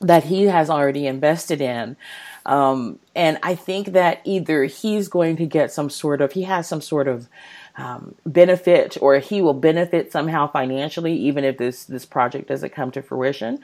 that 0.00 0.24
he 0.24 0.44
has 0.44 0.70
already 0.70 1.06
invested 1.06 1.60
in. 1.60 1.96
Um, 2.46 2.98
and 3.14 3.38
I 3.42 3.54
think 3.54 3.88
that 3.92 4.20
either 4.24 4.64
he's 4.64 5.08
going 5.08 5.36
to 5.36 5.46
get 5.46 5.72
some 5.72 5.90
sort 5.90 6.20
of, 6.20 6.32
he 6.32 6.42
has 6.42 6.68
some 6.68 6.80
sort 6.80 7.08
of 7.08 7.28
um, 7.78 8.16
benefit 8.26 8.98
or 9.00 9.18
he 9.18 9.40
will 9.40 9.54
benefit 9.54 10.12
somehow 10.12 10.50
financially, 10.50 11.14
even 11.14 11.44
if 11.44 11.56
this, 11.56 11.84
this 11.84 12.04
project 12.04 12.48
doesn't 12.48 12.74
come 12.74 12.90
to 12.90 13.02
fruition. 13.02 13.60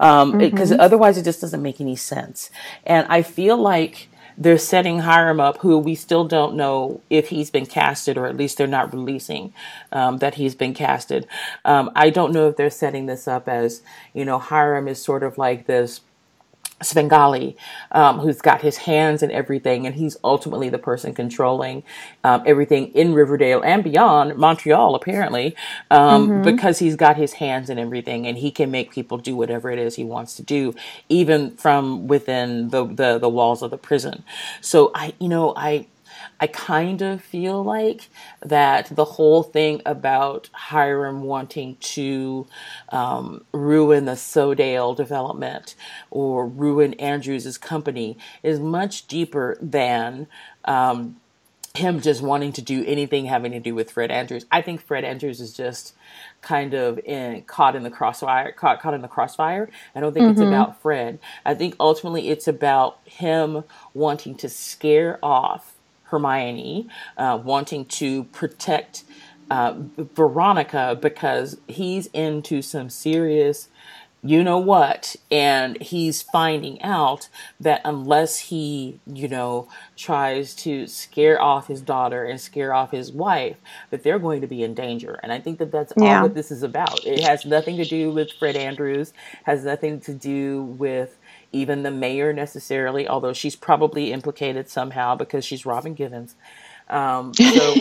Um, 0.00 0.38
because 0.38 0.72
otherwise 0.72 1.18
it 1.18 1.24
just 1.24 1.40
doesn't 1.40 1.62
make 1.62 1.80
any 1.80 1.96
sense. 1.96 2.50
And 2.84 3.06
I 3.10 3.22
feel 3.22 3.56
like 3.56 4.08
they're 4.38 4.58
setting 4.58 5.00
Hiram 5.00 5.40
up, 5.40 5.58
who 5.58 5.78
we 5.78 5.94
still 5.94 6.24
don't 6.24 6.56
know 6.56 7.00
if 7.08 7.28
he's 7.28 7.50
been 7.50 7.66
casted, 7.66 8.18
or 8.18 8.26
at 8.26 8.36
least 8.36 8.58
they're 8.58 8.66
not 8.66 8.92
releasing 8.92 9.52
um, 9.92 10.18
that 10.18 10.34
he's 10.34 10.54
been 10.54 10.74
casted. 10.74 11.26
Um, 11.64 11.90
I 11.96 12.10
don't 12.10 12.32
know 12.32 12.48
if 12.48 12.56
they're 12.56 12.70
setting 12.70 13.06
this 13.06 13.26
up 13.26 13.48
as, 13.48 13.82
you 14.12 14.24
know, 14.24 14.38
Hiram 14.38 14.88
is 14.88 15.02
sort 15.02 15.22
of 15.22 15.38
like 15.38 15.66
this 15.66 16.00
Svengali, 16.82 17.56
um, 17.92 18.20
who's 18.20 18.40
got 18.40 18.62
his 18.62 18.76
hands 18.78 19.22
in 19.22 19.30
everything, 19.30 19.86
and 19.86 19.94
he's 19.96 20.16
ultimately 20.24 20.68
the 20.68 20.78
person 20.78 21.14
controlling 21.14 21.82
um, 22.24 22.42
everything 22.46 22.88
in 22.94 23.14
Riverdale 23.14 23.62
and 23.64 23.82
beyond 23.84 24.36
Montreal, 24.36 24.94
apparently, 24.94 25.56
um, 25.90 26.42
because 26.42 26.78
he's 26.78 26.96
got 26.96 27.16
his 27.16 27.34
hands 27.34 27.70
in 27.70 27.78
everything, 27.78 28.26
and 28.26 28.38
he 28.38 28.50
can 28.50 28.70
make 28.70 28.92
people 28.92 29.18
do 29.18 29.36
whatever 29.36 29.70
it 29.70 29.78
is 29.78 29.96
he 29.96 30.04
wants 30.04 30.36
to 30.36 30.42
do, 30.42 30.74
even 31.08 31.50
from 31.56 32.08
within 32.08 32.70
the 32.70 32.84
the, 32.86 33.18
the 33.18 33.28
walls 33.28 33.62
of 33.62 33.70
the 33.70 33.78
prison. 33.78 34.22
So 34.60 34.90
I, 34.94 35.14
you 35.20 35.28
know, 35.28 35.54
I. 35.56 35.86
I 36.38 36.46
kind 36.46 37.00
of 37.02 37.22
feel 37.22 37.62
like 37.62 38.08
that 38.40 38.94
the 38.94 39.04
whole 39.04 39.42
thing 39.42 39.80
about 39.86 40.50
Hiram 40.52 41.22
wanting 41.22 41.76
to 41.76 42.46
um, 42.90 43.44
ruin 43.52 44.04
the 44.04 44.12
SoDale 44.12 44.96
development 44.96 45.74
or 46.10 46.46
ruin 46.46 46.94
Andrews' 46.94 47.56
company 47.58 48.18
is 48.42 48.60
much 48.60 49.06
deeper 49.06 49.56
than 49.60 50.26
um, 50.66 51.16
him 51.76 52.00
just 52.00 52.22
wanting 52.22 52.52
to 52.52 52.62
do 52.62 52.84
anything 52.86 53.26
having 53.26 53.52
to 53.52 53.60
do 53.60 53.74
with 53.74 53.90
Fred 53.90 54.10
Andrews. 54.10 54.46
I 54.50 54.62
think 54.62 54.80
Fred 54.80 55.04
Andrews 55.04 55.40
is 55.40 55.52
just 55.54 55.94
kind 56.42 56.74
of 56.74 56.98
in, 56.98 57.42
caught 57.42 57.76
in 57.76 57.82
the 57.82 57.90
crossfire, 57.90 58.52
caught, 58.52 58.80
caught 58.80 58.94
in 58.94 59.02
the 59.02 59.08
crossfire. 59.08 59.70
I 59.94 60.00
don't 60.00 60.12
think 60.12 60.32
it's 60.32 60.40
about 60.40 60.80
Fred. 60.80 61.18
I 61.44 61.54
think 61.54 61.76
ultimately 61.78 62.28
it's 62.28 62.48
about 62.48 62.98
him 63.04 63.64
wanting 63.94 64.34
to 64.36 64.48
scare 64.48 65.18
off 65.22 65.75
Hermione, 66.10 66.88
uh, 67.16 67.40
wanting 67.42 67.86
to 67.86 68.24
protect 68.24 69.04
uh, 69.50 69.74
Veronica 69.98 70.98
because 71.00 71.58
he's 71.68 72.06
into 72.08 72.62
some 72.62 72.90
serious, 72.90 73.68
you 74.22 74.42
know 74.44 74.58
what, 74.58 75.16
and 75.30 75.80
he's 75.82 76.22
finding 76.22 76.82
out 76.82 77.28
that 77.60 77.80
unless 77.84 78.38
he, 78.40 79.00
you 79.06 79.28
know, 79.28 79.68
tries 79.96 80.54
to 80.56 80.86
scare 80.88 81.40
off 81.40 81.68
his 81.68 81.80
daughter 81.82 82.24
and 82.24 82.40
scare 82.40 82.74
off 82.74 82.90
his 82.92 83.12
wife, 83.12 83.56
that 83.90 84.02
they're 84.02 84.18
going 84.18 84.40
to 84.42 84.48
be 84.48 84.62
in 84.64 84.74
danger. 84.74 85.20
And 85.22 85.32
I 85.32 85.40
think 85.40 85.58
that 85.60 85.72
that's 85.72 85.92
Yeah. 85.96 86.00
all 86.00 86.18
that 86.20 86.34
this 86.34 86.50
is 86.50 86.64
about. 86.64 87.06
It 87.06 87.20
has 87.22 87.46
nothing 87.46 87.78
to 87.78 87.86
do 87.86 88.12
with 88.12 88.32
Fred 88.38 88.56
Andrews, 88.56 89.12
has 89.44 89.64
nothing 89.64 90.00
to 90.02 90.14
do 90.14 90.62
with 90.64 91.15
even 91.52 91.82
the 91.82 91.90
mayor 91.90 92.32
necessarily, 92.32 93.08
although 93.08 93.32
she's 93.32 93.56
probably 93.56 94.12
implicated 94.12 94.68
somehow 94.68 95.14
because 95.14 95.44
she's 95.44 95.66
Robin 95.66 95.94
Givens. 95.94 96.36
Um, 96.88 97.34
so, 97.34 97.74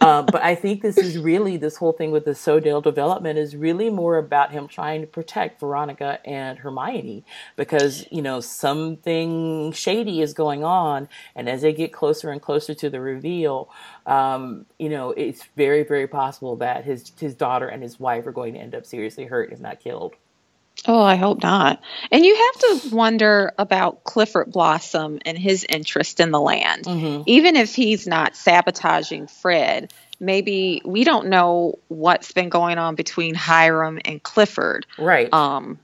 um, 0.00 0.26
but 0.32 0.42
I 0.42 0.54
think 0.54 0.82
this 0.82 0.98
is 0.98 1.16
really 1.16 1.56
this 1.56 1.76
whole 1.76 1.92
thing 1.92 2.10
with 2.10 2.24
the 2.24 2.32
SoDale 2.32 2.82
development 2.82 3.38
is 3.38 3.56
really 3.56 3.88
more 3.88 4.18
about 4.18 4.52
him 4.52 4.68
trying 4.68 5.00
to 5.00 5.06
protect 5.06 5.60
Veronica 5.60 6.20
and 6.26 6.58
Hermione 6.58 7.24
because 7.56 8.06
you 8.10 8.20
know 8.20 8.40
something 8.40 9.72
shady 9.72 10.20
is 10.20 10.34
going 10.34 10.62
on, 10.62 11.08
and 11.34 11.48
as 11.48 11.62
they 11.62 11.72
get 11.72 11.92
closer 11.92 12.30
and 12.30 12.42
closer 12.42 12.74
to 12.74 12.90
the 12.90 13.00
reveal, 13.00 13.70
um, 14.06 14.66
you 14.78 14.90
know 14.90 15.10
it's 15.12 15.44
very 15.56 15.82
very 15.82 16.06
possible 16.06 16.56
that 16.56 16.84
his 16.84 17.12
his 17.18 17.34
daughter 17.34 17.66
and 17.66 17.82
his 17.82 17.98
wife 17.98 18.26
are 18.26 18.32
going 18.32 18.54
to 18.54 18.60
end 18.60 18.74
up 18.74 18.84
seriously 18.84 19.24
hurt 19.24 19.52
if 19.52 19.60
not 19.60 19.80
killed. 19.80 20.14
Oh, 20.86 21.02
I 21.02 21.16
hope 21.16 21.42
not. 21.42 21.80
And 22.10 22.24
you 22.24 22.34
have 22.34 22.82
to 22.82 22.88
wonder 22.94 23.52
about 23.58 24.04
Clifford 24.04 24.52
Blossom 24.52 25.18
and 25.24 25.36
his 25.36 25.66
interest 25.68 26.20
in 26.20 26.30
the 26.30 26.40
land. 26.40 26.86
Even 27.26 27.56
if 27.56 27.74
he's 27.74 28.06
not 28.06 28.36
sabotaging 28.36 29.26
Fred, 29.26 29.92
maybe 30.20 30.80
we 30.84 31.04
don't 31.04 31.28
know 31.28 31.78
what's 31.88 32.32
been 32.32 32.48
going 32.48 32.78
on 32.78 32.94
between 32.94 33.34
Hiram 33.34 33.98
and 34.04 34.22
Clifford. 34.22 34.86
Right. 34.98 35.32
Um, 35.32 35.78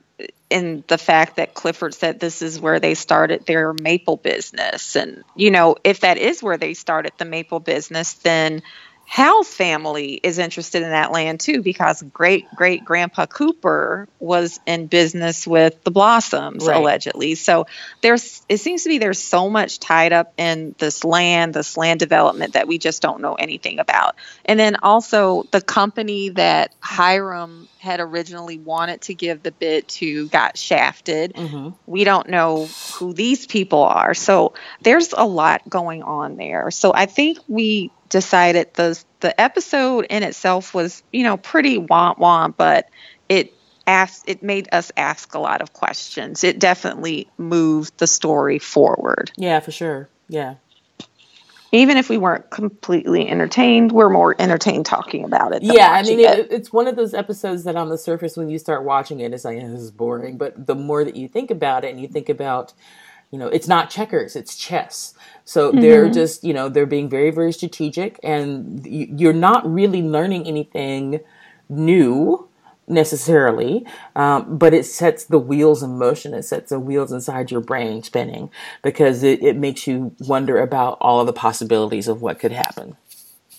in 0.49 0.85
the 0.87 0.99
fact 0.99 1.37
that 1.37 1.55
Clifford 1.55 1.95
said 1.95 2.21
this 2.21 2.41
is 2.41 2.61
where 2.61 2.79
they 2.79 2.95
started 2.95 3.45
their 3.47 3.73
maple 3.73 4.17
business. 4.17 4.95
And, 4.95 5.25
you 5.35 5.51
know, 5.51 5.77
if 5.83 6.01
that 6.01 6.19
is 6.19 6.43
where 6.43 6.57
they 6.57 6.75
started 6.75 7.13
the 7.19 7.25
maple 7.25 7.59
business, 7.59 8.13
then 8.15 8.63
Hal's 9.07 9.49
family 9.49 10.15
is 10.15 10.39
interested 10.39 10.83
in 10.83 10.91
that 10.91 11.13
land 11.13 11.41
too 11.41 11.63
because 11.63 12.03
great 12.03 12.47
great 12.55 12.85
grandpa 12.85 13.27
Cooper 13.27 14.09
was 14.19 14.59
in 14.67 14.87
business 14.87 15.47
with 15.47 15.83
the 15.85 15.91
Blossoms 15.91 16.67
Right. 16.67 16.77
allegedly. 16.77 17.35
So 17.35 17.67
there's 18.01 18.43
it 18.49 18.59
seems 18.59 18.83
to 18.85 18.89
be 18.89 18.99
there's 18.99 19.23
so 19.23 19.51
much 19.51 19.79
tied 19.79 20.13
up 20.13 20.33
in 20.37 20.75
this 20.79 21.05
land, 21.05 21.55
this 21.55 21.77
land 21.77 22.01
development 22.01 22.55
that 22.55 22.67
we 22.67 22.79
just 22.79 23.03
don't 23.03 23.21
know 23.21 23.35
anything 23.35 23.79
about. 23.79 24.17
And 24.45 24.59
then 24.59 24.77
also 24.83 25.45
the 25.51 25.61
company 25.61 26.31
that 26.31 26.75
Hiram 26.81 27.69
had 27.79 28.01
originally 28.01 28.59
wanted 28.59 29.03
to 29.03 29.15
give 29.15 29.43
the 29.43 29.53
bid 29.53 29.87
to 29.89 30.29
got 30.29 30.57
shafted. 30.57 31.35
Mm-hmm. 31.35 31.71
We 31.87 32.05
don't 32.05 32.29
know 32.31 32.67
who 32.95 33.13
these 33.13 33.47
people 33.47 33.83
are. 33.83 34.15
So 34.15 34.55
there's 34.81 35.13
a 35.13 35.27
lot 35.27 35.69
going 35.69 36.03
on 36.03 36.37
there. 36.37 36.71
So 36.71 36.93
I 36.95 37.07
think 37.07 37.39
we 37.49 37.91
decided 38.15 38.73
the 38.75 38.97
the 39.19 39.39
episode 39.41 40.07
in 40.09 40.23
itself 40.23 40.73
was, 40.73 41.03
you 41.13 41.25
know, 41.25 41.37
pretty 41.37 41.79
womp 41.79 42.19
womp, 42.19 42.55
but 42.57 42.89
it 43.29 43.53
asked 43.89 44.23
it 44.29 44.41
made 44.41 44.69
us 44.71 44.93
ask 44.97 45.35
a 45.35 45.41
lot 45.41 45.61
of 45.63 45.73
questions. 45.73 46.45
It 46.45 46.61
definitely 46.61 47.27
moved 47.39 47.99
the 47.99 48.07
story 48.07 48.61
forward. 48.61 49.33
yeah, 49.37 49.59
for 49.59 49.73
sure. 49.73 50.09
Yeah. 50.29 50.55
Even 51.73 51.97
if 51.97 52.09
we 52.09 52.19
weren't 52.19 52.51
completely 52.51 53.29
entertained, 53.29 53.91
we're 53.91 54.09
more 54.09 54.37
entertained 54.39 54.87
talking 54.87 55.25
about 55.25 55.53
it. 55.53 55.65
yeah 55.65 55.91
i 55.91 56.03
mean 56.05 56.21
it. 56.21 56.39
it, 56.39 56.53
it's 56.53 56.73
one 56.73 56.87
of 56.87 56.95
those 56.95 57.15
episodes 57.15 57.65
that 57.65 57.75
on 57.75 57.89
the 57.89 57.99
surface 57.99 58.37
when 58.37 58.49
you 58.49 58.61
start 58.61 58.85
watching 58.85 59.19
it 59.19 59.35
it's 59.35 59.45
like 59.45 59.59
"Eh, 59.59 59.67
this 59.67 59.81
is 59.81 59.91
boring 59.91 60.39
but 60.39 60.67
the 60.69 60.77
more 60.77 61.05
that 61.05 61.17
you 61.17 61.27
think 61.27 61.51
about 61.51 61.85
it 61.85 61.91
and 61.91 62.01
you 62.01 62.07
think 62.07 62.29
about 62.29 62.73
you 63.31 63.39
know 63.39 63.49
it's 63.49 63.69
not 63.69 63.91
checkers 63.91 64.37
it's 64.37 64.57
chess 64.57 65.15
so 65.45 65.71
they're 65.73 66.09
just 66.11 66.45
you 66.45 66.55
know 66.55 66.69
they're 66.69 66.87
being 66.87 67.09
very 67.09 67.31
very 67.31 67.53
strategic 67.53 68.19
and 68.23 68.87
you're 68.87 69.33
not 69.33 69.71
really 69.73 70.03
learning 70.03 70.47
anything 70.47 71.21
new 71.69 72.49
necessarily 72.87 73.85
um, 74.15 74.59
but 74.59 74.75
it 74.75 74.85
sets 74.85 75.25
the 75.25 75.39
wheels 75.39 75.83
in 75.83 75.99
motion 75.99 76.35
it 76.35 76.45
sets 76.45 76.71
the 76.71 76.79
wheels 76.79 77.13
inside 77.13 77.51
your 77.51 77.61
brain 77.61 78.03
spinning 78.03 78.51
because 78.83 79.23
it, 79.23 79.43
it 79.43 79.57
makes 79.57 79.87
you 79.87 80.15
wonder 80.21 80.59
about 80.59 80.99
all 81.01 81.21
of 81.21 81.27
the 81.27 81.33
possibilities 81.33 82.09
of 82.09 82.21
what 82.21 82.39
could 82.39 82.53
happen 82.53 82.97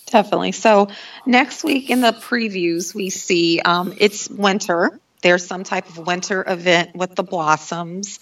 Definitely. 0.06 0.52
So 0.52 0.90
next 1.26 1.64
week 1.64 1.90
in 1.90 2.02
the 2.02 2.12
previews, 2.12 2.94
we 2.94 3.10
see 3.10 3.60
um, 3.60 3.94
it's 3.98 4.30
winter. 4.30 5.00
There's 5.22 5.46
some 5.46 5.64
type 5.64 5.90
of 5.90 5.98
winter 5.98 6.44
event 6.48 6.96
with 6.96 7.16
the 7.16 7.24
blossoms. 7.24 8.20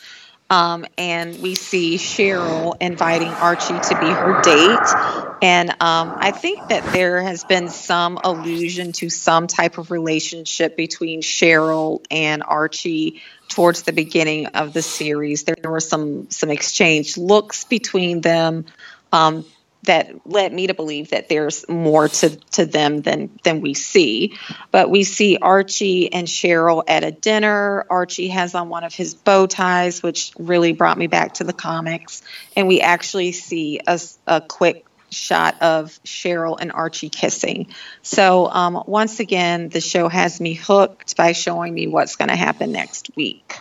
Um, 0.54 0.86
and 1.00 1.42
we 1.42 1.56
see 1.56 1.96
Cheryl 1.96 2.76
inviting 2.80 3.30
Archie 3.30 3.80
to 3.80 4.00
be 4.00 4.06
her 4.06 4.40
date. 4.44 5.40
And 5.42 5.72
um, 5.72 6.14
I 6.20 6.30
think 6.30 6.68
that 6.70 6.94
there 6.94 7.24
has 7.24 7.44
been 7.44 7.70
some 7.70 8.20
allusion 8.24 8.92
to 8.94 9.10
some 9.10 9.48
type 9.48 9.80
of 9.80 9.90
relationship 9.90 10.78
between 10.78 11.24
Cheryl 11.24 12.06
and 12.12 12.44
Archie 12.44 13.24
towards 13.50 13.82
the 13.82 13.94
beginning 13.94 14.46
of 14.46 14.74
the 14.74 14.84
series. 14.84 15.44
There 15.44 15.56
were 15.66 15.80
some 15.80 16.30
some 16.30 16.52
exchange 16.52 17.18
looks 17.18 17.64
between 17.64 18.22
them. 18.22 18.66
Um, 19.12 19.46
that 19.84 20.26
led 20.26 20.54
me 20.54 20.68
to 20.68 20.74
believe 20.74 21.10
that 21.10 21.30
there's 21.30 21.68
more 21.68 22.08
to, 22.08 22.30
to 22.52 22.66
them 22.66 23.02
than 23.02 23.30
than 23.44 23.62
we 23.62 23.74
see. 23.74 24.38
But 24.72 24.90
we 24.90 25.04
see 25.04 25.38
Archie 25.38 26.12
and 26.12 26.28
Cheryl 26.28 26.84
at 26.88 27.04
a 27.04 27.12
dinner. 27.12 27.86
Archie 27.90 28.30
has 28.30 28.56
on 28.56 28.70
one 28.70 28.84
of 28.84 28.94
his 28.94 29.14
bow 29.14 29.46
ties, 29.46 30.02
which 30.02 30.32
really 30.38 30.74
brought 30.74 30.98
me 30.98 31.08
back 31.08 31.36
to 31.36 31.44
the 31.44 31.54
comics. 31.54 32.22
And 32.56 32.68
we 32.68 32.82
actually 32.82 33.32
see 33.32 33.80
a, 33.86 34.00
a 34.28 34.42
quick 34.42 34.86
shot 35.10 35.62
of 35.62 36.00
Cheryl 36.04 36.58
and 36.60 36.72
Archie 36.72 37.10
kissing. 37.10 37.68
So 38.02 38.48
um, 38.48 38.84
once 38.88 39.20
again, 39.20 39.70
the 39.70 39.82
show 39.82 40.10
has 40.10 40.42
me 40.42 40.54
hooked 40.54 41.16
by 41.16 41.34
showing 41.34 41.74
me 41.74 41.88
what's 41.88 42.16
going 42.16 42.30
to 42.30 42.36
happen 42.36 42.72
next 42.72 43.16
week. 43.16 43.60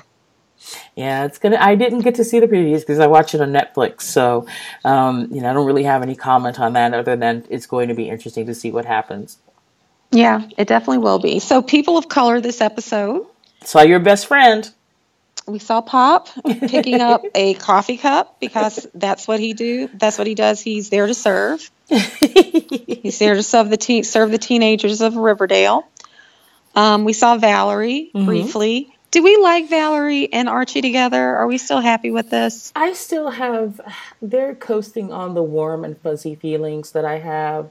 Yeah, 0.94 1.24
it's 1.24 1.38
gonna. 1.38 1.58
I 1.60 1.74
didn't 1.74 2.00
get 2.00 2.16
to 2.16 2.24
see 2.24 2.40
the 2.40 2.46
previews 2.46 2.80
because 2.80 2.98
I 2.98 3.06
watch 3.06 3.34
it 3.34 3.40
on 3.40 3.52
Netflix, 3.52 4.02
so 4.02 4.46
um, 4.84 5.28
you 5.30 5.40
know 5.40 5.50
I 5.50 5.52
don't 5.52 5.66
really 5.66 5.84
have 5.84 6.02
any 6.02 6.14
comment 6.14 6.60
on 6.60 6.74
that 6.74 6.94
other 6.94 7.16
than 7.16 7.44
it's 7.50 7.66
going 7.66 7.88
to 7.88 7.94
be 7.94 8.08
interesting 8.08 8.46
to 8.46 8.54
see 8.54 8.70
what 8.70 8.84
happens. 8.84 9.38
Yeah, 10.10 10.46
it 10.58 10.68
definitely 10.68 10.98
will 10.98 11.18
be. 11.18 11.38
So, 11.38 11.62
people 11.62 11.96
of 11.96 12.08
color, 12.08 12.40
this 12.40 12.60
episode 12.60 13.26
saw 13.64 13.80
your 13.82 13.98
best 13.98 14.26
friend. 14.26 14.70
We 15.46 15.58
saw 15.58 15.80
Pop 15.80 16.28
picking 16.44 17.00
up 17.00 17.22
a 17.34 17.54
coffee 17.54 17.96
cup 17.96 18.38
because 18.38 18.86
that's 18.94 19.26
what 19.26 19.40
he 19.40 19.54
do. 19.54 19.88
That's 19.92 20.18
what 20.18 20.26
he 20.26 20.34
does. 20.34 20.60
He's 20.60 20.90
there 20.90 21.06
to 21.06 21.14
serve. 21.14 21.68
He's 21.88 23.18
there 23.18 23.34
to 23.34 23.42
serve 23.42 23.68
the 23.68 23.76
teen, 23.76 24.04
serve 24.04 24.30
the 24.30 24.38
teenagers 24.38 25.00
of 25.00 25.16
Riverdale. 25.16 25.86
Um, 26.74 27.04
we 27.04 27.12
saw 27.12 27.36
Valerie 27.36 28.10
mm-hmm. 28.14 28.24
briefly 28.24 28.91
do 29.12 29.22
we 29.22 29.36
like 29.36 29.68
Valerie 29.68 30.32
and 30.32 30.48
Archie 30.48 30.80
together? 30.80 31.36
Are 31.36 31.46
we 31.46 31.58
still 31.58 31.80
happy 31.80 32.10
with 32.10 32.30
this? 32.30 32.72
I 32.74 32.94
still 32.94 33.30
have, 33.30 33.80
they're 34.22 34.54
coasting 34.54 35.12
on 35.12 35.34
the 35.34 35.42
warm 35.42 35.84
and 35.84 36.00
fuzzy 36.00 36.34
feelings 36.34 36.92
that 36.92 37.04
I 37.04 37.18
have 37.18 37.70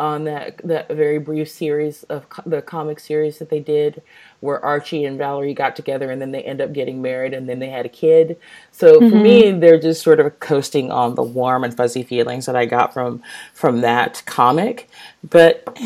on 0.00 0.24
that 0.24 0.56
that 0.64 0.88
very 0.88 1.18
brief 1.18 1.46
series 1.48 2.04
of 2.04 2.26
co- 2.30 2.42
the 2.46 2.62
comic 2.62 2.98
series 2.98 3.38
that 3.38 3.50
they 3.50 3.60
did 3.60 4.00
where 4.40 4.64
Archie 4.64 5.04
and 5.04 5.18
Valerie 5.18 5.52
got 5.52 5.76
together 5.76 6.10
and 6.10 6.22
then 6.22 6.32
they 6.32 6.42
end 6.42 6.62
up 6.62 6.72
getting 6.72 7.02
married 7.02 7.34
and 7.34 7.46
then 7.46 7.58
they 7.58 7.68
had 7.68 7.84
a 7.84 7.90
kid. 7.90 8.38
So 8.72 8.98
mm-hmm. 8.98 9.10
for 9.10 9.16
me 9.16 9.52
they're 9.52 9.78
just 9.78 10.02
sort 10.02 10.18
of 10.18 10.40
coasting 10.40 10.90
on 10.90 11.16
the 11.16 11.22
warm 11.22 11.64
and 11.64 11.76
fuzzy 11.76 12.02
feelings 12.02 12.46
that 12.46 12.56
I 12.56 12.64
got 12.64 12.94
from 12.94 13.22
from 13.52 13.82
that 13.82 14.22
comic. 14.24 14.88
But 15.22 15.78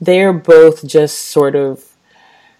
they're 0.00 0.32
both 0.32 0.86
just 0.86 1.18
sort 1.22 1.56
of 1.56 1.93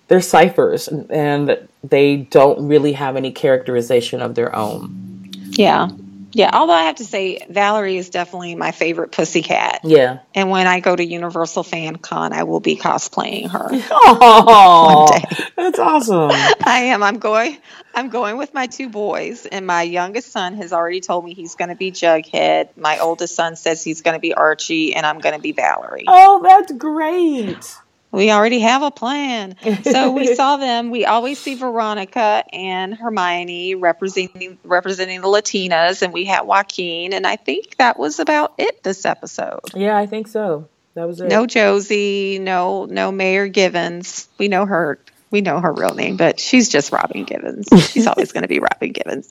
they're 0.08 0.20
ciphers 0.20 0.88
and 0.88 1.68
they 1.82 2.16
don't 2.16 2.66
really 2.68 2.92
have 2.92 3.16
any 3.16 3.32
characterization 3.32 4.20
of 4.20 4.34
their 4.34 4.54
own. 4.54 5.30
Yeah. 5.50 5.88
Yeah, 6.36 6.50
although 6.52 6.72
I 6.72 6.82
have 6.82 6.96
to 6.96 7.04
say 7.04 7.46
Valerie 7.48 7.96
is 7.96 8.10
definitely 8.10 8.56
my 8.56 8.72
favorite 8.72 9.12
pussycat. 9.12 9.82
Yeah. 9.84 10.18
And 10.34 10.50
when 10.50 10.66
I 10.66 10.80
go 10.80 10.96
to 10.96 11.04
Universal 11.04 11.62
Fan 11.62 11.94
Con, 11.94 12.32
I 12.32 12.42
will 12.42 12.58
be 12.58 12.76
cosplaying 12.76 13.50
her. 13.50 13.68
Oh, 14.16 15.08
that's 15.56 15.78
awesome. 15.78 16.30
I 16.64 16.86
am. 16.86 17.02
I'm 17.02 17.18
going 17.18 17.58
I'm 17.94 18.08
going 18.08 18.36
with 18.36 18.52
my 18.52 18.66
two 18.66 18.88
boys 18.88 19.46
and 19.46 19.66
my 19.66 19.82
youngest 19.82 20.32
son 20.32 20.56
has 20.56 20.72
already 20.72 21.00
told 21.00 21.24
me 21.24 21.34
he's 21.34 21.54
going 21.54 21.68
to 21.68 21.76
be 21.76 21.92
Jughead. 21.92 22.76
My 22.76 22.98
oldest 22.98 23.36
son 23.36 23.54
says 23.54 23.84
he's 23.84 24.02
going 24.02 24.14
to 24.14 24.20
be 24.20 24.34
Archie 24.34 24.94
and 24.94 25.06
I'm 25.06 25.20
going 25.20 25.34
to 25.34 25.40
be 25.40 25.52
Valerie. 25.52 26.04
Oh, 26.08 26.42
that's 26.42 26.72
great 26.72 27.76
we 28.14 28.30
already 28.30 28.60
have 28.60 28.82
a 28.82 28.90
plan. 28.90 29.56
So 29.82 30.12
we 30.12 30.34
saw 30.36 30.56
them. 30.56 30.90
We 30.90 31.04
always 31.04 31.38
see 31.38 31.54
Veronica 31.54 32.44
and 32.52 32.94
Hermione 32.94 33.74
representing 33.74 34.58
representing 34.64 35.20
the 35.20 35.28
Latinas, 35.28 36.02
and 36.02 36.12
we 36.12 36.24
had 36.24 36.42
Joaquin, 36.42 37.12
and 37.12 37.26
I 37.26 37.36
think 37.36 37.76
that 37.76 37.98
was 37.98 38.20
about 38.20 38.54
it 38.58 38.82
this 38.82 39.04
episode. 39.04 39.60
Yeah, 39.74 39.96
I 39.96 40.06
think 40.06 40.28
so. 40.28 40.68
That 40.94 41.06
was 41.06 41.20
it. 41.20 41.28
No 41.28 41.46
Josie, 41.46 42.38
no 42.40 42.84
no 42.84 43.10
Mayor 43.10 43.48
Givens. 43.48 44.28
We 44.38 44.48
know 44.48 44.64
her 44.64 44.98
we 45.34 45.40
know 45.40 45.58
her 45.58 45.72
real 45.72 45.94
name, 45.94 46.16
but 46.16 46.38
she's 46.38 46.68
just 46.68 46.92
Robin 46.92 47.24
Givens. 47.24 47.66
She's 47.90 48.06
always 48.06 48.30
going 48.30 48.42
to 48.42 48.48
be 48.48 48.60
Robin 48.60 48.92
Givens. 48.92 49.28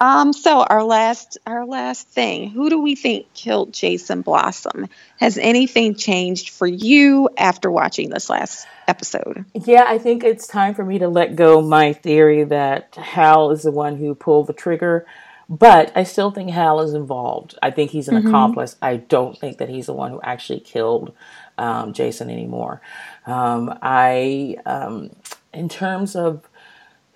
Um, 0.00 0.32
so 0.32 0.62
our 0.62 0.82
last 0.82 1.36
our 1.46 1.66
last 1.66 2.08
thing, 2.08 2.48
who 2.48 2.70
do 2.70 2.80
we 2.80 2.94
think 2.94 3.32
killed 3.34 3.74
Jason 3.74 4.22
Blossom? 4.22 4.88
Has 5.20 5.36
anything 5.36 5.94
changed 5.94 6.48
for 6.48 6.66
you 6.66 7.28
after 7.36 7.70
watching 7.70 8.08
this 8.08 8.30
last 8.30 8.66
episode? 8.88 9.44
Yeah, 9.52 9.84
I 9.86 9.98
think 9.98 10.24
it's 10.24 10.46
time 10.46 10.74
for 10.74 10.86
me 10.86 10.98
to 11.00 11.08
let 11.08 11.36
go 11.36 11.60
my 11.60 11.92
theory 11.92 12.44
that 12.44 12.94
Hal 12.94 13.50
is 13.50 13.62
the 13.62 13.70
one 13.70 13.96
who 13.96 14.14
pulled 14.14 14.46
the 14.46 14.54
trigger. 14.54 15.06
But 15.50 15.92
I 15.94 16.04
still 16.04 16.30
think 16.30 16.50
Hal 16.50 16.80
is 16.80 16.94
involved. 16.94 17.58
I 17.60 17.70
think 17.70 17.90
he's 17.90 18.08
an 18.08 18.16
mm-hmm. 18.16 18.28
accomplice. 18.28 18.76
I 18.80 18.96
don't 18.96 19.36
think 19.36 19.58
that 19.58 19.68
he's 19.68 19.84
the 19.84 19.92
one 19.92 20.10
who 20.10 20.20
actually 20.22 20.60
killed 20.60 21.12
um, 21.58 21.92
Jason 21.92 22.30
anymore. 22.30 22.80
Um, 23.26 23.78
I 23.82 24.56
um, 24.64 25.10
in 25.52 25.68
terms 25.68 26.16
of 26.16 26.48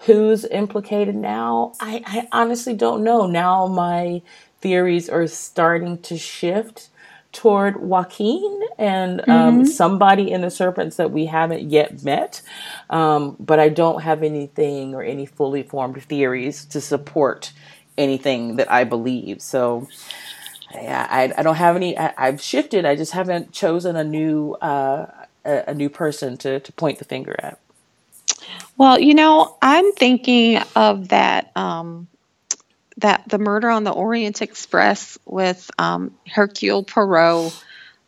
who's 0.01 0.45
implicated 0.45 1.14
now, 1.14 1.72
I, 1.80 2.03
I 2.07 2.28
honestly 2.32 2.74
don't 2.74 3.03
know. 3.03 3.26
Now 3.26 3.66
my 3.66 4.22
theories 4.61 5.09
are 5.09 5.26
starting 5.26 5.99
to 6.03 6.18
shift 6.18 6.89
toward 7.32 7.76
Joaquin 7.76 8.62
and 8.78 9.20
um, 9.20 9.26
mm-hmm. 9.28 9.64
somebody 9.64 10.30
in 10.30 10.41
the 10.41 10.51
Serpents 10.51 10.97
that 10.97 11.11
we 11.11 11.26
haven't 11.26 11.70
yet 11.70 12.03
met. 12.03 12.41
Um, 12.89 13.37
but 13.39 13.61
I 13.61 13.68
don't 13.68 14.03
have 14.03 14.22
anything 14.22 14.95
or 14.95 15.03
any 15.03 15.26
fully 15.26 15.62
formed 15.62 16.03
theories 16.03 16.64
to 16.66 16.80
support 16.80 17.53
anything 17.99 18.57
that 18.57 18.70
I 18.70 18.84
believe. 18.84 19.43
So, 19.43 19.87
yeah, 20.74 21.07
I, 21.11 21.32
I 21.37 21.43
don't 21.43 21.57
have 21.57 21.76
any. 21.76 21.97
I, 21.97 22.12
have 22.16 22.41
shifted. 22.41 22.84
I 22.84 22.97
just 22.97 23.12
haven't 23.12 23.53
chosen 23.53 23.97
a 23.97 24.05
new 24.05 24.53
uh, 24.55 25.07
a, 25.45 25.64
a 25.68 25.74
new 25.74 25.89
person 25.89 26.37
to 26.39 26.61
to 26.61 26.72
point 26.72 26.99
the 26.99 27.05
finger 27.05 27.37
at. 27.39 27.59
Well, 28.77 28.99
you 29.01 29.14
know, 29.14 29.57
I'm 29.62 29.93
thinking 29.93 30.62
of 30.74 31.09
that 31.09 31.57
um, 31.57 32.09
that 32.99 33.29
the 33.29 33.39
murder 33.39 33.68
on 33.70 33.85
the 33.85 33.93
Orient 33.93 34.43
Express 34.43 35.18
with 35.24 35.70
um, 35.79 36.14
Hercule 36.27 36.83
Poirot 36.83 37.53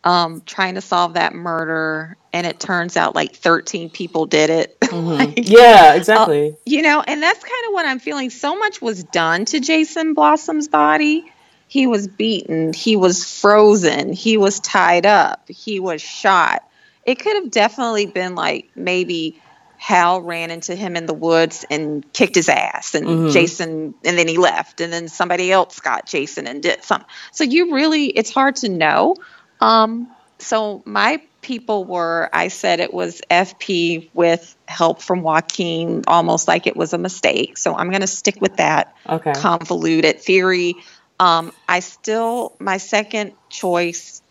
um, 0.05 0.43
trying 0.47 0.77
to 0.77 0.81
solve 0.81 1.15
that 1.15 1.35
murder, 1.35 2.17
and 2.33 2.47
it 2.47 2.61
turns 2.61 2.97
out 2.97 3.15
like 3.15 3.35
13 3.35 3.91
people 3.91 4.27
did 4.27 4.51
it. 4.51 4.75
Mm-hmm. 4.89 5.07
like, 5.07 5.49
yeah, 5.51 5.95
exactly. 5.97 6.53
Uh, 6.53 6.57
you 6.65 6.81
know, 6.81 7.05
and 7.07 7.23
that's 7.23 7.41
kind 7.41 7.67
of 7.67 7.75
what 7.75 7.85
I'm 7.85 7.99
feeling. 7.99 8.31
So 8.31 8.59
much 8.59 8.81
was 8.81 9.05
done 9.05 9.45
to 9.45 9.61
Jason 9.61 10.15
Blossom's 10.15 10.67
body. 10.67 11.31
He 11.67 11.87
was 11.87 12.09
beaten. 12.09 12.73
He 12.73 12.97
was 12.97 13.23
frozen. 13.23 14.15
He 14.15 14.39
was 14.39 14.61
tied 14.61 15.05
up. 15.05 15.47
He 15.47 15.79
was 15.79 16.01
shot. 16.01 16.67
It 17.05 17.17
could 17.17 17.35
have 17.37 17.51
definitely 17.51 18.07
been 18.07 18.35
like 18.35 18.71
maybe 18.75 19.39
Hal 19.79 20.21
ran 20.21 20.51
into 20.51 20.75
him 20.75 20.97
in 20.97 21.07
the 21.07 21.15
woods 21.15 21.65
and 21.71 22.05
kicked 22.13 22.35
his 22.35 22.49
ass, 22.49 22.95
and 22.95 23.07
mm-hmm. 23.07 23.31
Jason, 23.31 23.95
and 24.05 24.19
then 24.19 24.27
he 24.29 24.37
left, 24.37 24.81
and 24.81 24.93
then 24.93 25.09
somebody 25.09 25.51
else 25.53 25.81
got 25.81 26.05
Jason 26.05 26.47
and 26.47 26.63
did 26.63 26.83
something. 26.83 27.09
So 27.33 27.45
you 27.45 27.75
really, 27.75 28.07
it's 28.07 28.31
hard 28.33 28.57
to 28.57 28.69
know. 28.69 29.15
Um, 29.61 30.09
so 30.39 30.83
my 30.85 31.23
people 31.43 31.85
were, 31.85 32.29
I 32.33 32.49
said 32.49 32.81
it 32.81 32.93
was 32.93 33.23
FP 33.31 34.11
with 34.15 34.57
help 34.67 35.01
from 35.01 35.23
Joaquin, 35.23 36.05
almost 36.07 36.49
like 36.49 36.67
it 36.67 36.77
was 36.77 36.93
a 36.93 36.99
mistake. 36.99 37.57
So 37.57 37.75
I'm 37.75 37.91
going 37.91 38.03
to 38.03 38.07
stick 38.09 38.41
with 38.41 38.57
that 38.57 38.97
okay. 39.09 39.33
convoluted 39.33 40.21
theory. 40.21 40.75
Um, 41.21 41.53
I 41.69 41.81
still, 41.81 42.55
my 42.59 42.79
second 42.79 43.33
choice 43.49 44.23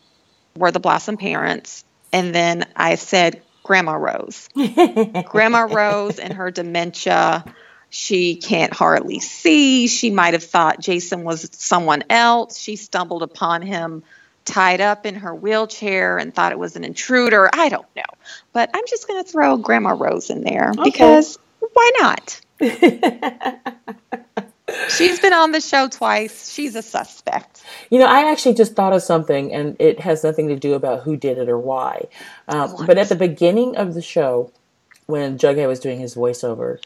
were 0.55 0.71
the 0.71 0.79
Blossom 0.79 1.17
parents. 1.17 1.83
And 2.13 2.33
then 2.33 2.65
I 2.75 2.95
said 2.95 3.41
Grandma 3.67 3.95
Rose. 3.95 4.47
Grandma 5.25 5.67
Rose 5.69 6.19
and 6.19 6.31
her 6.31 6.49
dementia. 6.51 7.43
She 7.89 8.37
can't 8.37 8.73
hardly 8.73 9.19
see. 9.19 9.87
She 9.87 10.09
might 10.09 10.33
have 10.33 10.43
thought 10.43 10.79
Jason 10.79 11.25
was 11.25 11.49
someone 11.51 12.05
else. 12.09 12.57
She 12.57 12.77
stumbled 12.77 13.23
upon 13.23 13.61
him 13.61 14.03
tied 14.45 14.79
up 14.79 15.05
in 15.05 15.15
her 15.15 15.35
wheelchair 15.35 16.17
and 16.17 16.33
thought 16.33 16.53
it 16.53 16.59
was 16.59 16.77
an 16.77 16.85
intruder. 16.85 17.49
I 17.51 17.67
don't 17.67 17.85
know. 17.93 18.03
But 18.53 18.69
I'm 18.73 18.85
just 18.87 19.05
going 19.05 19.21
to 19.21 19.29
throw 19.29 19.57
Grandma 19.57 19.89
Rose 19.89 20.29
in 20.29 20.45
there 20.45 20.69
okay. 20.69 20.83
because 20.89 21.37
why 21.59 21.91
not? 21.99 22.41
She's 24.89 25.19
been 25.19 25.33
on 25.33 25.53
the 25.53 25.61
show 25.61 25.87
twice. 25.87 26.51
She's 26.51 26.75
a 26.75 26.81
suspect. 26.81 27.63
You 27.89 27.99
know, 27.99 28.05
I 28.05 28.29
actually 28.29 28.55
just 28.55 28.75
thought 28.75 28.93
of 28.93 29.01
something, 29.01 29.53
and 29.53 29.77
it 29.79 30.01
has 30.01 30.23
nothing 30.23 30.49
to 30.49 30.57
do 30.57 30.73
about 30.73 31.03
who 31.03 31.15
did 31.15 31.37
it 31.37 31.47
or 31.47 31.57
why. 31.57 32.07
Um, 32.49 32.85
but 32.85 32.97
at 32.97 33.07
the 33.07 33.15
beginning 33.15 33.77
of 33.77 33.93
the 33.93 34.01
show, 34.01 34.51
when 35.05 35.37
Jughead 35.37 35.67
was 35.67 35.79
doing 35.79 35.99
his 35.99 36.15
voiceover, 36.15 36.83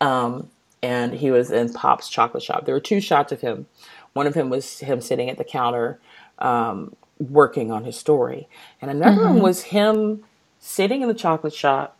um, 0.00 0.48
and 0.80 1.14
he 1.14 1.30
was 1.30 1.50
in 1.50 1.72
Pop's 1.72 2.08
chocolate 2.08 2.42
shop, 2.42 2.66
there 2.66 2.74
were 2.74 2.80
two 2.80 3.00
shots 3.00 3.32
of 3.32 3.40
him. 3.40 3.66
One 4.12 4.28
of 4.28 4.34
him 4.34 4.48
was 4.48 4.78
him 4.78 5.00
sitting 5.00 5.28
at 5.28 5.38
the 5.38 5.44
counter 5.44 5.98
um, 6.38 6.94
working 7.18 7.72
on 7.72 7.84
his 7.84 7.96
story, 7.96 8.48
and 8.80 8.92
another 8.92 9.22
mm-hmm. 9.22 9.34
one 9.34 9.42
was 9.42 9.64
him 9.64 10.22
sitting 10.60 11.02
in 11.02 11.08
the 11.08 11.14
chocolate 11.14 11.54
shop 11.54 11.98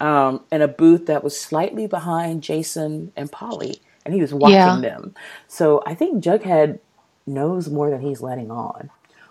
um, 0.00 0.42
in 0.50 0.62
a 0.62 0.68
booth 0.68 1.06
that 1.06 1.22
was 1.22 1.38
slightly 1.38 1.86
behind 1.86 2.42
Jason 2.42 3.12
and 3.14 3.30
Polly, 3.30 3.80
and 4.04 4.14
he 4.14 4.20
was 4.20 4.32
watching 4.34 4.54
yeah. 4.54 4.80
them. 4.80 5.14
So 5.48 5.82
I 5.86 5.94
think 5.94 6.22
Jughead 6.22 6.78
knows 7.26 7.68
more 7.68 7.90
than 7.90 8.00
he's 8.00 8.20
letting 8.20 8.50
on. 8.50 8.90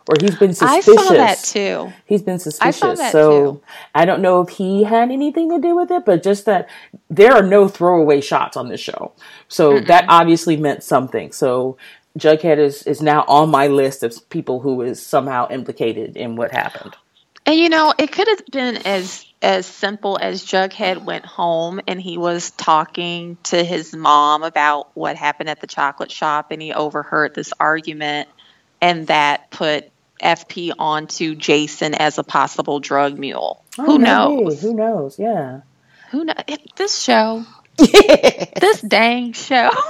Or 0.09 0.15
he's 0.19 0.35
been 0.35 0.53
suspicious. 0.53 0.97
I 0.97 1.03
saw 1.03 1.13
that 1.13 1.37
too. 1.37 1.93
He's 2.05 2.23
been 2.23 2.39
suspicious. 2.39 2.99
I 2.99 3.11
so 3.11 3.29
too. 3.29 3.61
I 3.93 4.05
don't 4.05 4.21
know 4.21 4.41
if 4.41 4.49
he 4.49 4.83
had 4.83 5.11
anything 5.11 5.49
to 5.51 5.59
do 5.59 5.75
with 5.75 5.91
it, 5.91 6.05
but 6.05 6.23
just 6.23 6.45
that 6.45 6.67
there 7.09 7.33
are 7.33 7.43
no 7.43 7.67
throwaway 7.67 8.19
shots 8.19 8.57
on 8.57 8.69
this 8.69 8.81
show. 8.81 9.11
So 9.47 9.73
mm 9.73 9.87
that 9.87 10.05
obviously 10.07 10.57
meant 10.57 10.83
something. 10.83 11.31
So 11.31 11.77
Jughead 12.17 12.57
is, 12.57 12.83
is 12.83 13.01
now 13.01 13.25
on 13.27 13.49
my 13.49 13.67
list 13.67 14.03
of 14.03 14.29
people 14.29 14.59
who 14.59 14.81
is 14.81 15.03
somehow 15.05 15.47
implicated 15.49 16.17
in 16.17 16.35
what 16.35 16.51
happened. 16.51 16.95
And 17.45 17.55
you 17.55 17.69
know, 17.69 17.93
it 17.97 18.11
could 18.11 18.27
have 18.27 18.45
been 18.51 18.77
as 18.85 19.25
as 19.41 19.65
simple 19.65 20.17
as 20.21 20.45
Jughead 20.45 21.03
went 21.03 21.25
home 21.25 21.81
and 21.87 21.99
he 21.99 22.17
was 22.17 22.51
talking 22.51 23.37
to 23.43 23.63
his 23.63 23.95
mom 23.95 24.43
about 24.43 24.95
what 24.95 25.15
happened 25.15 25.49
at 25.49 25.61
the 25.61 25.67
chocolate 25.67 26.11
shop 26.11 26.51
and 26.51 26.61
he 26.61 26.73
overheard 26.73 27.33
this 27.33 27.51
argument 27.59 28.29
and 28.81 29.07
that 29.07 29.49
put 29.51 29.89
FP 30.21 30.71
onto 30.77 31.35
Jason 31.35 31.95
as 31.95 32.17
a 32.19 32.23
possible 32.23 32.79
drug 32.79 33.17
mule. 33.17 33.63
Oh, 33.79 33.85
Who 33.85 33.97
maybe. 33.97 34.03
knows? 34.03 34.61
Who 34.61 34.73
knows? 34.75 35.17
Yeah. 35.17 35.61
Who 36.11 36.25
knows? 36.25 36.35
This 36.75 37.01
show. 37.01 37.45
this 37.77 38.81
dang 38.81 39.33
show. 39.33 39.71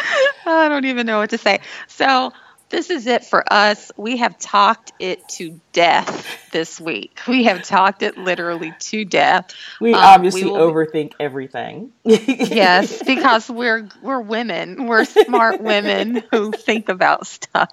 I 0.46 0.68
don't 0.68 0.84
even 0.86 1.06
know 1.06 1.18
what 1.18 1.30
to 1.30 1.38
say. 1.38 1.60
So 1.88 2.32
this 2.70 2.88
is 2.88 3.06
it 3.06 3.24
for 3.24 3.44
us. 3.52 3.92
We 3.96 4.18
have 4.18 4.38
talked 4.38 4.92
it 4.98 5.28
to 5.30 5.60
death 5.72 6.26
this 6.52 6.80
week. 6.80 7.20
We 7.28 7.44
have 7.44 7.62
talked 7.62 8.02
it 8.02 8.16
literally 8.16 8.72
to 8.78 9.04
death. 9.04 9.52
We 9.80 9.92
um, 9.92 10.00
obviously 10.02 10.44
we 10.44 10.50
overthink 10.50 11.12
everything. 11.20 11.92
yes, 12.04 13.02
because 13.06 13.50
we're 13.50 13.88
we're 14.02 14.20
women. 14.20 14.86
We're 14.86 15.04
smart 15.04 15.60
women 15.60 16.22
who 16.30 16.52
think 16.52 16.88
about 16.88 17.26
stuff. 17.26 17.70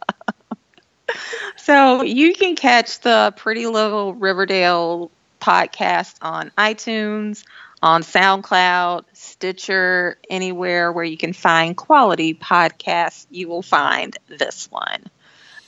so 1.56 2.02
you 2.02 2.34
can 2.34 2.56
catch 2.56 3.00
the 3.02 3.34
Pretty 3.38 3.68
Little 3.68 4.14
Riverdale 4.14 5.12
podcast 5.40 6.16
on 6.22 6.52
iTunes, 6.58 7.44
on 7.82 8.02
SoundCloud, 8.02 9.06
Stitcher, 9.14 10.18
anywhere 10.30 10.92
where 10.92 11.06
you 11.06 11.18
can 11.18 11.34
find 11.34 11.76
quality 11.76 12.34
podcasts, 12.34 13.28
you 13.30 13.48
will 13.48 13.62
find 13.62 14.18
this 14.28 14.70
one. 14.72 15.06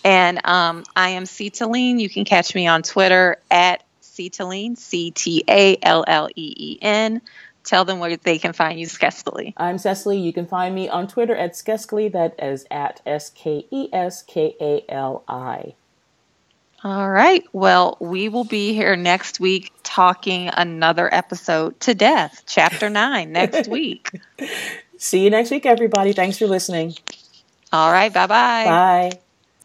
And 0.04 0.46
um, 0.46 0.86
I 0.96 1.10
am 1.10 1.26
Citaline. 1.26 2.00
You 2.00 2.10
can 2.10 2.26
catch 2.26 2.56
me 2.56 2.68
on 2.68 2.84
Twitter 2.84 3.38
at 3.52 3.84
Citaline, 4.02 4.76
C 4.76 5.12
T 5.12 5.44
A 5.48 5.78
L 5.82 6.04
L 6.08 6.30
E 6.36 6.54
E 6.58 6.80
N. 6.82 7.22
Tell 7.64 7.86
them 7.86 8.00
where 8.00 8.16
they 8.16 8.40
can 8.40 8.54
find 8.54 8.80
you, 8.80 8.88
Skeskali. 8.88 9.54
I'm 9.58 9.78
Cecily. 9.78 10.18
You 10.18 10.34
can 10.34 10.48
find 10.48 10.74
me 10.74 10.90
on 10.90 11.08
Twitter 11.08 11.36
at 11.36 11.54
Skeskali. 11.54 12.12
That 12.12 12.42
is 12.42 12.66
at 12.72 13.02
S 13.06 13.30
K 13.30 13.68
E 13.70 13.90
S 13.94 14.24
K 14.24 14.56
A 14.60 14.86
L 14.90 15.24
I. 15.28 15.76
All 16.84 17.10
right. 17.10 17.44
Well, 17.52 17.98
we 18.00 18.30
will 18.30 18.46
be 18.46 18.74
here 18.74 18.96
next 18.96 19.40
week 19.40 19.72
talking 19.84 20.50
another 20.50 21.14
episode 21.14 21.80
to 21.82 21.94
death, 21.94 22.44
chapter 22.48 22.90
nine, 22.90 23.34
next 23.34 23.68
week. 23.70 24.10
See 24.98 25.24
you 25.24 25.30
next 25.30 25.52
week, 25.52 25.66
everybody. 25.66 26.14
Thanks 26.14 26.38
for 26.38 26.48
listening. 26.48 26.96
All 27.74 27.92
right. 27.92 28.14
Bye-bye. 28.14 28.66
Bye. 28.66 29.20